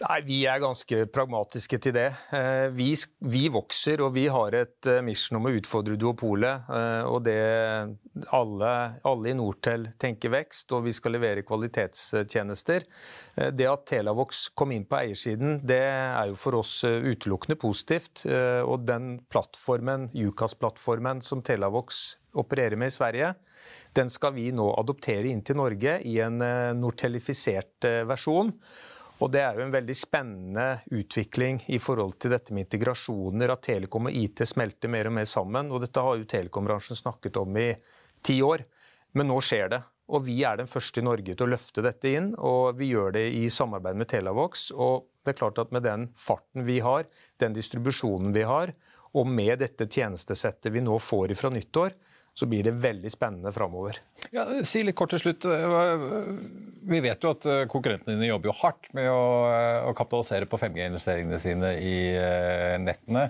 Nei, 0.00 0.20
Vi 0.24 0.38
er 0.48 0.60
ganske 0.62 1.02
pragmatiske 1.12 1.76
til 1.84 1.92
det. 1.92 2.06
Eh, 2.32 2.70
vi, 2.72 2.94
vi, 3.28 3.42
vokser, 3.52 4.00
og 4.00 4.14
vi 4.14 4.24
har 4.32 4.54
et 4.56 4.88
eh, 4.88 5.02
mission 5.04 5.36
om 5.36 5.48
å 5.50 5.52
utfordre 5.52 5.98
duopolet. 6.00 6.70
Eh, 6.72 7.04
og 7.04 7.18
det 7.26 7.36
alle, 8.32 8.70
alle, 9.04 9.28
i 9.28 9.36
Nortel 9.36 9.90
tenker 10.00 10.32
vekst, 10.32 10.72
og 10.72 10.86
vi 10.86 10.94
skal 10.96 11.18
levere 11.18 11.44
kvalitetstjenester. 11.44 12.86
Det 13.52 13.68
at 13.68 13.84
Telavox 13.90 14.46
kom 14.56 14.72
inn 14.72 14.86
på 14.88 15.02
eiersiden, 15.02 15.58
det 15.68 15.82
er 15.84 16.30
jo 16.30 16.38
for 16.40 16.56
oss 16.62 16.78
utelukkende 16.84 17.58
positivt. 17.60 18.24
Og 18.26 18.86
den 18.88 19.12
plattformen, 19.32 20.08
Ukas-plattformen 20.16 21.22
som 21.24 21.44
Telavox 21.44 22.02
opererer 22.40 22.80
med 22.80 22.92
i 22.92 22.96
Sverige, 22.96 23.34
den 23.96 24.12
skal 24.12 24.34
vi 24.36 24.48
nå 24.54 24.68
adoptere 24.80 25.30
inn 25.30 25.44
til 25.46 25.60
Norge 25.60 25.98
i 26.08 26.18
en 26.24 26.40
nortelifisert 26.80 27.88
versjon. 28.08 28.52
Og 29.20 29.28
Det 29.28 29.40
er 29.44 29.58
jo 29.58 29.66
en 29.66 29.72
veldig 29.74 29.94
spennende 29.96 30.66
utvikling 30.96 31.58
i 31.68 31.78
forhold 31.82 32.14
til 32.22 32.32
dette 32.32 32.54
med 32.56 32.64
integrasjoner, 32.64 33.52
at 33.52 33.62
Telekom 33.66 34.08
og 34.08 34.16
IT 34.16 34.46
smelter 34.48 34.88
mer 34.88 35.10
og 35.10 35.16
mer 35.18 35.28
sammen. 35.28 35.68
og 35.70 35.82
Dette 35.84 36.00
har 36.00 36.16
jo 36.16 36.24
telekombransjen 36.24 36.96
snakket 36.96 37.36
om 37.36 37.56
i 37.60 37.74
ti 38.24 38.40
år, 38.40 38.64
men 39.12 39.28
nå 39.28 39.36
skjer 39.44 39.68
det. 39.74 39.82
Og 40.10 40.24
Vi 40.24 40.40
er 40.42 40.56
den 40.56 40.66
første 40.66 41.00
i 41.00 41.04
Norge 41.04 41.34
til 41.34 41.46
å 41.46 41.52
løfte 41.52 41.84
dette 41.84 42.08
inn, 42.08 42.32
og 42.34 42.78
vi 42.80 42.88
gjør 42.94 43.12
det 43.12 43.26
i 43.36 43.44
samarbeid 43.52 43.96
med 44.00 44.08
Telavox. 44.08 44.70
og 44.72 45.06
det 45.24 45.34
er 45.34 45.38
klart 45.38 45.58
at 45.58 45.70
Med 45.70 45.82
den 45.82 46.08
farten 46.16 46.64
vi 46.64 46.80
har, 46.80 47.04
den 47.38 47.52
distribusjonen 47.52 48.32
vi 48.32 48.42
har, 48.42 48.72
og 49.14 49.26
med 49.26 49.58
dette 49.58 49.86
tjenestesettet 49.86 50.72
vi 50.72 50.80
nå 50.80 50.98
får 50.98 51.34
fra 51.34 51.50
nyttår, 51.50 51.92
så 52.40 52.48
blir 52.48 52.64
det 52.64 52.72
veldig 52.80 53.10
spennende 53.12 53.52
framover. 53.52 54.00
Ja, 54.32 54.46
si 54.64 54.82
litt 54.86 54.96
kort 54.98 55.12
til 55.12 55.20
slutt. 55.20 55.46
Vi 56.80 57.00
vet 57.04 57.20
jo 57.20 57.32
at 57.34 57.44
eh, 57.48 57.66
konkurrentene 57.68 58.16
dine 58.16 58.30
jobber 58.30 58.50
jo 58.50 58.56
hardt 58.62 58.88
med 58.96 59.08
å, 59.12 59.24
eh, 59.52 59.88
kapitalisere 59.96 60.48
på 60.48 60.58
5G-investeringene 60.60 61.40
sine 61.40 61.72
i 61.76 61.96
eh, 62.16 62.76
nettene. 62.80 63.28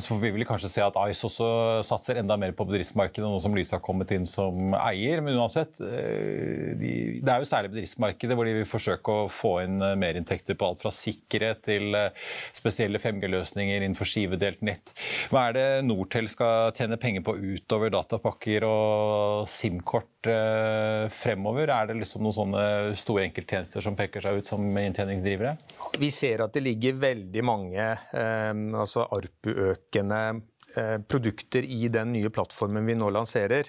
Så 0.00 0.16
vi 0.16 0.30
vil 0.32 0.46
kanskje 0.48 0.70
se 0.72 0.80
at 0.80 0.96
Ice 1.12 1.26
også 1.28 1.46
satser 1.84 2.18
enda 2.18 2.38
mer 2.40 2.54
på 2.56 2.64
bedriftsmarkedet 2.66 3.28
nå 3.28 3.36
som 3.42 3.52
Lyse 3.54 3.76
har 3.76 3.82
kommet 3.84 4.10
inn 4.16 4.24
som 4.26 4.72
eier. 4.80 5.20
Men 5.20 5.36
uansett, 5.36 5.76
de, 5.76 6.92
det 7.20 7.28
er 7.28 7.42
jo 7.42 7.48
særlig 7.50 7.74
bedriftsmarkedet 7.74 8.38
hvor 8.38 8.48
de 8.48 8.54
vil 8.56 8.68
forsøke 8.68 9.12
å 9.12 9.26
få 9.28 9.52
inn 9.66 9.76
merinntekter 10.00 10.56
på 10.56 10.70
alt 10.70 10.80
fra 10.80 10.92
sikkerhet 10.94 11.60
til 11.68 11.98
spesielle 12.56 13.00
5G-løsninger 13.02 13.84
innenfor 13.84 14.08
skivedelt 14.08 14.64
nett. 14.64 14.94
Hva 15.28 15.50
er 15.50 15.58
det 15.58 15.68
Nortel 15.84 16.32
skal 16.32 16.72
tjene 16.78 16.96
penger 17.00 17.26
på 17.28 17.36
utover 17.36 17.92
da 17.92 18.02
datapakker 18.08 18.64
og 18.64 19.48
SIM-kort 19.48 20.28
eh, 20.30 21.06
fremover? 21.12 21.68
Er 21.68 21.90
det 21.90 21.98
liksom 22.00 22.24
noen 22.24 22.36
sånne 22.36 22.64
store 22.96 23.26
enkelttjenester 23.28 23.84
som 23.84 23.96
peker 23.98 24.24
seg 24.24 24.40
ut 24.40 24.48
som 24.48 24.64
inntjeningsdrivere? 24.64 25.56
Vi 26.00 26.10
ser 26.14 26.44
at 26.44 26.56
det 26.56 26.64
ligger 26.64 26.96
veldig 27.02 27.44
mange 27.44 27.84
eh, 27.84 28.52
altså 28.80 29.04
ARPU-økende 29.12 30.22
eh, 30.76 30.96
produkter 31.04 31.68
i 31.68 31.90
den 31.92 32.14
nye 32.16 32.32
plattformen 32.32 32.88
vi 32.88 32.96
nå 32.96 33.12
lanserer. 33.12 33.68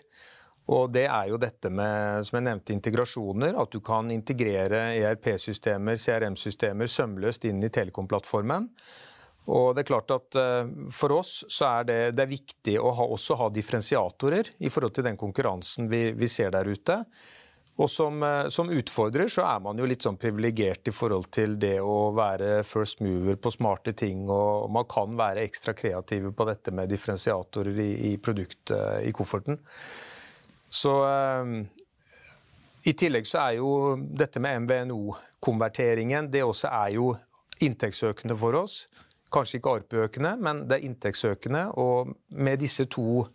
Og 0.69 0.91
det 0.93 1.07
er 1.09 1.31
jo 1.31 1.39
dette 1.41 1.71
med 1.73 2.23
som 2.27 2.37
jeg 2.37 2.45
nevnte, 2.45 2.75
integrasjoner. 2.77 3.57
At 3.57 3.73
du 3.73 3.81
kan 3.81 4.11
integrere 4.13 4.91
ERP-systemer, 4.99 5.97
CRM-systemer 5.97 6.89
sømløst 6.89 7.47
inn 7.49 7.63
i 7.65 7.71
Telekom-plattformen. 7.73 8.69
Og 9.49 9.73
det 9.73 9.83
er 9.83 9.89
klart 9.89 10.13
at 10.13 10.37
uh, 10.37 10.69
For 10.93 11.15
oss 11.17 11.41
så 11.49 11.71
er 11.79 11.89
det, 11.89 11.99
det 12.17 12.25
er 12.25 12.31
viktig 12.31 12.77
å 12.81 12.93
ha, 12.93 13.09
også 13.09 13.37
ha 13.39 13.49
differensiatorer 13.53 14.53
i 14.59 14.71
forhold 14.73 14.95
til 14.97 15.07
den 15.09 15.19
konkurransen 15.19 15.89
vi, 15.89 16.09
vi 16.17 16.29
ser 16.29 16.53
der 16.53 16.69
ute. 16.69 17.01
Og 17.79 17.89
som, 17.89 18.21
uh, 18.21 18.45
som, 18.53 18.69
utfordrer 18.69 19.31
så 19.31 19.47
er 19.47 19.63
man 19.65 19.79
jo 19.79 19.87
litt 19.89 20.05
sånn 20.05 20.19
privilegert 20.21 20.91
i 20.91 20.93
forhold 20.95 21.31
til 21.33 21.57
det 21.61 21.77
å 21.81 22.11
være 22.17 22.61
first 22.67 23.01
mover 23.05 23.39
på 23.41 23.53
smarte 23.55 23.95
ting. 23.97 24.27
Og 24.29 24.69
man 24.75 24.87
kan 24.91 25.17
være 25.17 25.47
ekstra 25.47 25.73
kreative 25.77 26.33
på 26.35 26.49
dette 26.49 26.75
med 26.75 26.91
differensiatorer 26.91 27.81
i, 27.81 27.91
i 28.11 28.15
produktet 28.21 28.75
uh, 28.77 29.01
i 29.01 29.15
kofferten. 29.15 29.57
Så 30.69 30.91
i 32.85 32.91
tillegg 32.93 33.25
så 33.25 33.39
er 33.41 33.55
jo 33.57 33.69
dette 33.97 34.37
med 34.37 34.67
MVNO-konverteringen 34.67 36.29
det 36.29 36.43
også 36.45 36.69
er 36.69 36.91
jo 36.93 37.07
inntektsøkende 37.65 38.37
for 38.37 38.55
oss. 38.59 38.83
Kanskje 39.33 39.59
ikke 39.59 39.75
ARP-økende, 39.77 40.33
men 40.41 40.63
det 40.69 40.79
er 40.79 40.87
inntektsøkende. 40.87 41.67
Og 41.81 42.13
med 42.41 42.61
disse 42.61 42.87
to 42.89 43.27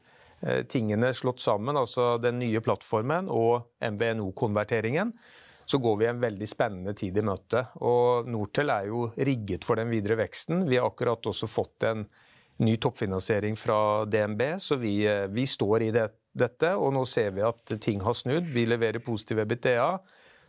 eh, 0.43 0.65
tingene 0.71 1.13
slått 1.15 1.43
sammen, 1.45 1.79
altså 1.79 2.17
den 2.23 2.41
nye 2.43 2.63
plattformen 2.65 3.31
og 3.31 3.71
MVNO-konverteringen, 3.85 5.15
så 5.65 5.81
går 5.81 5.97
vi 6.01 6.09
en 6.11 6.21
veldig 6.21 6.49
spennende 6.49 6.93
tid 6.99 7.17
i 7.17 7.25
møte. 7.25 7.63
Og 7.87 8.29
Nortel 8.29 8.73
er 8.75 8.91
jo 8.91 9.07
rigget 9.17 9.65
for 9.65 9.81
den 9.81 9.89
videre 9.93 10.19
veksten. 10.21 10.67
Vi 10.69 10.77
har 10.81 10.91
akkurat 10.91 11.31
også 11.31 11.49
fått 11.49 11.87
en 11.89 12.05
ny 12.65 12.75
toppfinansiering 12.79 13.57
fra 13.59 14.05
DNB, 14.07 14.43
så 14.63 14.77
vi, 14.79 14.99
eh, 15.07 15.27
vi 15.27 15.47
står 15.47 15.89
i 15.89 15.95
det 15.95 16.11
dette, 16.35 16.73
og 16.75 16.93
nå 16.95 17.05
ser 17.07 17.31
vi 17.37 17.45
at 17.47 17.77
ting 17.83 18.03
har 18.03 18.17
snudd. 18.19 18.51
Vi 18.55 18.67
leverer 18.67 19.05
positiv 19.05 19.45
BTA, 19.47 19.99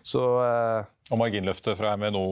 Så, 0.05 0.21
eh, 0.21 0.85
og 1.11 1.19
Marginløftet 1.21 1.77
fra 1.77 1.91
MNO 1.99 2.23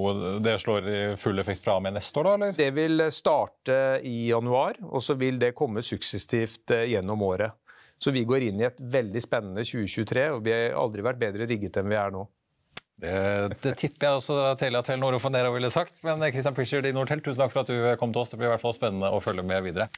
det 0.41 0.55
slår 0.61 0.87
i 0.89 0.99
full 1.19 1.41
effekt 1.43 1.61
fra 1.61 1.75
med 1.83 1.93
neste 1.93 2.19
år? 2.19 2.25
da, 2.25 2.33
eller? 2.37 2.55
Det 2.57 2.69
vil 2.73 3.03
starte 3.13 3.75
i 4.01 4.29
januar, 4.31 4.79
og 4.89 5.03
så 5.03 5.13
vil 5.19 5.37
det 5.41 5.53
komme 5.57 5.83
suksessivt 5.85 6.73
eh, 6.73 6.87
gjennom 6.95 7.21
året. 7.21 7.53
Så 8.01 8.11
vi 8.11 8.25
går 8.27 8.47
inn 8.49 8.59
i 8.59 8.65
et 8.67 8.79
veldig 8.81 9.21
spennende 9.21 9.63
2023, 9.63 10.23
og 10.33 10.41
vi 10.43 10.55
har 10.55 10.79
aldri 10.79 11.05
vært 11.05 11.21
bedre 11.21 11.45
rigget 11.47 11.77
enn 11.79 11.91
vi 11.91 11.99
er 11.99 12.15
nå. 12.15 12.25
Det, 13.03 13.13
det 13.63 13.73
tipper 13.79 14.07
jeg 14.07 14.19
også 14.19 14.35
Telia 14.59 14.81
Telenor 14.85 15.17
og 15.17 15.21
Fonera 15.21 15.51
ville 15.53 15.69
sagt. 15.73 16.01
Men 16.05 16.21
Christian 16.33 16.55
Pritchard 16.57 16.87
i 16.89 16.93
Nortel, 16.95 17.21
tusen 17.23 17.41
takk 17.41 17.53
for 17.53 17.63
at 17.63 17.71
du 17.71 17.95
kom 18.01 18.13
til 18.13 18.23
oss. 18.23 18.33
Det 18.33 18.41
blir 18.41 18.49
i 18.49 18.53
hvert 18.53 18.63
fall 18.63 18.75
spennende 18.75 19.09
å 19.13 19.21
følge 19.23 19.45
med 19.45 19.65
videre. 19.65 19.89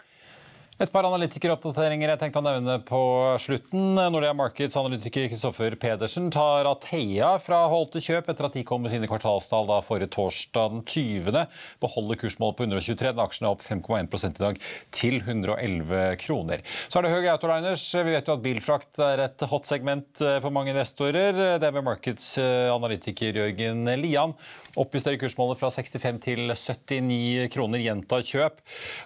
Et 0.76 0.90
par 0.92 1.06
analytikeroppdateringer 1.08 2.12
jeg 2.12 2.20
tenkte 2.20 2.42
å 2.42 2.44
nevne 2.44 2.74
på 2.84 2.98
slutten. 3.40 3.96
Nordea 3.96 4.34
Markets 4.36 4.76
analytiker 4.76 5.30
Kristoffer 5.32 5.78
Pedersen 5.80 6.26
tar 6.36 6.68
Athea 6.68 7.30
fra 7.40 7.62
hold 7.72 7.94
til 7.94 8.04
kjøp 8.10 8.28
etter 8.34 8.50
at 8.50 8.58
de 8.58 8.64
kom 8.68 8.84
med 8.84 8.92
sine 8.92 9.08
kvartalstall 9.08 9.70
da 9.70 9.78
forrige 9.88 10.12
torsdag 10.18 10.74
den 10.74 10.82
20. 10.84 11.46
Beholder 11.80 12.20
kursmålet 12.20 12.60
på 12.60 12.68
123. 12.68 13.14
Den 13.16 13.24
aksjen 13.24 13.48
er 13.48 13.56
opp 13.56 13.64
5,1 13.64 14.28
i 14.28 14.44
dag 14.44 14.60
til 15.00 15.16
111 15.22 16.20
kroner. 16.26 16.66
Så 16.90 17.00
er 17.00 17.08
det 17.08 17.14
Høg 17.16 17.30
Autoliners. 17.38 17.88
Vi 17.96 18.12
vet 18.12 18.28
jo 18.28 18.36
at 18.36 18.44
bilfrakt 18.44 19.00
er 19.08 19.24
et 19.30 19.48
hot 19.48 19.72
segment 19.72 20.26
eh, 20.28 20.42
for 20.44 20.52
mange 20.52 20.76
investorer. 20.76 21.56
Det 21.64 21.72
med 21.72 21.88
Markets 21.88 22.34
eh, 22.44 22.68
analytiker 22.76 23.40
Jørgen 23.46 23.88
Lian 24.04 24.36
oppjusterer 24.76 25.16
kursmålet 25.24 25.60
fra 25.62 25.72
65 25.72 26.20
til 26.28 26.52
79 26.52 27.48
kroner. 27.56 27.80
Gjentar 27.80 28.28
kjøp. 28.28 28.60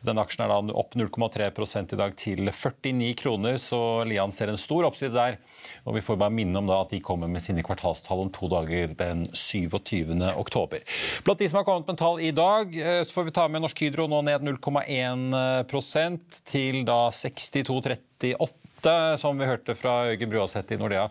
Den 0.09 0.25
aksjen 0.25 0.47
er 0.47 0.55
da 0.55 0.77
opp 0.81 0.97
0,3 0.97 1.53
i 1.63 1.99
dag 1.99 2.15
til 2.19 2.49
49 2.49 3.13
kroner, 3.19 3.57
så 3.57 4.03
Lian 4.07 4.31
ser 4.31 4.51
en 4.51 4.59
stor 4.59 4.87
oppside 4.87 5.13
der. 5.13 5.37
Og 5.85 5.95
vi 5.97 6.03
får 6.05 6.19
bare 6.19 6.33
minne 6.33 6.57
om 6.59 6.67
da 6.69 6.81
at 6.83 6.93
de 6.93 7.01
kommer 7.03 7.27
med 7.27 7.43
sine 7.43 7.63
kvartalstall 7.65 8.23
om 8.23 8.31
to 8.33 8.47
dager 8.51 8.93
den 8.99 9.27
27. 9.33 10.15
oktober. 10.35 10.83
Blant 11.25 11.39
de 11.39 11.49
som 11.49 11.59
har 11.59 11.67
kommet 11.67 11.89
med 11.89 11.99
tall 11.99 12.21
i 12.23 12.31
dag, 12.31 12.75
eh, 12.75 13.03
så 13.03 13.19
får 13.19 13.29
vi 13.29 13.35
ta 13.35 13.47
med 13.47 13.63
Norsk 13.65 13.83
Hydro 13.83 14.07
nå 14.07 14.21
ned 14.27 14.45
0,1% 14.47 16.41
til 16.47 16.85
da 16.87 17.01
62,38 17.11 18.35
som 19.19 19.39
vi 19.39 19.47
hørte 19.49 19.75
fra 19.77 20.09
Øygen 20.11 20.29
Bruaseth 20.31 20.73
i 20.73 20.77
Nordea, 20.79 21.07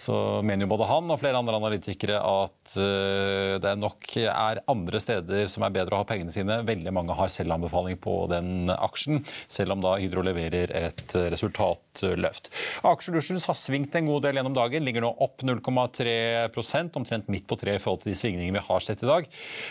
så 0.00 0.42
mener 0.42 0.66
jo 0.66 0.72
både 0.72 0.88
han 0.90 1.10
og 1.12 1.20
flere 1.20 1.38
andre 1.38 1.58
analytikere 1.58 2.18
at 2.18 2.74
eh, 2.80 3.58
det 3.62 3.74
nok 3.78 4.08
er 4.22 4.62
andre 4.70 5.00
steder 5.02 5.46
som 5.50 5.64
er 5.66 5.74
bedre 5.74 5.96
å 5.96 6.02
ha 6.02 6.08
pengene 6.08 6.34
sine. 6.34 6.60
Veldig 6.66 6.94
mange 6.94 7.16
har 7.18 7.30
selvanbefaling 7.32 8.00
på 8.02 8.16
den 8.32 8.72
aksjen, 8.74 9.22
selv 9.46 9.76
om 9.76 9.84
da 9.84 9.94
Hydro 10.00 10.24
leverer 10.26 10.72
et 10.76 11.16
resultatløft. 11.34 12.50
Aksjelusjens 12.88 13.46
har 13.50 13.58
svingt 13.58 13.94
en 13.98 14.10
god 14.10 14.26
del 14.26 14.40
gjennom 14.40 14.56
dagen, 14.56 14.86
ligger 14.86 15.06
nå 15.06 15.12
opp 15.22 15.44
0,3 15.46 16.16
omtrent 16.98 17.30
midt 17.32 17.46
på 17.50 17.58
treet 17.60 17.80
i 17.80 17.82
forhold 17.82 18.02
til 18.04 18.12
de 18.12 18.18
svingningene 18.18 18.58
vi 18.58 18.66
har 18.66 18.84
sett 18.84 19.02
i 19.04 19.10
dag. 19.10 19.28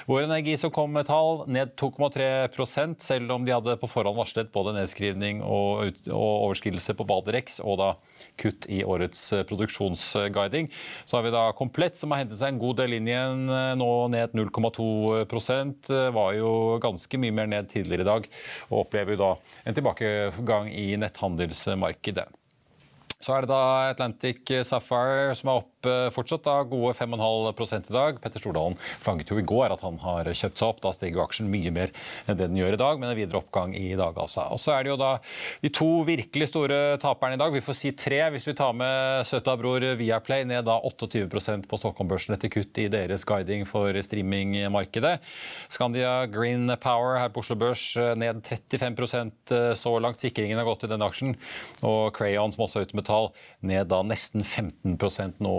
Vår 0.10 0.26
Energi 0.28 0.58
som 0.60 0.74
kom 0.74 0.94
med 0.96 1.10
tall, 1.10 1.44
ned 1.52 1.76
2,3 1.80 2.96
selv 3.02 3.32
om 3.36 3.46
de 3.46 3.56
hadde 3.56 3.78
på 3.82 3.90
forhånd 3.90 4.18
varslet 4.18 4.52
både 4.54 4.76
nedskrivning 4.76 5.42
og 5.44 5.98
overskridelse 6.12 6.96
på 6.98 7.08
Baderek 7.08 7.41
2026, 7.42 7.62
og 7.66 7.78
da 7.82 7.90
kutt 8.42 8.68
i 8.70 8.82
årets 8.84 9.22
eh, 9.34 9.44
produksjonsguiding. 9.48 10.70
Så 11.06 11.18
har 11.18 11.26
vi 11.26 11.34
da 11.34 11.52
Komplett, 11.58 11.98
som 11.98 12.12
har 12.12 12.24
hentet 12.24 12.40
seg 12.40 12.54
en 12.54 12.62
god 12.62 12.80
del 12.82 12.98
inn 12.98 13.10
igjen, 13.10 13.48
eh, 13.50 13.74
nå 13.80 13.90
ned 14.14 14.36
0,2 14.38 14.90
eh, 15.22 16.12
Var 16.12 16.34
jo 16.38 16.52
ganske 16.82 17.22
mye 17.22 17.36
mer 17.36 17.50
ned 17.52 17.70
tidligere 17.72 18.06
i 18.06 18.12
dag, 18.12 18.30
og 18.70 18.86
opplever 18.86 19.16
jo 19.16 19.24
da 19.24 19.32
en 19.66 19.78
tilbakegang 19.78 20.72
i 20.72 20.94
netthandelsmarkedet. 21.02 22.30
Så 23.22 23.36
er 23.36 23.46
det 23.46 23.52
da 23.52 23.92
Atlantic 23.92 24.50
Sapphire 24.66 25.36
som 25.38 25.52
er 25.52 25.62
opp 25.62 25.71
fortsatt 26.16 26.46
da, 26.46 26.58
gode 26.68 26.94
5,5% 26.98 27.90
i 27.92 27.96
dag. 27.96 28.20
Petter 28.22 28.44
Stordalen 28.44 28.78
flagget 28.82 29.32
jo 29.32 29.40
i 29.40 29.46
går 29.48 29.74
at 29.74 29.84
han 29.86 30.00
har 30.04 30.30
kjøpt 30.30 30.62
seg 30.62 30.68
opp. 30.68 30.82
Da 30.84 30.94
steg 30.96 31.18
jo 31.18 31.24
aksjen 31.24 31.50
mye 31.52 31.72
mer 31.74 31.94
enn 32.26 32.38
det 32.38 32.50
den 32.50 32.60
gjør 32.60 32.76
i 32.76 32.82
dag, 32.82 33.02
men 33.02 33.12
en 33.12 33.18
videre 33.18 33.42
oppgang 33.42 33.76
i 33.78 33.94
dag, 34.00 34.18
altså. 34.18 34.48
Og 34.54 34.62
så 34.62 34.76
er 34.76 34.86
det 34.86 34.94
jo 34.94 35.00
da 35.02 35.12
de 35.64 35.72
to 35.74 35.90
virkelig 36.08 36.50
store 36.52 36.80
taperne 37.02 37.38
i 37.38 37.42
dag. 37.42 37.54
Vi 37.56 37.64
får 37.66 37.78
si 37.78 37.94
tre 37.98 38.22
hvis 38.34 38.48
vi 38.50 38.56
tar 38.58 38.76
med 38.78 39.26
søta 39.30 39.56
bror 39.60 39.84
Viaplay, 40.00 40.46
ned 40.48 40.66
da 40.68 40.78
28 40.88 41.28
på 41.70 41.80
Stockholm-børsen 41.80 42.36
etter 42.36 42.52
kutt 42.52 42.78
i 42.82 42.88
deres 42.92 43.26
guiding 43.28 43.66
for 43.70 43.96
streamingmarkedet. 43.96 45.18
Scandia 45.72 46.26
Green 46.32 46.72
Power 46.82 47.20
her 47.20 47.32
på 47.34 47.44
Oslo 47.44 47.58
Børs 47.60 47.84
ned 48.20 48.44
35% 48.46 49.56
så 49.78 49.96
langt. 50.04 50.22
Sikringen 50.22 50.60
har 50.60 50.68
gått 50.68 50.86
i 50.86 50.92
denne 50.92 51.08
aksjen. 51.08 51.36
Og 51.86 52.12
Crayon, 52.16 52.54
som 52.54 52.66
også 52.66 52.82
er 52.82 52.90
ute 52.90 52.98
med 53.00 53.08
tall, 53.08 53.32
ned 53.66 53.90
da 53.92 54.02
nesten 54.06 54.46
15% 54.46 55.42
nå 55.44 55.56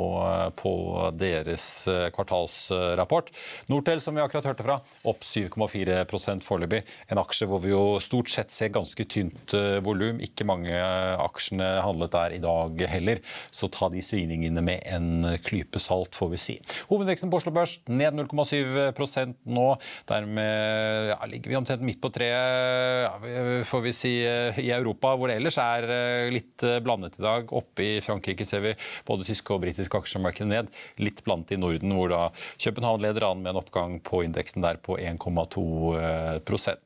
på 0.59 0.73
deres 1.19 1.65
eh, 1.91 2.09
kvartalsrapport. 2.15 3.31
Nortel, 3.73 4.01
som 4.03 4.17
vi 4.17 4.23
akkurat 4.25 4.49
hørte 4.51 4.67
fra, 4.67 4.79
opp 5.09 5.25
7,4% 5.27 6.45
foreløpig. 6.47 6.83
En 7.13 7.21
aksje 7.23 7.49
hvor 7.51 7.63
vi 7.63 7.73
jo 7.73 7.99
stort 8.03 8.31
sett 8.33 8.53
ser 8.55 8.73
ganske 8.75 9.07
tynt 9.11 9.55
eh, 9.57 9.79
volum. 9.85 10.21
Ikke 10.25 10.47
mange 10.49 10.73
aksjene 10.73 11.69
handlet 11.85 12.15
der 12.15 12.37
i 12.37 12.43
dag 12.43 12.85
heller, 12.93 13.23
så 13.55 13.71
ta 13.73 13.89
de 13.93 14.03
svingningene 14.05 14.65
med 14.65 14.83
en 14.89 15.39
klype 15.45 15.81
salt, 15.83 16.17
får 16.19 16.33
vi 16.35 16.41
si. 16.41 16.59
Hovedveksten 16.91 17.33
på 17.33 17.41
Oslo 17.41 17.55
Børs 17.55 17.79
ned 17.91 18.19
0,7% 18.19 19.37
nå. 19.53 19.69
Dermed 20.09 21.13
ja, 21.13 21.19
ligger 21.31 21.53
vi 21.53 21.59
omtrent 21.59 21.85
midt 21.87 22.03
på 22.03 22.13
treet, 22.13 23.07
ja, 23.07 23.63
får 23.69 23.85
vi 23.87 23.95
si, 23.97 24.15
eh, 24.27 24.61
i 24.63 24.71
Europa, 24.75 25.15
hvor 25.17 25.31
det 25.31 25.39
ellers 25.41 25.59
er 25.63 25.89
litt 26.33 26.63
blandet 26.85 27.19
i 27.19 27.25
dag. 27.25 27.53
Oppe 27.57 27.87
i 27.87 27.93
Frankrike 28.05 28.47
ser 28.47 28.63
vi 28.65 28.77
både 29.09 29.27
tyske 29.27 29.55
og 29.55 29.63
britiske 29.65 30.02
aksjemarkedet 30.03 30.51
ned. 30.51 30.71
Litt 31.03 31.23
blant 31.25 31.51
i 31.53 31.59
Norden, 31.61 31.93
hvor 31.97 32.11
da 32.13 32.23
København 32.63 33.03
leder 33.03 33.27
an 33.29 33.43
med 33.43 33.53
en 33.53 33.61
oppgang 33.63 33.99
på 34.05 34.23
indeksen 34.27 34.65
der 34.65 34.81
på 34.83 34.99
1,2% 34.99 36.77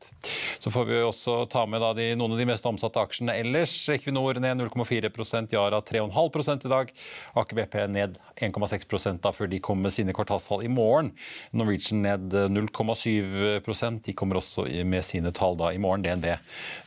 Så 0.61 0.71
får 0.73 0.85
vi 0.89 1.01
også 1.05 1.39
ta 1.53 1.65
med 1.69 1.83
de, 1.99 2.11
noen 2.19 2.35
av 2.35 2.41
de 2.41 2.49
mest 2.49 2.67
omsatte 2.69 3.01
aksjene 3.03 3.37
ellers. 3.41 3.75
Equinor 3.93 4.41
ned 4.43 4.63
0,4% 4.63 5.55
Yara 5.55 5.81
3,5% 5.81 6.67
i 6.67 6.73
dag. 6.73 6.93
Aker 7.37 7.61
BP 7.61 7.77
ned 7.93 8.19
1,6% 8.37 9.23
da 9.25 9.33
før 9.33 9.51
de 9.53 9.61
kommer 9.63 9.89
med 9.89 9.97
sine 9.97 10.15
kvartalstall 10.17 10.65
i 10.67 10.73
morgen. 10.73 11.13
Norwegian 11.57 12.03
ned 12.05 12.35
0,7% 12.53 14.03
De 14.07 14.13
kommer 14.17 14.41
også 14.41 14.67
med 14.85 15.05
sine 15.07 15.33
tall 15.37 15.57
da 15.61 15.73
i 15.73 15.81
morgen. 15.81 16.05
DNB 16.05 16.27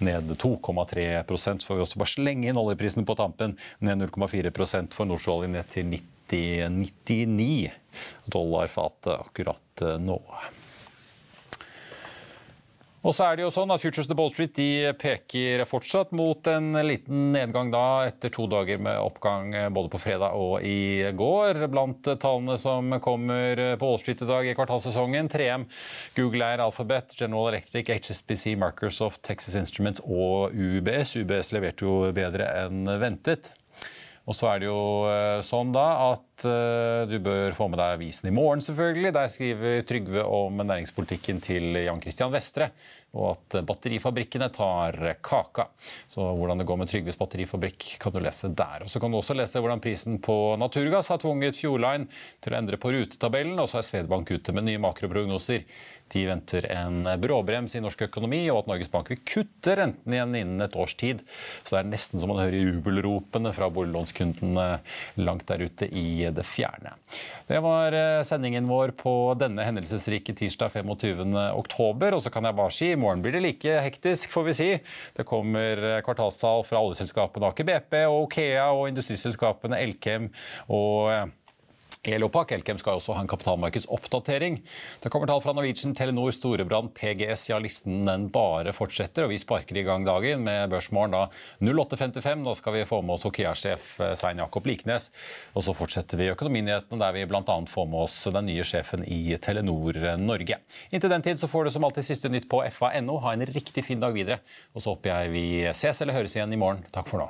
ned 0.06 0.34
2,3 0.38 1.10
Så 1.40 1.68
får 1.68 1.76
vi 1.80 1.86
også 1.86 2.02
bare 2.02 2.16
slenge 2.16 2.50
inn 2.50 2.60
oljeprisen 2.60 3.08
på 3.08 3.18
tampen. 3.20 3.58
Ned 3.80 4.06
0,4% 4.10 4.94
for 4.96 5.10
Nordsjøolje 5.10 5.50
ned 5.54 5.70
til 5.70 5.80
til 5.80 6.08
90-99 6.32 7.72
dollar 8.26 8.68
fatet 8.72 9.14
akkurat 9.20 9.82
eh, 9.82 9.98
nå. 10.02 10.22
Og 13.00 13.14
så 13.16 13.30
er 13.30 13.38
det 13.38 13.46
jo 13.46 13.52
sånn 13.54 13.72
at 13.72 13.80
Futures 13.80 14.10
to 14.10 14.16
Ball 14.18 14.32
Street 14.34 14.52
de 14.58 14.92
peker 15.00 15.62
fortsatt 15.70 16.10
mot 16.16 16.48
en 16.52 16.76
liten 16.84 17.30
nedgang 17.32 17.70
da 17.72 18.10
etter 18.10 18.32
to 18.36 18.44
dager 18.52 18.82
med 18.84 19.00
oppgang 19.00 19.54
både 19.72 19.92
på 19.94 20.02
fredag 20.04 20.36
og 20.36 20.66
i 20.68 21.08
går. 21.16 21.62
Blant 21.72 22.10
tallene 22.20 22.58
som 22.60 22.92
kommer 23.00 23.56
på 23.80 23.88
Wall 23.88 24.02
Street 24.02 24.26
i 24.26 24.28
dag 24.28 24.50
i 24.50 24.56
kvartalssesongen, 24.58 25.32
3M, 25.32 25.64
Google 26.18 26.52
Air, 26.52 26.66
Alphabet, 26.66 27.16
General 27.16 27.54
Electric, 27.54 27.88
HSBC, 27.88 28.58
Microsoft, 28.60 29.24
Texas 29.24 29.56
Instruments 29.56 30.04
og 30.04 30.52
UBS. 30.52 31.16
UBS 31.24 31.54
leverte 31.56 31.88
jo 31.88 32.02
bedre 32.16 32.52
enn 32.66 32.84
ventet. 33.00 33.54
Og 34.30 34.38
så 34.38 34.52
er 34.52 34.62
det 34.62 34.70
jo 34.70 34.82
eh, 35.10 35.40
sånn 35.46 35.74
da 35.74 35.88
at 36.12 36.29
du 36.44 37.18
bør 37.26 37.56
få 37.58 37.68
med 37.72 37.82
deg 37.82 37.98
avisen 37.98 38.30
i 38.30 38.36
morgen, 38.36 38.62
selvfølgelig. 38.64 39.14
Der 39.16 39.32
skriver 39.34 39.84
Trygve 39.90 40.24
om 40.24 40.62
næringspolitikken 40.64 41.42
til 41.44 41.82
Jan 41.84 42.02
Christian 42.04 42.34
Vestre 42.34 42.70
og 43.18 43.32
at 43.32 43.66
batterifabrikkene 43.66 44.50
tar 44.54 44.98
kaka. 45.26 45.66
Så 46.08 46.22
hvordan 46.38 46.62
det 46.62 46.68
går 46.70 46.78
med 46.78 46.90
Trygves 46.92 47.18
batterifabrikk 47.18 47.88
kan 48.02 48.14
du 48.14 48.20
lese 48.22 48.52
der. 48.54 48.86
Og 48.86 48.90
Så 48.90 49.02
kan 49.02 49.12
du 49.12 49.18
også 49.18 49.38
lese 49.38 49.62
hvordan 49.62 49.82
prisen 49.82 50.20
på 50.22 50.56
naturgass 50.62 51.10
har 51.10 51.22
tvunget 51.22 51.58
Fjordline 51.58 52.06
til 52.40 52.54
å 52.54 52.60
endre 52.60 52.78
på 52.78 52.94
rutetabellen, 52.94 53.58
og 53.58 53.70
så 53.70 53.80
er 53.80 53.88
Svedbank 53.88 54.30
ute 54.30 54.54
med 54.54 54.68
nye 54.68 54.82
makroprognoser. 54.82 55.66
De 56.10 56.24
venter 56.26 56.66
en 56.74 57.04
bråbrems 57.22 57.76
i 57.78 57.82
norsk 57.82 58.08
økonomi, 58.08 58.44
og 58.50 58.64
at 58.64 58.70
Norges 58.72 58.90
Bank 58.94 59.10
vil 59.14 59.22
kutte 59.26 59.76
renten 59.78 60.14
igjen 60.14 60.38
innen 60.38 60.66
et 60.66 60.78
års 60.78 60.96
tid. 60.98 61.22
Så 61.64 61.76
det 61.76 61.82
er 61.82 61.92
nesten 61.92 62.22
som 62.22 62.34
man 62.34 62.42
hører 62.42 62.62
jubelropene 62.62 63.54
fra 63.58 63.70
boliglånskundene 63.74 64.70
langt 65.22 65.48
der 65.50 65.66
ute 65.66 65.90
i 65.90 66.29
det 66.36 66.46
fjerne. 66.48 66.94
Det 67.50 67.60
var 67.66 67.96
eh, 67.98 68.22
sendingen 68.28 68.68
vår 68.70 68.94
på 69.00 69.14
denne 69.40 69.66
hendelsesrike 69.66 70.36
tirsdag 70.38 70.74
25. 70.76 71.34
oktober. 71.58 72.18
Og 72.18 72.24
så 72.24 72.32
kan 72.34 72.46
jeg 72.46 72.58
bare 72.60 72.76
si 72.76 72.92
i 72.94 73.00
morgen 73.00 73.24
blir 73.26 73.36
det 73.38 73.44
like 73.46 73.80
hektisk, 73.86 74.30
får 74.34 74.48
vi 74.50 74.56
si. 74.58 74.70
Det 75.18 75.28
kommer 75.30 75.84
eh, 75.96 76.00
kvartalstall 76.06 76.66
fra 76.68 76.84
oljeselskapene 76.86 77.50
Aker 77.50 77.68
BP 77.68 78.00
og 78.06 78.28
Okea 78.28 78.70
og 78.76 78.88
industriselskapene 78.92 79.82
Elkem 79.82 80.30
og 80.70 81.12
eh, 81.14 81.28
Elopak 82.08 82.54
Elkem 82.56 82.78
skal 82.80 82.96
også 82.96 83.12
ha 83.18 83.22
en 83.26 83.28
kapitalmarkedsoppdatering. 83.28 84.62
Det 85.04 85.10
kommer 85.12 85.28
tall 85.28 85.42
fra 85.44 85.52
Norwegian, 85.52 85.92
Telenor, 85.98 86.32
Storebrand, 86.32 86.94
PGS. 86.96 87.50
Ja, 87.50 87.58
listen 87.60 88.06
den 88.08 88.30
bare 88.32 88.72
fortsetter. 88.76 89.26
Og 89.26 89.34
vi 89.34 89.40
sparker 89.42 89.76
i 89.76 89.84
gang 89.84 90.06
dagen 90.08 90.46
med 90.46 90.72
børsmålen 90.72 91.18
da 91.18 91.26
08.55. 91.60 92.46
Da 92.48 92.54
skal 92.56 92.78
vi 92.78 92.86
få 92.88 93.02
med 93.04 93.18
oss 93.18 93.28
Okea-sjef 93.28 93.90
eh, 94.00 94.14
Svein 94.20 94.40
Jakob 94.40 94.70
Liknes. 94.72 95.10
Og 95.52 95.66
så 95.68 95.76
fortsetter 95.76 96.22
vi 96.22 96.30
økonominyhetene, 96.32 97.02
der 97.04 97.18
vi 97.18 97.26
bl.a. 97.28 97.44
får 97.44 97.92
med 97.92 98.06
oss 98.06 98.16
den 98.32 98.48
nye 98.48 98.64
sjefen 98.64 99.04
i 99.04 99.36
Telenor 99.44 100.00
Norge. 100.24 100.62
Inntil 100.96 101.12
den 101.12 101.28
tid 101.28 101.44
så 101.44 101.52
får 101.52 101.68
du 101.68 101.74
som 101.76 101.84
alltid 101.84 102.08
siste 102.08 102.32
nytt 102.32 102.48
på 102.48 102.64
fa.no. 102.80 103.20
Ha 103.28 103.36
en 103.36 103.44
riktig 103.52 103.84
fin 103.92 104.00
dag 104.00 104.16
videre. 104.16 104.40
Og 104.72 104.86
så 104.86 104.96
håper 104.96 105.12
jeg 105.12 105.36
vi 105.36 105.46
ses 105.76 106.00
eller 106.00 106.16
høres 106.16 106.40
igjen 106.40 106.56
i 106.56 106.64
morgen. 106.64 106.88
Takk 106.96 107.12
for 107.12 107.26
nå. 107.26 107.30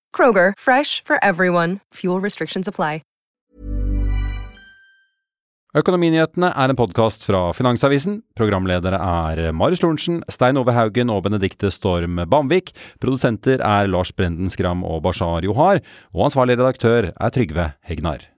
Kroger, 0.13 0.53
fresh 0.55 1.01
for 1.03 1.17
everyone. 1.23 1.79
Fuel 1.95 2.21
restrictions 2.21 2.67
apply. 2.67 3.01
Økonominyhetene 5.71 6.49
er 6.51 6.71
en 6.73 6.75
podkast 6.75 7.21
fra 7.23 7.45
Finansavisen. 7.55 8.17
Programledere 8.35 8.97
er 8.99 9.53
Marius 9.55 9.79
Lorentzen, 9.79 10.17
Stein 10.27 10.59
Ove 10.59 10.75
Haugen 10.75 11.13
og 11.13 11.23
Benedikte 11.29 11.71
Storm 11.71 12.19
Bamvik. 12.27 12.73
Produsenter 12.99 13.63
er 13.63 13.87
Lars 13.87 14.11
Brenden 14.11 14.51
Skram 14.51 14.83
og 14.83 14.99
Bashar 15.07 15.47
Johar. 15.47 15.79
Og 16.11 16.27
ansvarlig 16.27 16.59
redaktør 16.59 17.13
er 17.15 17.31
Trygve 17.31 17.71
Hegnar. 17.87 18.30